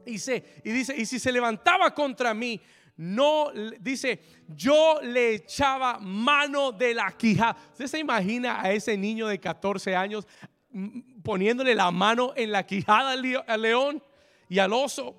Y, 0.06 0.16
y 0.16 0.72
dice, 0.74 0.94
y 0.98 1.06
si 1.06 1.20
se 1.20 1.32
levantaba 1.32 1.94
contra 1.94 2.34
mí, 2.34 2.60
no, 2.98 3.50
dice, 3.80 4.20
yo 4.50 5.00
le 5.02 5.36
echaba 5.36 6.00
mano 6.00 6.74
de 6.74 6.94
la 6.94 7.10
quijada. 7.18 7.56
¿Usted 7.72 7.88
se 7.88 8.00
imagina 8.00 8.60
a 8.60 8.74
ese 8.74 8.98
niño 8.98 9.30
de 9.30 9.40
14 9.40 9.96
años 9.96 10.28
poniéndole 11.24 11.76
la 11.76 11.92
mano 11.92 12.34
en 12.36 12.52
la 12.52 12.66
quijada 12.66 13.14
al 13.14 13.62
león 13.62 14.04
y 14.50 14.60
al 14.60 14.74
oso? 14.74 15.16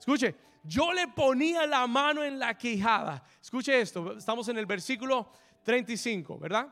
Escuche, 0.00 0.34
yo 0.62 0.92
le 0.92 1.08
ponía 1.08 1.66
la 1.66 1.86
mano 1.86 2.22
en 2.22 2.38
la 2.38 2.56
quijada. 2.56 3.22
Escuche 3.40 3.80
esto, 3.80 4.16
estamos 4.16 4.48
en 4.48 4.58
el 4.58 4.66
versículo 4.66 5.30
35, 5.62 6.38
¿verdad? 6.38 6.68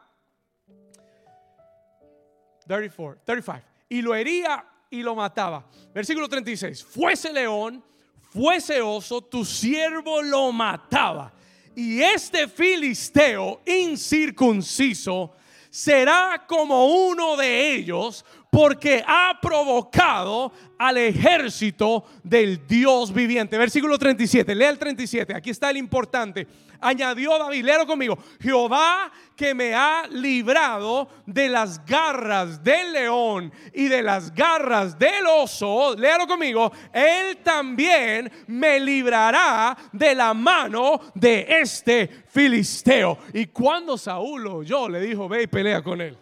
34, 2.66 3.22
35. 3.24 3.66
Y 3.89 4.03
lo 4.03 4.14
hería 4.14 4.64
y 4.91 5.03
lo 5.03 5.14
mataba. 5.14 5.66
Versículo 5.95 6.28
36. 6.28 6.84
Fuese 6.84 7.32
león 7.32 7.82
fuese 8.30 8.80
oso, 8.80 9.22
tu 9.22 9.45
siervo 9.45 10.22
lo 10.22 10.53
mataba. 10.53 11.32
Y 11.74 12.01
este 12.01 12.49
filisteo 12.49 13.62
incircunciso 13.66 15.32
será 15.70 16.45
como 16.47 17.07
uno 17.09 17.36
de 17.36 17.74
ellos 17.74 18.24
porque 18.59 19.05
ha 19.07 19.39
provocado 19.41 20.51
al 20.77 20.97
ejército 20.97 22.05
del 22.25 22.67
Dios 22.67 23.15
viviente. 23.15 23.57
Versículo 23.57 23.97
37, 23.97 24.53
lea 24.53 24.71
el 24.71 24.79
37, 24.81 25.33
aquí 25.33 25.51
está 25.51 25.71
el 25.71 25.77
importante. 25.77 26.45
Añadió 26.81 27.39
David, 27.39 27.65
léalo 27.65 27.87
conmigo, 27.87 28.19
Jehová 28.41 29.13
que 29.37 29.55
me 29.55 29.77
ha 29.77 30.09
librado 30.09 31.09
de 31.25 31.49
las 31.49 31.87
garras 31.87 32.65
del 32.65 32.95
león 32.95 33.53
y 33.73 33.87
de 33.87 34.03
las 34.03 34.35
garras 34.35 34.99
del 34.99 35.25
oso, 35.29 35.95
léalo 35.97 36.27
conmigo, 36.27 36.73
él 36.93 37.37
también 37.45 38.29
me 38.49 38.81
librará 38.81 39.77
de 39.93 40.17
la 40.17 40.35
mano 40.35 41.01
de 41.15 41.47
este 41.49 42.25
filisteo. 42.27 43.19
Y 43.33 43.47
cuando 43.47 43.97
Saúl 43.97 44.49
oyó, 44.49 44.89
le 44.89 45.01
dijo, 45.01 45.29
ve 45.29 45.45
y 45.45 45.47
pelea 45.47 45.81
con 45.81 46.01
él. 46.01 46.19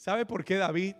¿Sabe 0.00 0.24
por 0.24 0.46
qué 0.46 0.56
David 0.56 0.94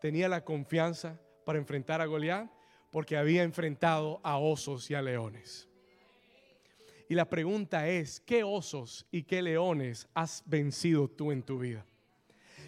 tenía 0.00 0.28
la 0.28 0.44
confianza 0.44 1.20
para 1.44 1.60
enfrentar 1.60 2.00
a 2.00 2.06
Goliat? 2.06 2.50
Porque 2.90 3.16
había 3.16 3.44
enfrentado 3.44 4.18
a 4.24 4.38
osos 4.38 4.90
y 4.90 4.94
a 4.94 5.02
leones. 5.02 5.68
Y 7.08 7.14
la 7.14 7.30
pregunta 7.30 7.86
es, 7.86 8.18
¿qué 8.18 8.42
osos 8.42 9.06
y 9.12 9.22
qué 9.22 9.40
leones 9.40 10.08
has 10.14 10.42
vencido 10.46 11.06
tú 11.06 11.30
en 11.30 11.44
tu 11.44 11.60
vida? 11.60 11.86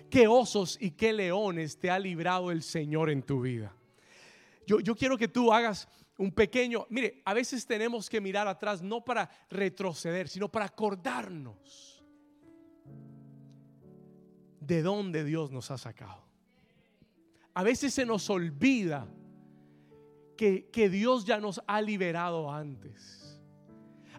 qué 0.09 0.29
osos 0.29 0.79
y 0.81 0.93
qué 0.93 1.13
leones 1.13 1.81
te 1.81 1.91
ha 1.91 1.99
librado 1.99 2.53
el 2.53 2.63
Señor 2.63 3.11
en 3.11 3.25
tu 3.25 3.41
vida. 3.41 3.75
Yo, 4.65 4.79
yo 4.79 4.95
quiero 4.95 5.19
que 5.19 5.27
tú 5.27 5.53
hagas 5.53 5.89
un 6.17 6.31
pequeño, 6.31 6.87
mire, 6.91 7.23
a 7.25 7.35
veces 7.35 7.67
tenemos 7.67 8.09
que 8.09 8.21
mirar 8.21 8.47
atrás 8.47 8.83
no 8.83 9.05
para 9.05 9.29
retroceder, 9.51 10.29
sino 10.29 10.49
para 10.49 10.67
acordarnos 10.67 11.92
de 14.67 14.83
dónde 14.83 15.25
Dios 15.25 15.51
nos 15.51 15.71
ha 15.71 15.79
sacado. 15.79 16.23
A 17.55 17.63
veces 17.63 17.93
se 17.93 18.07
nos 18.07 18.29
olvida 18.31 19.07
que, 20.37 20.71
que 20.71 20.89
Dios 20.89 21.25
ya 21.25 21.39
nos 21.39 21.61
ha 21.67 21.81
liberado 21.81 22.51
antes. 22.51 23.41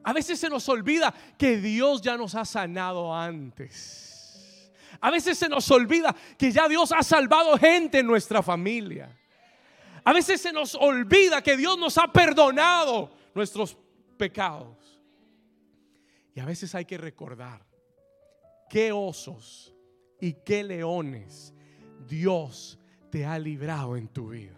A 0.04 0.14
veces 0.14 0.40
se 0.40 0.50
nos 0.50 0.68
olvida 0.68 1.14
que 1.38 1.58
Dios 1.58 2.02
ya 2.02 2.18
nos 2.18 2.36
ha 2.36 2.46
sanado 2.46 3.14
antes. 3.14 4.72
A 5.00 5.10
veces 5.10 5.38
se 5.38 5.50
nos 5.50 5.70
olvida 5.72 6.16
que 6.38 6.52
ya 6.52 6.68
Dios 6.68 6.92
ha 6.92 7.04
salvado 7.04 7.58
gente 7.58 8.00
en 8.00 8.08
nuestra 8.08 8.44
familia. 8.44 9.18
A 10.04 10.14
veces 10.14 10.42
se 10.42 10.52
nos 10.52 10.76
olvida 10.76 11.42
que 11.42 11.56
Dios 11.58 11.78
nos 11.78 11.98
ha 11.98 12.12
perdonado 12.12 13.12
nuestros 13.34 13.78
pecados. 14.18 15.02
Y 16.36 16.40
a 16.40 16.46
veces 16.46 16.74
hay 16.76 16.86
que 16.86 16.98
recordar 16.98 17.66
qué 18.70 18.92
osos 18.92 19.73
y 20.24 20.32
qué 20.46 20.64
leones 20.64 21.54
Dios 22.08 22.80
te 23.12 23.26
ha 23.26 23.38
librado 23.38 23.98
en 23.98 24.08
tu 24.08 24.30
vida. 24.30 24.56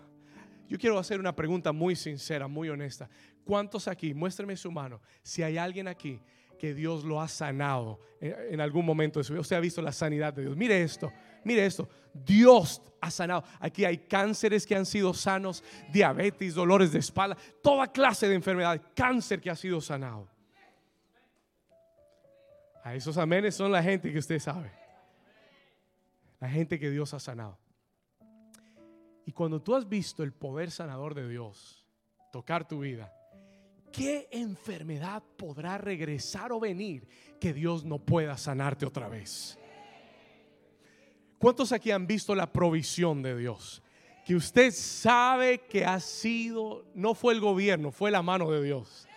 Yo 0.69 0.77
quiero 0.77 0.99
hacer 0.99 1.19
una 1.19 1.35
pregunta 1.35 1.71
muy 1.71 1.95
sincera, 1.95 2.47
muy 2.47 2.69
honesta. 2.69 3.09
¿Cuántos 3.43 3.87
aquí, 3.87 4.13
muéstrame 4.13 4.55
su 4.57 4.71
mano, 4.71 5.01
si 5.23 5.41
hay 5.41 5.57
alguien 5.57 5.87
aquí 5.87 6.21
que 6.59 6.75
Dios 6.75 7.03
lo 7.03 7.19
ha 7.19 7.27
sanado 7.27 7.99
en 8.21 8.61
algún 8.61 8.85
momento 8.85 9.19
de 9.19 9.23
su 9.23 9.33
vida? 9.33 9.41
Usted 9.41 9.55
ha 9.55 9.59
visto 9.59 9.81
la 9.81 9.91
sanidad 9.91 10.33
de 10.33 10.43
Dios. 10.43 10.55
Mire 10.55 10.83
esto, 10.83 11.11
mire 11.43 11.65
esto. 11.65 11.89
Dios 12.13 12.79
ha 13.01 13.09
sanado. 13.09 13.43
Aquí 13.59 13.85
hay 13.85 13.97
cánceres 13.97 14.67
que 14.67 14.75
han 14.75 14.85
sido 14.85 15.15
sanos, 15.15 15.63
diabetes, 15.91 16.53
dolores 16.53 16.91
de 16.91 16.99
espalda, 16.99 17.35
toda 17.63 17.91
clase 17.91 18.29
de 18.29 18.35
enfermedad, 18.35 18.79
cáncer 18.93 19.41
que 19.41 19.49
ha 19.49 19.55
sido 19.55 19.81
sanado. 19.81 20.27
A 22.83 22.93
esos 22.93 23.17
amenes 23.17 23.55
son 23.55 23.71
la 23.71 23.81
gente 23.81 24.13
que 24.13 24.19
usted 24.19 24.37
sabe. 24.37 24.84
La 26.39 26.49
gente 26.49 26.79
que 26.79 26.89
Dios 26.89 27.13
ha 27.13 27.19
sanado. 27.19 27.57
Y 29.25 29.31
cuando 29.31 29.61
tú 29.61 29.75
has 29.75 29.87
visto 29.89 30.23
el 30.23 30.33
poder 30.33 30.69
sanador 30.69 31.15
de 31.15 31.27
Dios 31.27 31.83
tocar 32.31 32.67
tu 32.67 32.81
vida, 32.81 33.11
¿qué 33.91 34.27
enfermedad 34.31 35.23
podrá 35.37 35.77
regresar 35.77 36.51
o 36.51 36.59
venir 36.59 37.07
que 37.39 37.53
Dios 37.53 37.83
no 37.83 37.97
pueda 37.99 38.37
sanarte 38.37 38.85
otra 38.85 39.07
vez? 39.07 39.57
¿Cuántos 41.39 41.71
aquí 41.71 41.91
han 41.91 42.07
visto 42.07 42.35
la 42.35 42.51
provisión 42.51 43.21
de 43.21 43.37
Dios? 43.37 43.81
Que 44.25 44.35
usted 44.35 44.71
sabe 44.71 45.59
que 45.59 45.85
ha 45.85 45.99
sido, 45.99 46.85
no 46.93 47.13
fue 47.13 47.33
el 47.33 47.39
gobierno, 47.39 47.91
fue 47.91 48.11
la 48.11 48.21
mano 48.21 48.49
de 48.51 48.63
Dios. 48.63 49.07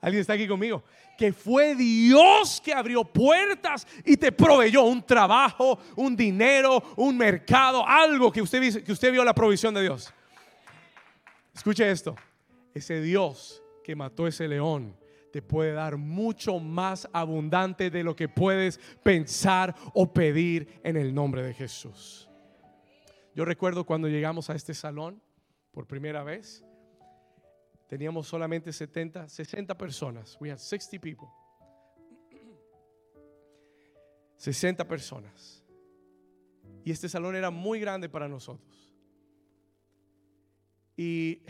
¿Alguien 0.00 0.20
está 0.20 0.32
aquí 0.32 0.48
conmigo? 0.48 0.82
Que 1.16 1.32
fue 1.32 1.74
Dios 1.74 2.60
que 2.64 2.72
abrió 2.72 3.04
puertas 3.04 3.86
y 4.04 4.16
te 4.16 4.32
proveyó 4.32 4.82
un 4.84 5.04
trabajo, 5.04 5.78
un 5.96 6.16
dinero, 6.16 6.82
un 6.96 7.16
mercado, 7.16 7.86
algo 7.86 8.32
que 8.32 8.42
usted, 8.42 8.82
que 8.82 8.92
usted 8.92 9.12
vio 9.12 9.24
la 9.24 9.34
provisión 9.34 9.74
de 9.74 9.82
Dios. 9.82 10.12
Escuche 11.54 11.90
esto. 11.90 12.16
Ese 12.74 13.00
Dios 13.00 13.62
que 13.84 13.94
mató 13.94 14.26
ese 14.26 14.48
león 14.48 14.96
te 15.32 15.42
puede 15.42 15.72
dar 15.72 15.96
mucho 15.96 16.58
más 16.58 17.08
abundante 17.12 17.90
de 17.90 18.04
lo 18.04 18.14
que 18.14 18.28
puedes 18.28 18.78
pensar 19.02 19.74
o 19.94 20.12
pedir 20.12 20.80
en 20.84 20.96
el 20.96 21.14
nombre 21.14 21.42
de 21.42 21.54
Jesús. 21.54 22.28
Yo 23.34 23.44
recuerdo 23.44 23.84
cuando 23.84 24.08
llegamos 24.08 24.50
a 24.50 24.54
este 24.54 24.74
salón 24.74 25.22
por 25.72 25.86
primera 25.86 26.22
vez, 26.22 26.62
teníamos 27.92 28.26
solamente 28.26 28.72
70, 28.72 29.28
60 29.28 29.76
personas. 29.76 30.38
We 30.40 30.50
had 30.50 30.56
60 30.56 30.98
people. 30.98 31.28
60 34.38 34.88
personas. 34.88 35.62
Y 36.86 36.90
este 36.90 37.06
salón 37.10 37.36
era 37.36 37.50
muy 37.50 37.80
grande 37.80 38.08
para 38.08 38.28
nosotros. 38.28 38.90
Y 40.96 41.42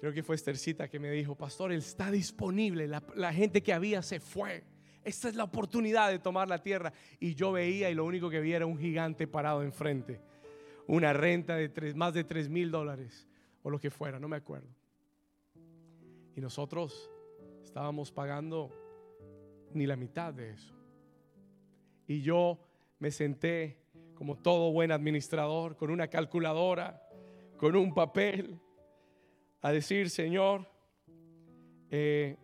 creo 0.00 0.10
que 0.14 0.22
fue 0.22 0.36
Estercita 0.36 0.88
que 0.88 0.98
me 0.98 1.10
dijo, 1.10 1.34
pastor, 1.34 1.70
él 1.70 1.80
está 1.80 2.10
disponible, 2.10 2.88
la, 2.88 3.32
gente 3.34 3.62
que 3.62 3.74
había 3.74 4.00
se 4.00 4.20
fue. 4.20 4.64
Esta 5.04 5.28
es 5.28 5.34
la 5.34 5.44
oportunidad 5.44 6.10
de 6.10 6.18
tomar 6.18 6.48
la 6.48 6.62
tierra. 6.62 6.94
Y 7.20 7.34
yo 7.34 7.52
veía 7.52 7.90
y 7.90 7.94
lo 7.94 8.06
único 8.06 8.30
que 8.30 8.40
vi 8.40 8.54
era 8.54 8.64
un 8.64 8.78
gigante 8.78 9.26
parado 9.26 9.62
enfrente. 9.62 10.22
Una 10.86 11.12
renta 11.12 11.56
de 11.56 11.68
tres, 11.68 11.94
más 11.94 12.14
de 12.14 12.24
3 12.24 12.48
mil 12.48 12.70
dólares 12.70 13.28
o 13.62 13.70
lo 13.70 13.78
que 13.78 13.90
fuera, 13.90 14.18
no 14.18 14.28
me 14.28 14.36
acuerdo. 14.36 14.68
Y 16.34 16.40
nosotros 16.40 17.10
estábamos 17.62 18.10
pagando 18.10 18.70
ni 19.72 19.86
la 19.86 19.96
mitad 19.96 20.32
de 20.32 20.50
eso. 20.50 20.74
Y 22.06 22.22
yo 22.22 22.58
me 22.98 23.10
senté 23.10 23.78
como 24.14 24.36
todo 24.36 24.72
buen 24.72 24.92
administrador 24.92 25.76
con 25.76 25.90
una 25.90 26.08
calculadora, 26.08 27.02
con 27.56 27.76
un 27.76 27.94
papel 27.94 28.60
a 29.60 29.72
decir, 29.72 30.10
Señor, 30.10 30.68
eh, 31.90 32.36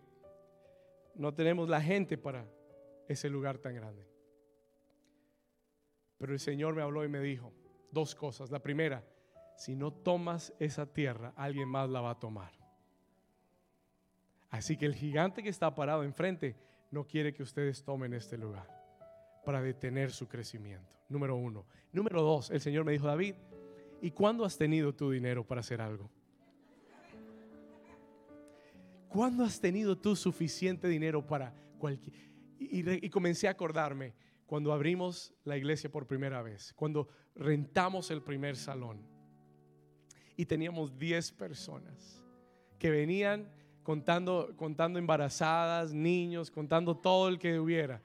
no 1.15 1.33
tenemos 1.33 1.67
la 1.69 1.81
gente 1.81 2.17
para 2.17 2.45
ese 3.07 3.29
lugar 3.29 3.57
tan 3.57 3.75
grande. 3.75 4.07
Pero 6.17 6.33
el 6.33 6.39
Señor 6.39 6.75
me 6.75 6.81
habló 6.81 7.03
y 7.03 7.09
me 7.09 7.19
dijo 7.19 7.51
dos 7.91 8.15
cosas. 8.15 8.51
La 8.51 8.59
primera, 8.59 9.03
si 9.59 9.75
no 9.75 9.91
tomas 9.91 10.53
esa 10.57 10.85
tierra, 10.85 11.33
alguien 11.35 11.67
más 11.67 11.89
la 11.89 11.99
va 11.99 12.11
a 12.11 12.19
tomar. 12.19 12.53
Así 14.49 14.77
que 14.77 14.85
el 14.85 14.95
gigante 14.95 15.43
que 15.43 15.49
está 15.49 15.75
parado 15.75 16.03
enfrente 16.05 16.55
no 16.91 17.03
quiere 17.03 17.33
que 17.33 17.43
ustedes 17.43 17.83
tomen 17.83 18.13
este 18.13 18.37
lugar 18.37 18.65
para 19.43 19.61
detener 19.61 20.11
su 20.11 20.29
crecimiento. 20.29 20.95
Número 21.09 21.35
uno. 21.35 21.65
Número 21.91 22.21
dos, 22.21 22.49
el 22.51 22.61
Señor 22.61 22.85
me 22.85 22.93
dijo, 22.93 23.07
David, 23.07 23.35
¿y 24.01 24.11
cuándo 24.11 24.45
has 24.45 24.57
tenido 24.57 24.95
tu 24.95 25.11
dinero 25.11 25.45
para 25.45 25.59
hacer 25.59 25.81
algo? 25.81 26.09
¿Cuándo 29.09 29.43
has 29.43 29.59
tenido 29.59 29.97
tú 29.97 30.15
suficiente 30.15 30.87
dinero 30.87 31.27
para 31.27 31.53
cualquier... 31.77 32.15
Y, 32.59 33.09
comencé 33.09 33.49
a 33.49 33.51
acordarme 33.51 34.13
cuando 34.45 34.71
abrimos 34.71 35.33
la 35.43 35.57
iglesia 35.57 35.91
por 35.91 36.07
primera 36.07 36.41
vez, 36.41 36.71
cuando 36.75 37.09
rentamos 37.35 38.09
el 38.09 38.21
primer 38.21 38.55
salón 38.55 39.18
y 40.39 40.45
teníamos 40.45 40.97
10 40.97 41.33
personas 41.33 42.23
que 42.77 42.89
venían 42.89 43.51
contando, 43.83 44.53
contando 44.55 44.97
embarazadas, 44.97 45.91
niños, 45.91 46.49
contando 46.49 46.95
todo 46.95 47.27
el 47.27 47.37
que 47.37 47.59
hubiera. 47.59 48.01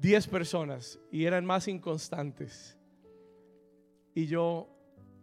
10 0.00 0.26
personas 0.26 0.98
y 1.12 1.24
eran 1.24 1.46
más 1.46 1.68
inconstantes. 1.68 2.76
Y 4.16 4.26
yo, 4.26 4.68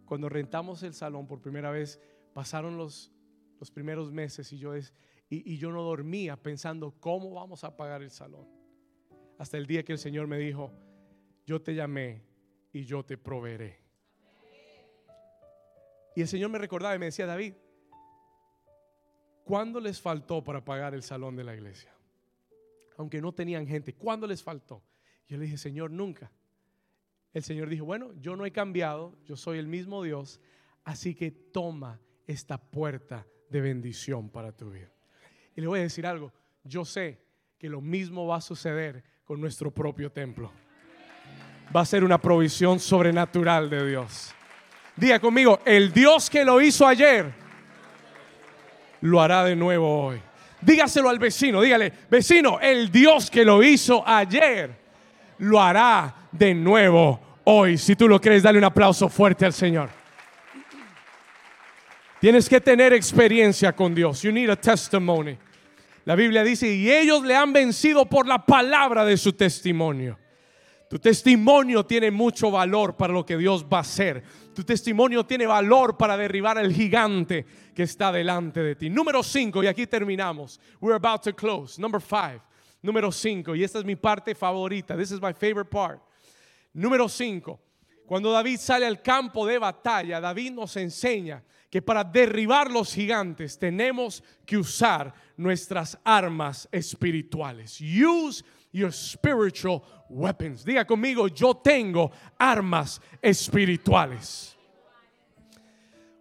cuando 0.06 0.30
rentamos 0.30 0.82
el 0.84 0.94
salón 0.94 1.26
por 1.26 1.42
primera 1.42 1.70
vez, 1.70 2.00
pasaron 2.32 2.78
los, 2.78 3.12
los 3.58 3.70
primeros 3.70 4.10
meses 4.10 4.50
y 4.54 4.56
yo, 4.56 4.72
es, 4.72 4.94
y, 5.28 5.58
yo 5.58 5.70
no 5.70 5.82
dormía 5.82 6.38
pensando 6.38 6.94
cómo 6.98 7.34
vamos 7.34 7.62
a 7.62 7.76
pagar 7.76 8.00
el 8.02 8.10
salón. 8.10 8.48
Hasta 9.36 9.58
el 9.58 9.66
día 9.66 9.82
que 9.82 9.92
el 9.92 9.98
Señor 9.98 10.28
me 10.28 10.38
dijo, 10.38 10.72
yo 11.44 11.60
te 11.60 11.74
llamé 11.74 12.24
y 12.72 12.84
yo 12.84 13.04
te 13.04 13.18
proveeré. 13.18 13.79
Y 16.14 16.22
el 16.22 16.28
Señor 16.28 16.50
me 16.50 16.58
recordaba 16.58 16.94
y 16.94 16.98
me 16.98 17.06
decía, 17.06 17.26
David, 17.26 17.54
¿cuándo 19.44 19.80
les 19.80 20.00
faltó 20.00 20.42
para 20.42 20.64
pagar 20.64 20.94
el 20.94 21.02
salón 21.02 21.36
de 21.36 21.44
la 21.44 21.54
iglesia? 21.54 21.92
Aunque 22.96 23.20
no 23.20 23.32
tenían 23.32 23.66
gente, 23.66 23.94
¿cuándo 23.94 24.26
les 24.26 24.42
faltó? 24.42 24.82
Yo 25.28 25.36
le 25.36 25.44
dije, 25.44 25.56
Señor, 25.56 25.90
nunca. 25.90 26.30
El 27.32 27.42
Señor 27.42 27.68
dijo, 27.68 27.84
bueno, 27.84 28.12
yo 28.20 28.36
no 28.36 28.44
he 28.44 28.50
cambiado, 28.50 29.16
yo 29.24 29.36
soy 29.36 29.58
el 29.58 29.68
mismo 29.68 30.02
Dios, 30.02 30.40
así 30.84 31.14
que 31.14 31.30
toma 31.30 32.00
esta 32.26 32.58
puerta 32.58 33.26
de 33.48 33.60
bendición 33.60 34.28
para 34.28 34.52
tu 34.52 34.70
vida. 34.70 34.90
Y 35.56 35.60
le 35.60 35.66
voy 35.68 35.80
a 35.80 35.82
decir 35.82 36.06
algo, 36.06 36.32
yo 36.64 36.84
sé 36.84 37.20
que 37.58 37.68
lo 37.68 37.80
mismo 37.80 38.26
va 38.26 38.36
a 38.36 38.40
suceder 38.40 39.04
con 39.24 39.40
nuestro 39.40 39.70
propio 39.70 40.10
templo. 40.10 40.50
Va 41.74 41.82
a 41.82 41.86
ser 41.86 42.02
una 42.02 42.20
provisión 42.20 42.80
sobrenatural 42.80 43.70
de 43.70 43.88
Dios. 43.88 44.34
Diga 45.00 45.18
conmigo, 45.18 45.60
el 45.64 45.94
Dios 45.94 46.28
que 46.28 46.44
lo 46.44 46.60
hizo 46.60 46.86
ayer, 46.86 47.32
lo 49.00 49.22
hará 49.22 49.44
de 49.44 49.56
nuevo 49.56 50.04
hoy. 50.04 50.20
Dígaselo 50.60 51.08
al 51.08 51.18
vecino, 51.18 51.62
dígale, 51.62 51.90
vecino, 52.10 52.60
el 52.60 52.92
Dios 52.92 53.30
que 53.30 53.42
lo 53.42 53.62
hizo 53.62 54.06
ayer, 54.06 54.70
lo 55.38 55.58
hará 55.58 56.14
de 56.30 56.52
nuevo 56.52 57.18
hoy. 57.44 57.78
Si 57.78 57.96
tú 57.96 58.06
lo 58.06 58.20
crees, 58.20 58.42
dale 58.42 58.58
un 58.58 58.64
aplauso 58.64 59.08
fuerte 59.08 59.46
al 59.46 59.54
Señor. 59.54 59.88
Tienes 62.20 62.46
que 62.46 62.60
tener 62.60 62.92
experiencia 62.92 63.72
con 63.74 63.94
Dios. 63.94 64.20
You 64.20 64.32
need 64.32 64.50
a 64.50 64.56
testimony. 64.56 65.38
La 66.04 66.14
Biblia 66.14 66.44
dice, 66.44 66.70
y 66.70 66.90
ellos 66.90 67.24
le 67.24 67.34
han 67.34 67.54
vencido 67.54 68.04
por 68.04 68.26
la 68.26 68.44
palabra 68.44 69.06
de 69.06 69.16
su 69.16 69.32
testimonio. 69.32 70.18
Tu 70.90 70.98
testimonio 70.98 71.86
tiene 71.86 72.10
mucho 72.10 72.50
valor 72.50 72.96
para 72.96 73.12
lo 73.12 73.24
que 73.24 73.38
Dios 73.38 73.64
va 73.64 73.78
a 73.78 73.82
hacer. 73.82 74.24
Tu 74.60 74.66
testimonio 74.66 75.24
tiene 75.24 75.46
valor 75.46 75.96
para 75.96 76.18
derribar 76.18 76.58
al 76.58 76.70
gigante 76.70 77.46
que 77.74 77.84
está 77.84 78.12
delante 78.12 78.62
de 78.62 78.74
ti. 78.76 78.90
Número 78.90 79.22
5, 79.22 79.64
y 79.64 79.66
aquí 79.66 79.86
terminamos. 79.86 80.60
We're 80.82 80.96
about 80.96 81.22
to 81.22 81.34
close. 81.34 81.80
Number 81.80 81.98
5. 81.98 82.42
Número 82.82 83.10
5, 83.10 83.54
y 83.54 83.64
esta 83.64 83.78
es 83.78 83.86
mi 83.86 83.96
parte 83.96 84.34
favorita. 84.34 84.98
This 84.98 85.12
is 85.12 85.22
my 85.22 85.32
favorite 85.32 85.70
part. 85.70 86.02
Número 86.74 87.08
5. 87.08 87.58
Cuando 88.04 88.30
David 88.30 88.58
sale 88.58 88.84
al 88.84 89.00
campo 89.00 89.46
de 89.46 89.58
batalla, 89.58 90.20
David 90.20 90.52
nos 90.52 90.76
enseña 90.76 91.42
que 91.70 91.80
para 91.80 92.04
derribar 92.04 92.70
los 92.70 92.92
gigantes 92.92 93.58
tenemos 93.58 94.22
que 94.44 94.58
usar 94.58 95.14
nuestras 95.38 95.98
armas 96.04 96.68
espirituales. 96.70 97.80
Use 97.80 98.44
your 98.72 98.92
spiritual 98.92 99.82
weapons. 100.10 100.64
Diga 100.64 100.84
conmigo, 100.84 101.28
yo 101.28 101.54
tengo 101.54 102.10
armas 102.38 103.00
espirituales. 103.22 104.56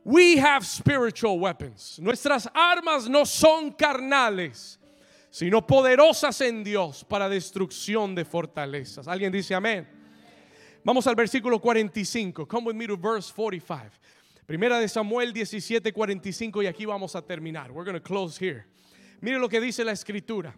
We 0.04 0.38
have 0.38 0.66
spiritual 0.66 1.40
weapons. 1.40 2.00
Nuestras 2.02 2.48
armas 2.54 3.10
no 3.10 3.26
son 3.26 3.74
carnales, 3.74 4.78
sino 5.30 5.62
poderosas 5.62 6.40
en 6.42 6.64
Dios 6.64 7.04
para 7.04 7.28
destrucción 7.30 8.16
de 8.16 8.24
fortalezas. 8.24 9.08
¿Alguien 9.08 9.32
dice 9.32 9.54
amén? 9.54 9.88
Vamos 10.84 11.06
al 11.08 11.16
versículo 11.16 11.60
45. 11.60 12.48
Come 12.48 12.68
with 12.68 12.76
me 12.76 12.88
to 12.88 12.96
verse 12.96 13.32
45. 13.32 13.92
Primera 14.48 14.80
de 14.80 14.88
Samuel 14.88 15.32
17, 15.32 15.94
45 15.94 16.64
y 16.64 16.66
aquí 16.66 16.86
vamos 16.86 17.16
a 17.16 17.22
terminar. 17.22 17.72
We're 17.72 17.86
going 17.86 17.94
to 17.94 18.02
close 18.02 18.36
here. 18.36 18.66
Mire 19.22 19.38
lo 19.38 19.48
que 19.48 19.60
dice 19.60 19.84
la 19.84 19.92
escritura. 19.92 20.56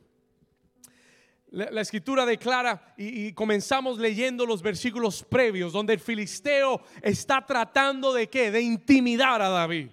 La, 1.52 1.82
escritura 1.82 2.26
declara 2.26 2.94
y, 2.98 3.28
y, 3.28 3.34
comenzamos 3.34 4.00
leyendo 4.00 4.46
los 4.46 4.62
versículos 4.62 5.22
previos 5.24 5.74
donde 5.74 5.94
el 5.94 6.00
filisteo 6.00 6.82
está 7.02 7.46
tratando 7.46 8.14
de 8.14 8.30
qué? 8.30 8.52
De 8.52 8.62
intimidar 8.62 9.42
a 9.42 9.50
David. 9.50 9.90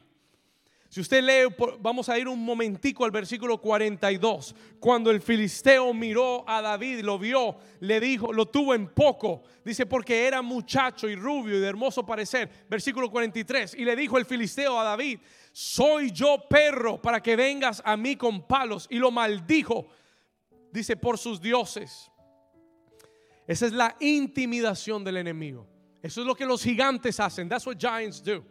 Si 0.90 1.02
usted 1.02 1.22
lee, 1.22 1.54
vamos 1.80 2.08
a 2.08 2.18
ir 2.18 2.28
un 2.28 2.42
momentico 2.42 3.04
al 3.04 3.10
versículo 3.10 3.60
42. 3.60 4.54
Cuando 4.80 5.10
el 5.10 5.20
filisteo 5.20 5.92
miró 5.92 6.48
a 6.48 6.62
David, 6.62 7.00
lo 7.00 7.18
vio, 7.18 7.58
le 7.80 8.00
dijo, 8.00 8.32
lo 8.32 8.46
tuvo 8.46 8.74
en 8.74 8.88
poco. 8.88 9.42
Dice, 9.62 9.84
porque 9.84 10.26
era 10.26 10.40
muchacho 10.40 11.06
y 11.06 11.14
rubio 11.14 11.58
y 11.58 11.60
de 11.60 11.68
hermoso 11.68 12.06
parecer. 12.06 12.48
Versículo 12.70 13.10
43. 13.10 13.74
Y 13.74 13.84
le 13.84 13.96
dijo 13.96 14.16
el 14.16 14.24
filisteo 14.24 14.80
a 14.80 14.84
David, 14.84 15.18
soy 15.52 16.10
yo 16.10 16.46
perro 16.48 17.02
para 17.02 17.22
que 17.22 17.36
vengas 17.36 17.82
a 17.84 17.94
mí 17.98 18.16
con 18.16 18.46
palos. 18.46 18.86
Y 18.88 18.96
lo 18.96 19.10
maldijo, 19.10 19.88
dice, 20.72 20.96
por 20.96 21.18
sus 21.18 21.40
dioses. 21.40 22.10
Esa 23.46 23.66
es 23.66 23.72
la 23.72 23.96
intimidación 24.00 25.02
del 25.02 25.16
enemigo. 25.16 25.66
Eso 26.02 26.20
es 26.20 26.26
lo 26.26 26.34
que 26.34 26.46
los 26.46 26.62
gigantes 26.62 27.18
hacen. 27.18 27.48
That's 27.48 27.66
what 27.66 27.76
giants 27.78 28.22
do. 28.22 28.44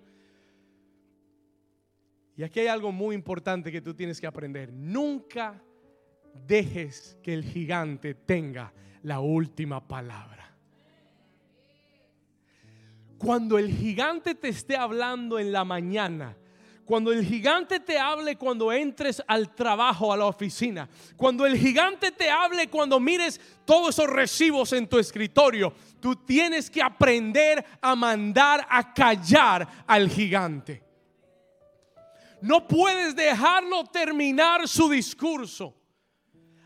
Y 2.36 2.44
aquí 2.44 2.60
hay 2.60 2.68
algo 2.68 2.92
muy 2.92 3.16
importante 3.16 3.72
que 3.72 3.82
tú 3.82 3.94
tienes 3.94 4.22
que 4.22 4.28
aprender. 4.28 4.72
Nunca 4.72 5.62
dejes 6.46 7.18
que 7.24 7.34
el 7.34 7.44
gigante 7.44 8.14
tenga 8.14 8.74
la 9.04 9.20
última 9.20 9.88
palabra. 9.88 10.56
Cuando 13.18 13.58
el 13.58 13.72
gigante 13.72 14.36
te 14.36 14.50
esté 14.50 14.76
hablando 14.76 15.40
en 15.40 15.52
la 15.52 15.64
mañana, 15.66 16.38
cuando 16.88 17.12
el 17.12 17.26
gigante 17.26 17.82
te 17.82 18.00
hable 18.00 18.38
cuando 18.38 18.72
entres 18.72 19.22
al 19.28 19.54
trabajo, 19.54 20.14
a 20.14 20.16
la 20.16 20.26
oficina, 20.26 20.88
cuando 21.18 21.46
el 21.46 21.58
gigante 21.58 22.14
te 22.14 22.30
hable 22.30 22.70
cuando 22.70 22.98
mires 22.98 23.42
todos 23.66 23.90
esos 23.90 24.10
recibos 24.10 24.72
en 24.72 24.88
tu 24.88 24.98
escritorio, 24.98 25.74
tú 26.00 26.16
tienes 26.16 26.70
que 26.70 26.82
aprender 26.82 27.64
a 27.82 27.94
mandar 27.94 28.66
a 28.70 28.94
callar 28.94 29.68
al 29.86 30.10
gigante. 30.10 30.82
No 32.42 32.66
puedes 32.66 33.14
dejarlo 33.18 33.84
terminar 33.84 34.66
su 34.66 34.90
discurso. 34.90 35.76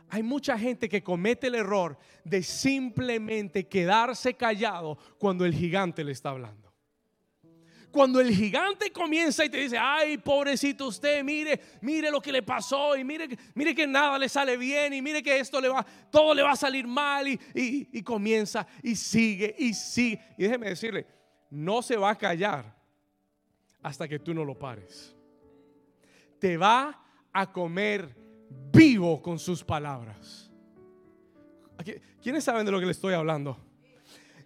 Hay 0.08 0.22
mucha 0.22 0.56
gente 0.56 0.88
que 0.88 1.02
comete 1.02 1.48
el 1.48 1.56
error 1.56 1.98
de 2.24 2.44
simplemente 2.44 3.68
quedarse 3.68 4.36
callado 4.36 5.00
cuando 5.18 5.46
el 5.46 5.56
gigante 5.56 6.04
le 6.04 6.12
está 6.12 6.30
hablando. 6.30 6.71
Cuando 7.92 8.20
el 8.20 8.34
gigante 8.34 8.92
comienza 8.92 9.44
y 9.44 9.50
te 9.50 9.58
dice, 9.58 9.78
ay, 9.78 10.18
pobrecito 10.18 10.88
usted, 10.88 11.24
mire, 11.24 11.60
mire 11.82 12.10
lo 12.10 12.22
que 12.22 12.32
le 12.32 12.42
pasó 12.42 12.96
y 12.96 13.04
mire, 13.04 13.28
mire 13.54 13.76
que 13.76 13.86
nada 13.86 14.18
le 14.18 14.30
sale 14.30 14.56
bien 14.56 14.94
y 14.94 15.02
mire 15.02 15.22
que 15.22 15.40
esto 15.40 15.60
le 15.60 15.68
va, 15.68 15.86
todo 16.10 16.34
le 16.34 16.42
va 16.42 16.52
a 16.52 16.56
salir 16.56 16.88
mal 16.88 17.28
y, 17.28 17.40
y 17.54 18.02
comienza 18.02 18.66
y 18.82 18.96
sigue 18.96 19.54
y 19.58 19.74
sigue. 19.74 20.22
Y 20.38 20.44
déjeme 20.44 20.70
decirle, 20.70 21.06
no 21.50 21.82
se 21.82 21.98
va 21.98 22.12
a 22.12 22.18
callar 22.18 22.74
hasta 23.84 24.08
que 24.08 24.20
tú 24.20 24.34
no 24.34 24.46
lo 24.46 24.58
pares 24.58 25.16
te 26.42 26.58
va 26.58 27.00
a 27.32 27.52
comer 27.52 28.18
vivo 28.74 29.22
con 29.22 29.38
sus 29.38 29.64
palabras. 29.64 30.52
¿Quiénes 32.22 32.44
saben 32.44 32.66
de 32.66 32.72
lo 32.72 32.80
que 32.80 32.88
le 32.88 32.92
estoy 32.92 33.14
hablando? 33.14 33.58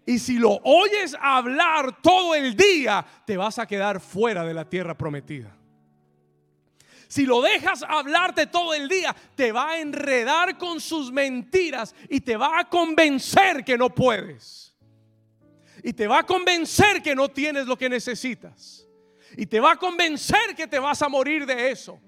Y 0.06 0.20
si 0.20 0.38
lo 0.38 0.60
oyes 0.64 1.16
hablar 1.20 2.02
todo 2.02 2.36
el 2.36 2.56
día, 2.56 3.06
te 3.26 3.38
vas 3.38 3.58
a 3.58 3.66
quedar 3.66 4.00
fuera 4.00 4.46
de 4.46 4.54
la 4.54 4.70
tierra 4.70 4.96
prometida. 4.96 5.56
Si 7.08 7.26
lo 7.26 7.42
dejas 7.42 7.84
hablarte 7.88 8.48
todo 8.48 8.74
el 8.74 8.88
día, 8.88 9.16
te 9.36 9.52
va 9.52 9.72
a 9.72 9.80
enredar 9.80 10.58
con 10.58 10.80
sus 10.80 11.12
mentiras 11.12 11.96
y 12.10 12.22
te 12.22 12.36
va 12.36 12.60
a 12.60 12.70
convencer 12.70 13.64
que 13.64 13.78
no 13.78 13.90
puedes. 13.94 14.76
Y 15.84 15.94
te 15.94 16.08
va 16.08 16.20
a 16.20 16.26
convencer 16.26 17.02
que 17.02 17.16
no 17.16 17.30
tienes 17.30 17.68
lo 17.68 17.78
que 17.78 17.90
necesitas 17.90 18.86
y 19.38 19.46
te 19.46 19.60
va 19.60 19.74
a 19.74 19.76
convencer 19.76 20.56
que 20.56 20.68
te 20.68 20.80
vas 20.80 21.02
a 21.02 21.10
morir 21.10 21.46
de 21.46 21.72
eso. 21.72 22.00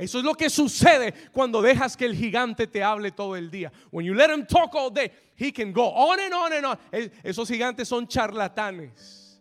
Eso 0.00 0.18
es 0.18 0.24
lo 0.24 0.34
que 0.34 0.48
sucede 0.48 1.12
cuando 1.30 1.60
dejas 1.60 1.94
que 1.94 2.06
el 2.06 2.14
gigante 2.14 2.66
te 2.66 2.82
hable 2.82 3.10
todo 3.10 3.36
el 3.36 3.50
día. 3.50 3.70
When 3.90 4.06
you 4.06 4.14
let 4.14 4.30
him 4.30 4.46
talk 4.46 4.74
all 4.74 4.90
day, 4.90 5.12
he 5.36 5.52
can 5.52 5.74
go 5.74 5.92
on 5.92 6.18
and 6.18 6.32
on 6.32 6.52
and 6.54 6.64
on. 6.64 6.78
Esos 7.22 7.46
gigantes 7.46 7.86
son 7.86 8.08
charlatanes. 8.08 9.38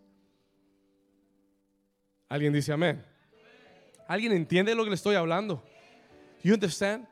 ¿Alguien 2.28 2.52
dice 2.52 2.74
amén? 2.74 3.02
¿Alguien 4.06 4.34
entiende 4.34 4.76
lo 4.76 4.84
que 4.84 4.90
le 4.90 4.96
estoy 4.98 5.16
hablando? 5.16 5.64
You 6.44 6.56
understand? 6.56 7.08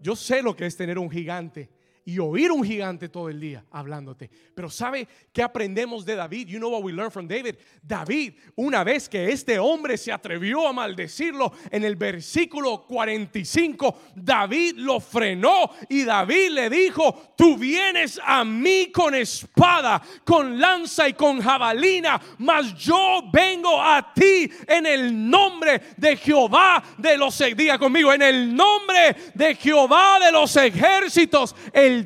Yo 0.00 0.16
sé 0.16 0.40
lo 0.40 0.56
que 0.56 0.64
es 0.64 0.74
tener 0.78 0.98
un 0.98 1.10
gigante 1.10 1.68
y 2.04 2.18
oír 2.18 2.50
un 2.50 2.64
gigante 2.64 3.08
todo 3.08 3.28
el 3.28 3.40
día 3.40 3.64
hablándote. 3.70 4.30
Pero 4.54 4.70
¿sabe 4.70 5.06
qué 5.32 5.42
aprendemos 5.42 6.04
de 6.04 6.16
David? 6.16 6.48
You 6.48 6.58
know 6.58 6.70
what 6.70 6.82
we 6.82 6.92
learn 6.92 7.10
from 7.10 7.28
David? 7.28 7.56
David, 7.82 8.34
una 8.56 8.84
vez 8.84 9.08
que 9.08 9.30
este 9.30 9.58
hombre 9.58 9.96
se 9.96 10.12
atrevió 10.12 10.66
a 10.66 10.72
maldecirlo 10.72 11.52
en 11.70 11.84
el 11.84 11.96
versículo 11.96 12.84
45, 12.86 14.00
David 14.14 14.74
lo 14.76 15.00
frenó 15.00 15.70
y 15.88 16.04
David 16.04 16.50
le 16.50 16.70
dijo, 16.70 17.34
tú 17.36 17.56
vienes 17.56 18.20
a 18.24 18.44
mí 18.44 18.90
con 18.92 19.14
espada, 19.14 20.02
con 20.24 20.58
lanza 20.58 21.08
y 21.08 21.12
con 21.14 21.40
jabalina, 21.40 22.20
mas 22.38 22.74
yo 22.74 23.22
vengo 23.32 23.80
a 23.80 24.12
ti 24.12 24.50
en 24.66 24.86
el 24.86 25.30
nombre 25.30 25.80
de 25.96 26.16
Jehová 26.16 26.82
de 26.98 27.16
los, 27.16 27.38
diga 27.56 27.78
conmigo, 27.78 28.12
en 28.12 28.22
el 28.22 28.54
nombre 28.54 29.16
de 29.34 29.54
Jehová 29.54 30.18
de 30.18 30.32
los 30.32 30.54
ejércitos. 30.56 31.54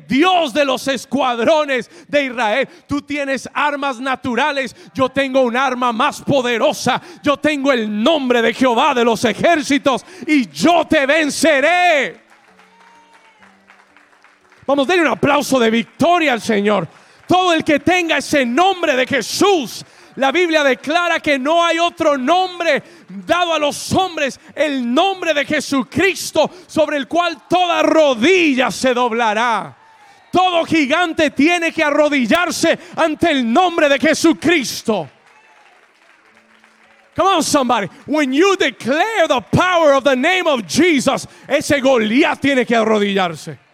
Dios 0.07 0.53
de 0.53 0.65
los 0.65 0.87
escuadrones 0.87 1.89
de 2.07 2.25
Israel. 2.25 2.67
Tú 2.87 3.01
tienes 3.01 3.49
armas 3.53 3.99
naturales, 3.99 4.75
yo 4.93 5.09
tengo 5.09 5.41
un 5.41 5.55
arma 5.55 5.91
más 5.91 6.21
poderosa. 6.21 7.01
Yo 7.23 7.37
tengo 7.37 7.71
el 7.71 8.03
nombre 8.03 8.41
de 8.41 8.53
Jehová 8.53 8.93
de 8.93 9.05
los 9.05 9.23
ejércitos 9.25 10.05
y 10.27 10.49
yo 10.49 10.85
te 10.85 11.05
venceré. 11.05 12.25
Vamos, 14.67 14.87
denle 14.87 15.03
un 15.03 15.11
aplauso 15.11 15.59
de 15.59 15.69
victoria 15.69 16.33
al 16.33 16.41
Señor. 16.41 16.87
Todo 17.27 17.53
el 17.53 17.63
que 17.63 17.79
tenga 17.79 18.17
ese 18.17 18.45
nombre 18.45 18.95
de 18.95 19.05
Jesús 19.05 19.83
la 20.15 20.31
Biblia 20.31 20.63
declara 20.63 21.19
que 21.19 21.37
no 21.37 21.63
hay 21.63 21.79
otro 21.79 22.17
nombre 22.17 22.81
dado 23.25 23.53
a 23.53 23.59
los 23.59 23.91
hombres, 23.93 24.39
el 24.53 24.93
nombre 24.93 25.33
de 25.33 25.45
Jesucristo, 25.45 26.49
sobre 26.67 26.97
el 26.97 27.07
cual 27.07 27.47
toda 27.49 27.83
rodilla 27.83 28.71
se 28.71 28.93
doblará. 28.93 29.75
Todo 30.31 30.65
gigante 30.65 31.31
tiene 31.31 31.71
que 31.71 31.83
arrodillarse 31.83 32.77
ante 32.95 33.31
el 33.31 33.51
nombre 33.51 33.87
de 33.87 33.99
Jesucristo. 33.99 35.09
Come 37.15 37.29
on, 37.29 37.43
somebody. 37.43 37.87
When 38.05 38.33
you 38.33 38.57
declare 38.57 39.27
the 39.27 39.39
power 39.39 39.93
of 39.93 40.03
the 40.03 40.15
name 40.15 40.47
of 40.47 40.67
Jesus, 40.67 41.25
ese 41.47 41.79
Goliat 41.81 42.41
tiene 42.41 42.65
que 42.65 42.75
arrodillarse. 42.75 43.64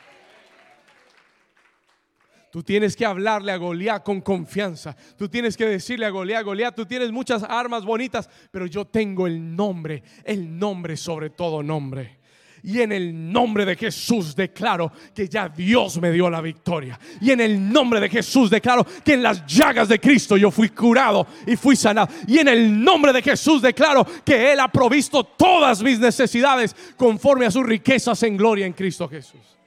Tú 2.52 2.64
tienes 2.64 2.98
que 2.98 3.06
hablarle 3.06 3.54
a 3.54 3.58
Goliat 3.58 4.04
con 4.04 4.20
confianza. 4.20 4.96
Tú 5.18 5.30
tienes 5.30 5.56
que 5.56 5.66
decirle 5.66 6.06
a 6.06 6.10
Goliat, 6.10 6.44
Goliat, 6.44 6.76
tú 6.76 6.86
tienes 6.86 7.12
muchas 7.12 7.44
armas 7.44 7.86
bonitas, 7.86 8.30
pero 8.52 8.66
yo 8.66 8.86
tengo 8.86 9.26
el 9.26 9.56
nombre, 9.56 10.04
el 10.26 10.60
nombre 10.60 10.98
sobre 10.98 11.30
todo 11.30 11.64
nombre. 11.64 12.20
Y 12.64 12.82
en 12.82 12.92
el 12.92 13.32
nombre 13.32 13.66
de 13.66 13.76
Jesús 13.76 14.36
declaro 14.36 14.92
que 15.16 15.28
ya 15.28 15.50
Dios 15.50 16.00
me 16.00 16.12
dio 16.12 16.30
la 16.30 16.42
victoria. 16.42 17.00
Y 17.20 17.32
en 17.32 17.42
el 17.42 17.72
nombre 17.72 18.00
de 18.00 18.10
Jesús 18.10 18.50
declaro 18.50 18.86
que 19.04 19.14
en 19.14 19.24
las 19.24 19.46
llagas 19.48 19.88
de 19.88 20.00
Cristo 20.00 20.38
yo 20.38 20.52
fui 20.52 20.70
curado 20.70 21.26
y 21.48 21.56
fui 21.56 21.76
sanado. 21.76 22.14
Y 22.28 22.38
en 22.38 22.50
el 22.50 22.84
nombre 22.84 23.14
de 23.14 23.22
Jesús 23.22 23.62
declaro 23.62 24.06
que 24.24 24.52
Él 24.52 24.60
ha 24.60 24.68
provisto 24.68 25.24
todas 25.24 25.82
mis 25.82 26.00
necesidades 26.00 26.76
conforme 26.98 27.46
a 27.46 27.52
sus 27.52 27.66
riquezas 27.66 28.22
en 28.24 28.38
gloria 28.38 28.66
en 28.66 28.74
Cristo 28.74 29.08
Jesús. 29.08 29.61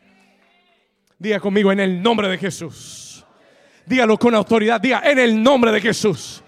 Diga 1.18 1.40
conmigo 1.40 1.72
en 1.72 1.80
el 1.80 2.02
nombre 2.02 2.28
de 2.28 2.38
Jesús. 2.38 3.24
Dígalo 3.86 4.18
con 4.18 4.34
autoridad. 4.34 4.80
Diga 4.80 5.02
en 5.04 5.18
el 5.18 5.42
nombre 5.42 5.72
de 5.72 5.80
Jesús. 5.80 6.42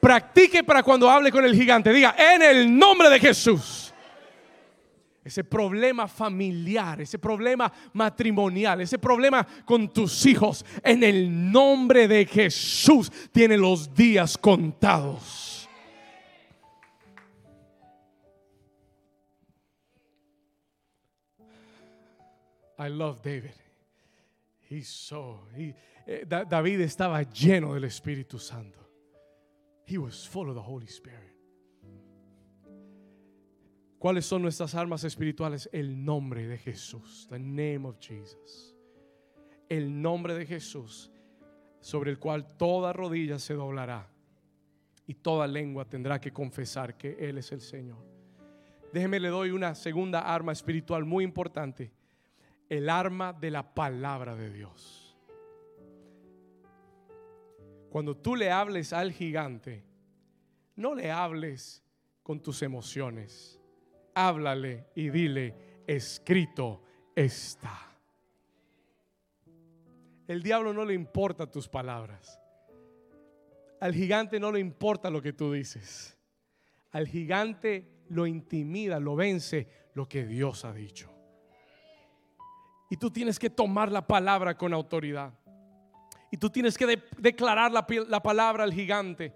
Practique 0.00 0.64
para 0.64 0.82
cuando 0.82 1.10
hable 1.10 1.30
con 1.30 1.44
el 1.44 1.54
gigante. 1.54 1.92
Diga 1.92 2.14
en 2.16 2.42
el 2.42 2.78
nombre 2.78 3.10
de 3.10 3.20
Jesús 3.20 3.88
ese 5.28 5.44
problema 5.44 6.08
familiar, 6.08 7.02
ese 7.02 7.18
problema 7.18 7.70
matrimonial, 7.92 8.80
ese 8.80 8.98
problema 8.98 9.46
con 9.66 9.92
tus 9.92 10.24
hijos, 10.24 10.64
en 10.82 11.04
el 11.04 11.52
nombre 11.52 12.08
de 12.08 12.24
Jesús 12.24 13.12
tiene 13.30 13.58
los 13.58 13.94
días 13.94 14.38
contados. 14.38 15.68
I 22.78 22.88
love 22.88 23.20
David. 23.22 23.67
So, 24.82 25.48
eh, 25.56 26.24
David 26.26 26.80
estaba 26.80 27.22
lleno 27.22 27.74
del 27.74 27.84
Espíritu 27.84 28.38
Santo. 28.38 28.78
He 29.86 29.96
was 29.96 30.28
full 30.28 30.48
of 30.48 30.54
the 30.54 30.60
Holy 30.60 30.86
Spirit. 30.86 31.34
¿Cuáles 33.98 34.26
son 34.26 34.42
nuestras 34.42 34.74
armas 34.74 35.02
espirituales? 35.04 35.68
El 35.72 36.04
nombre 36.04 36.46
de 36.46 36.58
Jesús. 36.58 37.26
The 37.30 37.38
name 37.38 37.86
of 37.86 37.98
Jesus. 37.98 38.74
El 39.68 40.00
nombre 40.00 40.34
de 40.34 40.46
Jesús 40.46 41.10
sobre 41.80 42.10
el 42.10 42.18
cual 42.18 42.46
toda 42.56 42.92
rodilla 42.92 43.38
se 43.38 43.54
doblará 43.54 44.08
y 45.06 45.14
toda 45.14 45.46
lengua 45.46 45.84
tendrá 45.84 46.20
que 46.20 46.32
confesar 46.32 46.96
que 46.96 47.16
Él 47.18 47.38
es 47.38 47.50
el 47.52 47.60
Señor. 47.60 47.98
Déjeme 48.92 49.20
le 49.20 49.28
doy 49.28 49.50
una 49.50 49.74
segunda 49.74 50.20
arma 50.20 50.52
espiritual 50.52 51.04
muy 51.04 51.24
importante. 51.24 51.90
El 52.68 52.88
arma 52.88 53.32
de 53.32 53.50
la 53.50 53.74
palabra 53.74 54.34
de 54.34 54.50
Dios. 54.50 55.16
Cuando 57.90 58.16
tú 58.16 58.36
le 58.36 58.50
hables 58.50 58.92
al 58.92 59.12
gigante, 59.12 59.84
no 60.76 60.94
le 60.94 61.10
hables 61.10 61.82
con 62.22 62.42
tus 62.42 62.62
emociones 62.62 63.58
háblale 64.18 64.88
y 64.96 65.10
dile, 65.10 65.54
escrito 65.86 66.82
está. 67.14 67.78
El 70.26 70.42
diablo 70.42 70.74
no 70.74 70.84
le 70.84 70.92
importa 70.92 71.50
tus 71.50 71.68
palabras. 71.68 72.40
Al 73.80 73.94
gigante 73.94 74.40
no 74.40 74.50
le 74.50 74.58
importa 74.58 75.08
lo 75.08 75.22
que 75.22 75.32
tú 75.32 75.52
dices. 75.52 76.18
Al 76.90 77.06
gigante 77.06 78.02
lo 78.08 78.26
intimida, 78.26 78.98
lo 78.98 79.14
vence 79.14 79.68
lo 79.94 80.08
que 80.08 80.26
Dios 80.26 80.64
ha 80.64 80.72
dicho. 80.72 81.14
Y 82.90 82.96
tú 82.96 83.10
tienes 83.10 83.38
que 83.38 83.50
tomar 83.50 83.92
la 83.92 84.06
palabra 84.06 84.56
con 84.56 84.72
autoridad. 84.72 85.32
Y 86.30 86.36
tú 86.36 86.50
tienes 86.50 86.76
que 86.76 87.02
declarar 87.18 87.72
la, 87.72 87.86
la 88.08 88.22
palabra 88.22 88.64
al 88.64 88.72
gigante. 88.72 89.34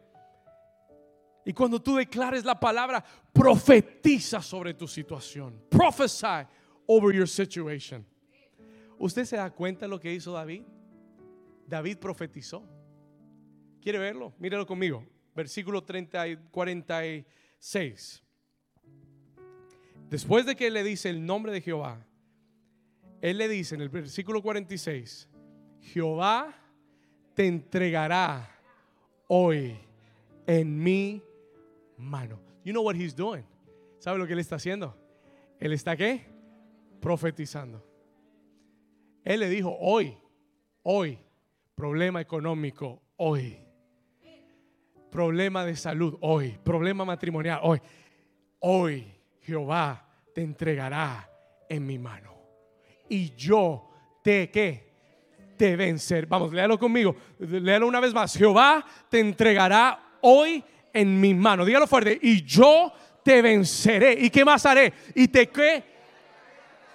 Y 1.45 1.53
cuando 1.53 1.81
tú 1.81 1.97
declares 1.97 2.45
la 2.45 2.59
palabra, 2.59 3.05
profetiza 3.33 4.41
sobre 4.41 4.75
tu 4.75 4.87
situación. 4.87 5.61
Prophesy 5.69 6.47
over 6.87 7.15
your 7.15 7.29
situation. 7.29 8.07
¿Usted 8.99 9.25
se 9.25 9.37
da 9.37 9.51
cuenta 9.51 9.87
de 9.87 9.89
lo 9.89 9.99
que 9.99 10.13
hizo 10.13 10.33
David? 10.33 10.63
David 11.67 11.99
profetizó. 11.99 12.63
¿Quiere 13.81 13.99
verlo? 13.99 14.33
Míralo 14.39 14.67
conmigo. 14.67 15.05
Versículo 15.35 15.83
30 15.83 16.29
y 16.29 16.37
46. 16.51 18.23
Después 20.09 20.47
de 20.47 20.55
que 20.55 20.71
le 20.71 20.85
dice 20.85 21.09
el 21.09 21.25
nombre 21.25 21.53
de 21.53 21.61
Jehová, 21.61 22.07
él 23.23 23.39
le 23.39 23.49
dice 23.49 23.77
en 23.77 23.81
el 23.81 23.89
versículo 23.89 24.43
46, 24.43 25.29
Jehová 25.81 26.53
te 27.35 27.47
entregará 27.47 28.51
hoy 29.29 29.79
en 30.45 30.83
mi 30.83 31.23
mano. 31.97 32.41
You 32.65 32.73
know 32.73 32.83
what 32.83 32.97
he's 32.97 33.15
doing? 33.15 33.45
¿Sabe 34.01 34.19
lo 34.19 34.27
que 34.27 34.33
él 34.33 34.41
está 34.41 34.57
haciendo? 34.57 34.97
Él 35.61 35.73
está 35.73 35.97
qué? 35.97 36.27
Profetizando. 37.01 37.87
Él 39.23 39.39
le 39.39 39.49
dijo, 39.49 39.77
hoy, 39.79 40.19
hoy, 40.83 41.17
problema 41.77 42.21
económico, 42.21 43.03
hoy. 43.19 43.57
Problema 45.13 45.65
de 45.65 45.77
salud, 45.77 46.19
hoy. 46.23 46.59
Problema 46.65 47.05
matrimonial, 47.05 47.61
hoy. 47.63 47.81
Hoy 48.59 49.07
Jehová 49.43 50.09
te 50.35 50.43
entregará 50.43 51.31
en 51.69 51.87
mi 51.87 52.01
mano. 52.01 52.32
Y 53.13 53.35
yo 53.37 53.91
te, 54.23 54.51
¿qué? 54.51 54.91
Te 55.59 55.77
vencer. 55.77 56.25
Vamos, 56.25 56.51
léalo 56.51 56.79
conmigo. 56.79 57.15
Léalo 57.39 57.87
una 57.87 58.01
vez 58.01 58.15
más. 58.15 58.35
Jehová 58.35 58.83
te 59.11 59.21
entregará 59.21 60.17
hoy 60.23 60.65
en 60.95 61.21
mi 61.21 61.35
mano. 61.35 61.67
Dígalo 61.67 61.87
fuerte. 61.87 62.19
Y 62.23 62.43
yo 62.43 62.91
te 63.23 63.43
venceré. 63.43 64.15
¿Y 64.19 64.31
qué 64.31 64.47
más 64.47 64.65
haré? 64.65 64.95
Y 65.15 65.29
te 65.29 65.47
qué? 65.51 65.85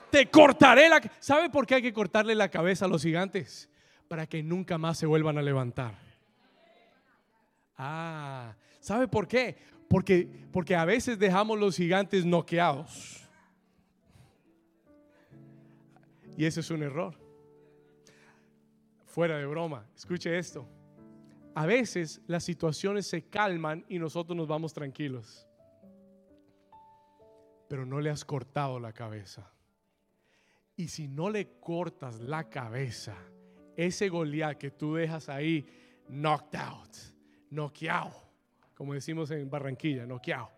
Te 0.10 0.26
cortaré 0.26 0.90
la 0.90 1.00
¿Sabe 1.20 1.52
por 1.52 1.68
qué 1.68 1.76
hay 1.76 1.82
que 1.84 1.94
cortarle 1.94 2.34
la 2.34 2.50
cabeza 2.50 2.86
a 2.86 2.88
los 2.88 3.04
gigantes? 3.04 3.70
Para 4.08 4.26
que 4.26 4.42
nunca 4.42 4.80
más 4.80 4.98
se 4.98 5.06
vuelvan 5.06 5.38
a 5.38 5.44
levantar. 5.44 5.94
Ah, 7.78 8.56
¿sabe 8.80 9.08
por 9.08 9.28
qué? 9.28 9.56
Porque, 9.88 10.28
porque 10.52 10.76
a 10.76 10.84
veces 10.84 11.20
dejamos 11.20 11.60
los 11.60 11.78
gigantes 11.78 12.26
noqueados. 12.26 13.27
Y 16.38 16.46
ese 16.46 16.62
es 16.62 16.72
un 16.72 16.84
error. 16.84 17.16
Fuera 19.06 19.38
de 19.38 19.46
broma, 19.46 19.86
escuche 19.96 20.38
esto 20.38 20.70
a 21.58 21.66
veces 21.66 22.22
las 22.28 22.44
situaciones 22.44 23.08
se 23.08 23.24
calman 23.24 23.84
y 23.90 23.98
nosotros 23.98 24.38
nos 24.38 24.48
vamos 24.48 24.76
tranquilos. 24.76 25.48
Pero 27.68 27.84
no 27.84 28.00
le 28.00 28.12
has 28.12 28.24
cortado 28.24 28.80
la 28.80 28.94
cabeza. 28.94 29.52
Y 30.76 30.90
si 30.90 31.08
no 31.08 31.32
le 31.32 31.58
cortas 31.60 32.20
la 32.20 32.48
cabeza, 32.48 33.18
ese 33.76 34.08
Goliat 34.08 34.60
que 34.60 34.70
tú 34.70 34.94
dejas 34.94 35.30
ahí, 35.30 35.66
knocked 36.10 36.60
out, 36.60 36.96
noqueado, 37.50 38.14
como 38.76 38.94
decimos 38.94 39.32
en 39.32 39.50
Barranquilla, 39.50 40.06
noqueado. 40.06 40.52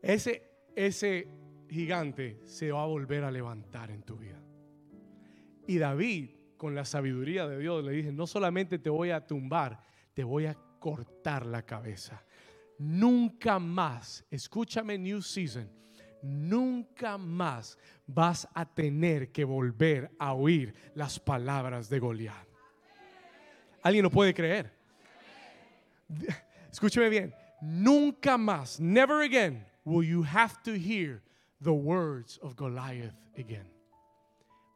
Ese, 0.00 0.42
ese 0.74 1.28
gigante 1.68 2.40
se 2.46 2.72
va 2.72 2.84
a 2.84 2.86
volver 2.86 3.24
a 3.24 3.30
levantar 3.30 3.90
en 3.90 4.02
tu 4.04 4.16
vida. 4.16 4.40
Y 5.68 5.76
David, 5.76 6.30
con 6.56 6.74
la 6.74 6.86
sabiduría 6.86 7.46
de 7.46 7.58
Dios, 7.58 7.84
le 7.84 7.92
dice, 7.92 8.10
no 8.10 8.26
solamente 8.26 8.78
te 8.78 8.88
voy 8.88 9.10
a 9.10 9.26
tumbar, 9.26 9.78
te 10.14 10.24
voy 10.24 10.46
a 10.46 10.56
cortar 10.78 11.44
la 11.44 11.60
cabeza. 11.60 12.24
Nunca 12.78 13.58
más, 13.58 14.24
escúchame 14.30 14.96
New 14.96 15.20
Season, 15.20 15.70
nunca 16.22 17.18
más 17.18 17.76
vas 18.06 18.48
a 18.54 18.64
tener 18.64 19.30
que 19.30 19.44
volver 19.44 20.10
a 20.18 20.32
oír 20.32 20.72
las 20.94 21.20
palabras 21.20 21.90
de 21.90 21.98
Goliat. 21.98 22.48
¿Alguien 23.82 24.04
lo 24.04 24.10
puede 24.10 24.32
creer? 24.32 24.72
Escúcheme 26.72 27.10
bien, 27.10 27.34
nunca 27.60 28.38
más, 28.38 28.80
never 28.80 29.20
again 29.22 29.66
will 29.84 30.02
you 30.02 30.22
have 30.22 30.62
to 30.62 30.72
hear 30.72 31.20
the 31.60 31.74
words 31.74 32.38
of 32.38 32.56
Goliath 32.56 33.14
again. 33.36 33.77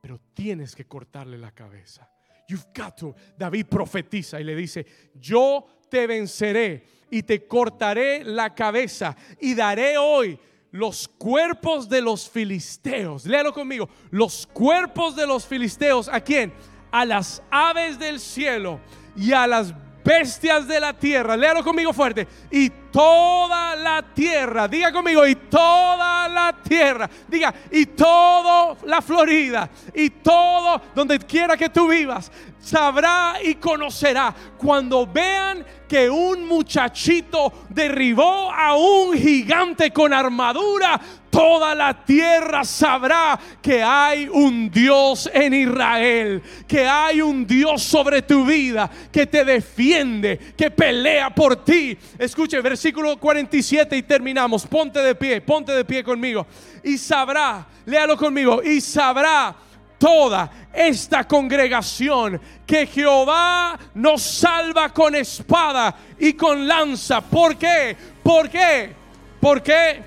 Pero 0.02 0.20
tienes 0.34 0.74
que 0.74 0.84
cortarle 0.84 1.38
la 1.38 1.52
cabeza. 1.52 2.10
You've 2.48 2.66
got 2.74 2.96
to. 2.96 3.14
David 3.38 3.66
profetiza 3.66 4.40
y 4.40 4.44
le 4.44 4.56
dice, 4.56 4.84
yo 5.14 5.64
te 5.88 6.08
venceré 6.08 6.84
y 7.08 7.22
te 7.22 7.46
cortaré 7.46 8.24
la 8.24 8.52
cabeza 8.52 9.16
y 9.40 9.54
daré 9.54 9.96
hoy 9.96 10.36
los 10.72 11.06
cuerpos 11.06 11.88
de 11.88 12.02
los 12.02 12.28
filisteos. 12.28 13.26
Léalo 13.26 13.54
conmigo. 13.54 13.88
Los 14.10 14.44
cuerpos 14.48 15.14
de 15.14 15.24
los 15.24 15.46
filisteos. 15.46 16.08
¿A 16.08 16.20
quién? 16.20 16.52
A 16.90 17.04
las 17.04 17.40
aves 17.48 17.96
del 17.96 18.18
cielo 18.18 18.80
y 19.14 19.32
a 19.32 19.46
las 19.46 19.72
bestias 20.04 20.66
de 20.66 20.80
la 20.80 20.98
tierra. 20.98 21.36
Léalo 21.36 21.62
conmigo 21.62 21.92
fuerte. 21.92 22.26
Y 22.50 22.72
toda 22.92 23.74
la 23.74 24.02
tierra, 24.02 24.68
diga 24.68 24.92
conmigo, 24.92 25.26
y 25.26 25.34
toda 25.34 26.28
la 26.28 26.52
tierra, 26.62 27.08
diga, 27.26 27.52
y 27.70 27.86
toda 27.86 28.76
la 28.84 29.00
Florida, 29.00 29.68
y 29.94 30.10
todo 30.10 30.80
donde 30.94 31.18
quiera 31.18 31.56
que 31.56 31.70
tú 31.70 31.88
vivas, 31.88 32.30
sabrá 32.60 33.34
y 33.42 33.56
conocerá 33.56 34.34
cuando 34.56 35.06
vean 35.06 35.64
que 35.88 36.08
un 36.08 36.46
muchachito 36.46 37.52
derribó 37.68 38.50
a 38.50 38.74
un 38.76 39.14
gigante 39.14 39.90
con 39.90 40.12
armadura, 40.12 41.00
toda 41.28 41.74
la 41.74 42.04
tierra 42.04 42.64
sabrá 42.64 43.38
que 43.60 43.82
hay 43.82 44.28
un 44.28 44.70
Dios 44.70 45.28
en 45.32 45.54
Israel, 45.54 46.42
que 46.68 46.86
hay 46.86 47.20
un 47.20 47.46
Dios 47.46 47.82
sobre 47.82 48.22
tu 48.22 48.44
vida, 48.44 48.90
que 49.10 49.26
te 49.26 49.44
defiende, 49.44 50.38
que 50.56 50.70
pelea 50.70 51.34
por 51.34 51.64
ti. 51.64 51.96
Escuche, 52.18 52.60
versículo 52.60 52.81
47 53.20 53.96
y 53.96 54.02
terminamos. 54.02 54.66
Ponte 54.66 54.98
de 55.00 55.14
pie, 55.14 55.40
ponte 55.40 55.72
de 55.72 55.84
pie 55.84 56.02
conmigo. 56.02 56.46
Y 56.82 56.98
sabrá, 56.98 57.66
léalo 57.86 58.16
conmigo, 58.16 58.62
y 58.62 58.80
sabrá 58.80 59.54
toda 59.98 60.50
esta 60.72 61.22
congregación 61.22 62.40
que 62.66 62.86
Jehová 62.86 63.78
nos 63.94 64.22
salva 64.22 64.88
con 64.88 65.14
espada 65.14 65.94
y 66.18 66.32
con 66.32 66.66
lanza. 66.66 67.20
¿Por 67.20 67.56
qué? 67.56 67.96
¿Por 68.22 68.48
qué? 68.48 68.92
¿Por 69.40 69.62
qué? 69.62 70.02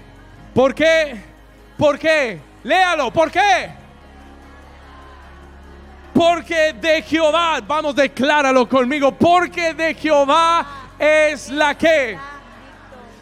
¿Por 0.54 0.76
qué? 0.76 1.16
¿Por 1.78 2.00
qué? 2.00 2.40
Léalo, 2.64 3.12
¿por 3.12 3.32
qué? 3.32 3.70
Porque 6.14 6.74
de 6.74 7.02
Jehová, 7.02 7.62
vamos, 7.62 7.96
decláralo 7.96 8.68
conmigo, 8.68 9.12
porque 9.12 9.74
de 9.74 9.94
Jehová 9.94 10.66
es 10.98 11.50
la 11.50 11.78
que. 11.78 12.18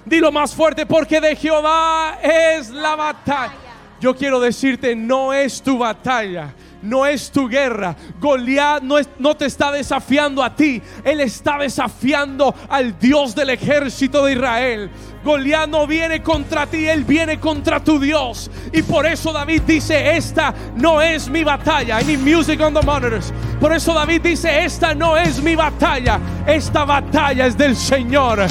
Dilo 0.05 0.31
más 0.31 0.53
fuerte, 0.53 0.85
porque 0.85 1.21
de 1.21 1.35
Jehová 1.35 2.17
es 2.21 2.69
la 2.69 2.95
batalla. 2.95 3.53
Yo 3.99 4.15
quiero 4.15 4.39
decirte, 4.39 4.95
no 4.95 5.33
es 5.33 5.61
tu 5.61 5.77
batalla 5.77 6.53
no 6.83 7.05
es 7.05 7.31
tu 7.31 7.47
guerra. 7.47 7.95
Goliat 8.19 8.83
no, 8.83 8.95
no 9.19 9.35
te 9.35 9.45
está 9.45 9.71
desafiando 9.71 10.43
a 10.43 10.55
ti, 10.55 10.81
él 11.03 11.21
está 11.21 11.57
desafiando 11.57 12.53
al 12.69 12.99
Dios 12.99 13.33
del 13.33 13.49
ejército 13.49 14.25
de 14.25 14.33
Israel. 14.33 14.89
Goliat 15.23 15.69
no 15.69 15.87
viene 15.87 16.21
contra 16.21 16.67
ti, 16.67 16.87
él 16.87 17.05
viene 17.05 17.39
contra 17.39 17.81
tu 17.81 17.99
Dios. 17.99 18.51
Y 18.73 18.81
por 18.81 19.05
eso 19.05 19.31
David 19.31 19.61
dice, 19.65 20.17
esta 20.17 20.53
no 20.75 21.01
es 21.01 21.29
mi 21.29 21.43
batalla. 21.43 22.01
I 22.01 22.05
need 22.05 22.19
music 22.19 22.59
on 22.59 22.73
the 22.73 22.81
monitors. 22.81 23.33
Por 23.59 23.73
eso 23.73 23.93
David 23.93 24.21
dice, 24.21 24.65
esta 24.65 24.93
no 24.93 25.15
es 25.15 25.41
mi 25.41 25.55
batalla, 25.55 26.19
esta 26.45 26.83
batalla 26.83 27.47
es 27.47 27.57
del 27.57 27.75
Señor. 27.77 28.45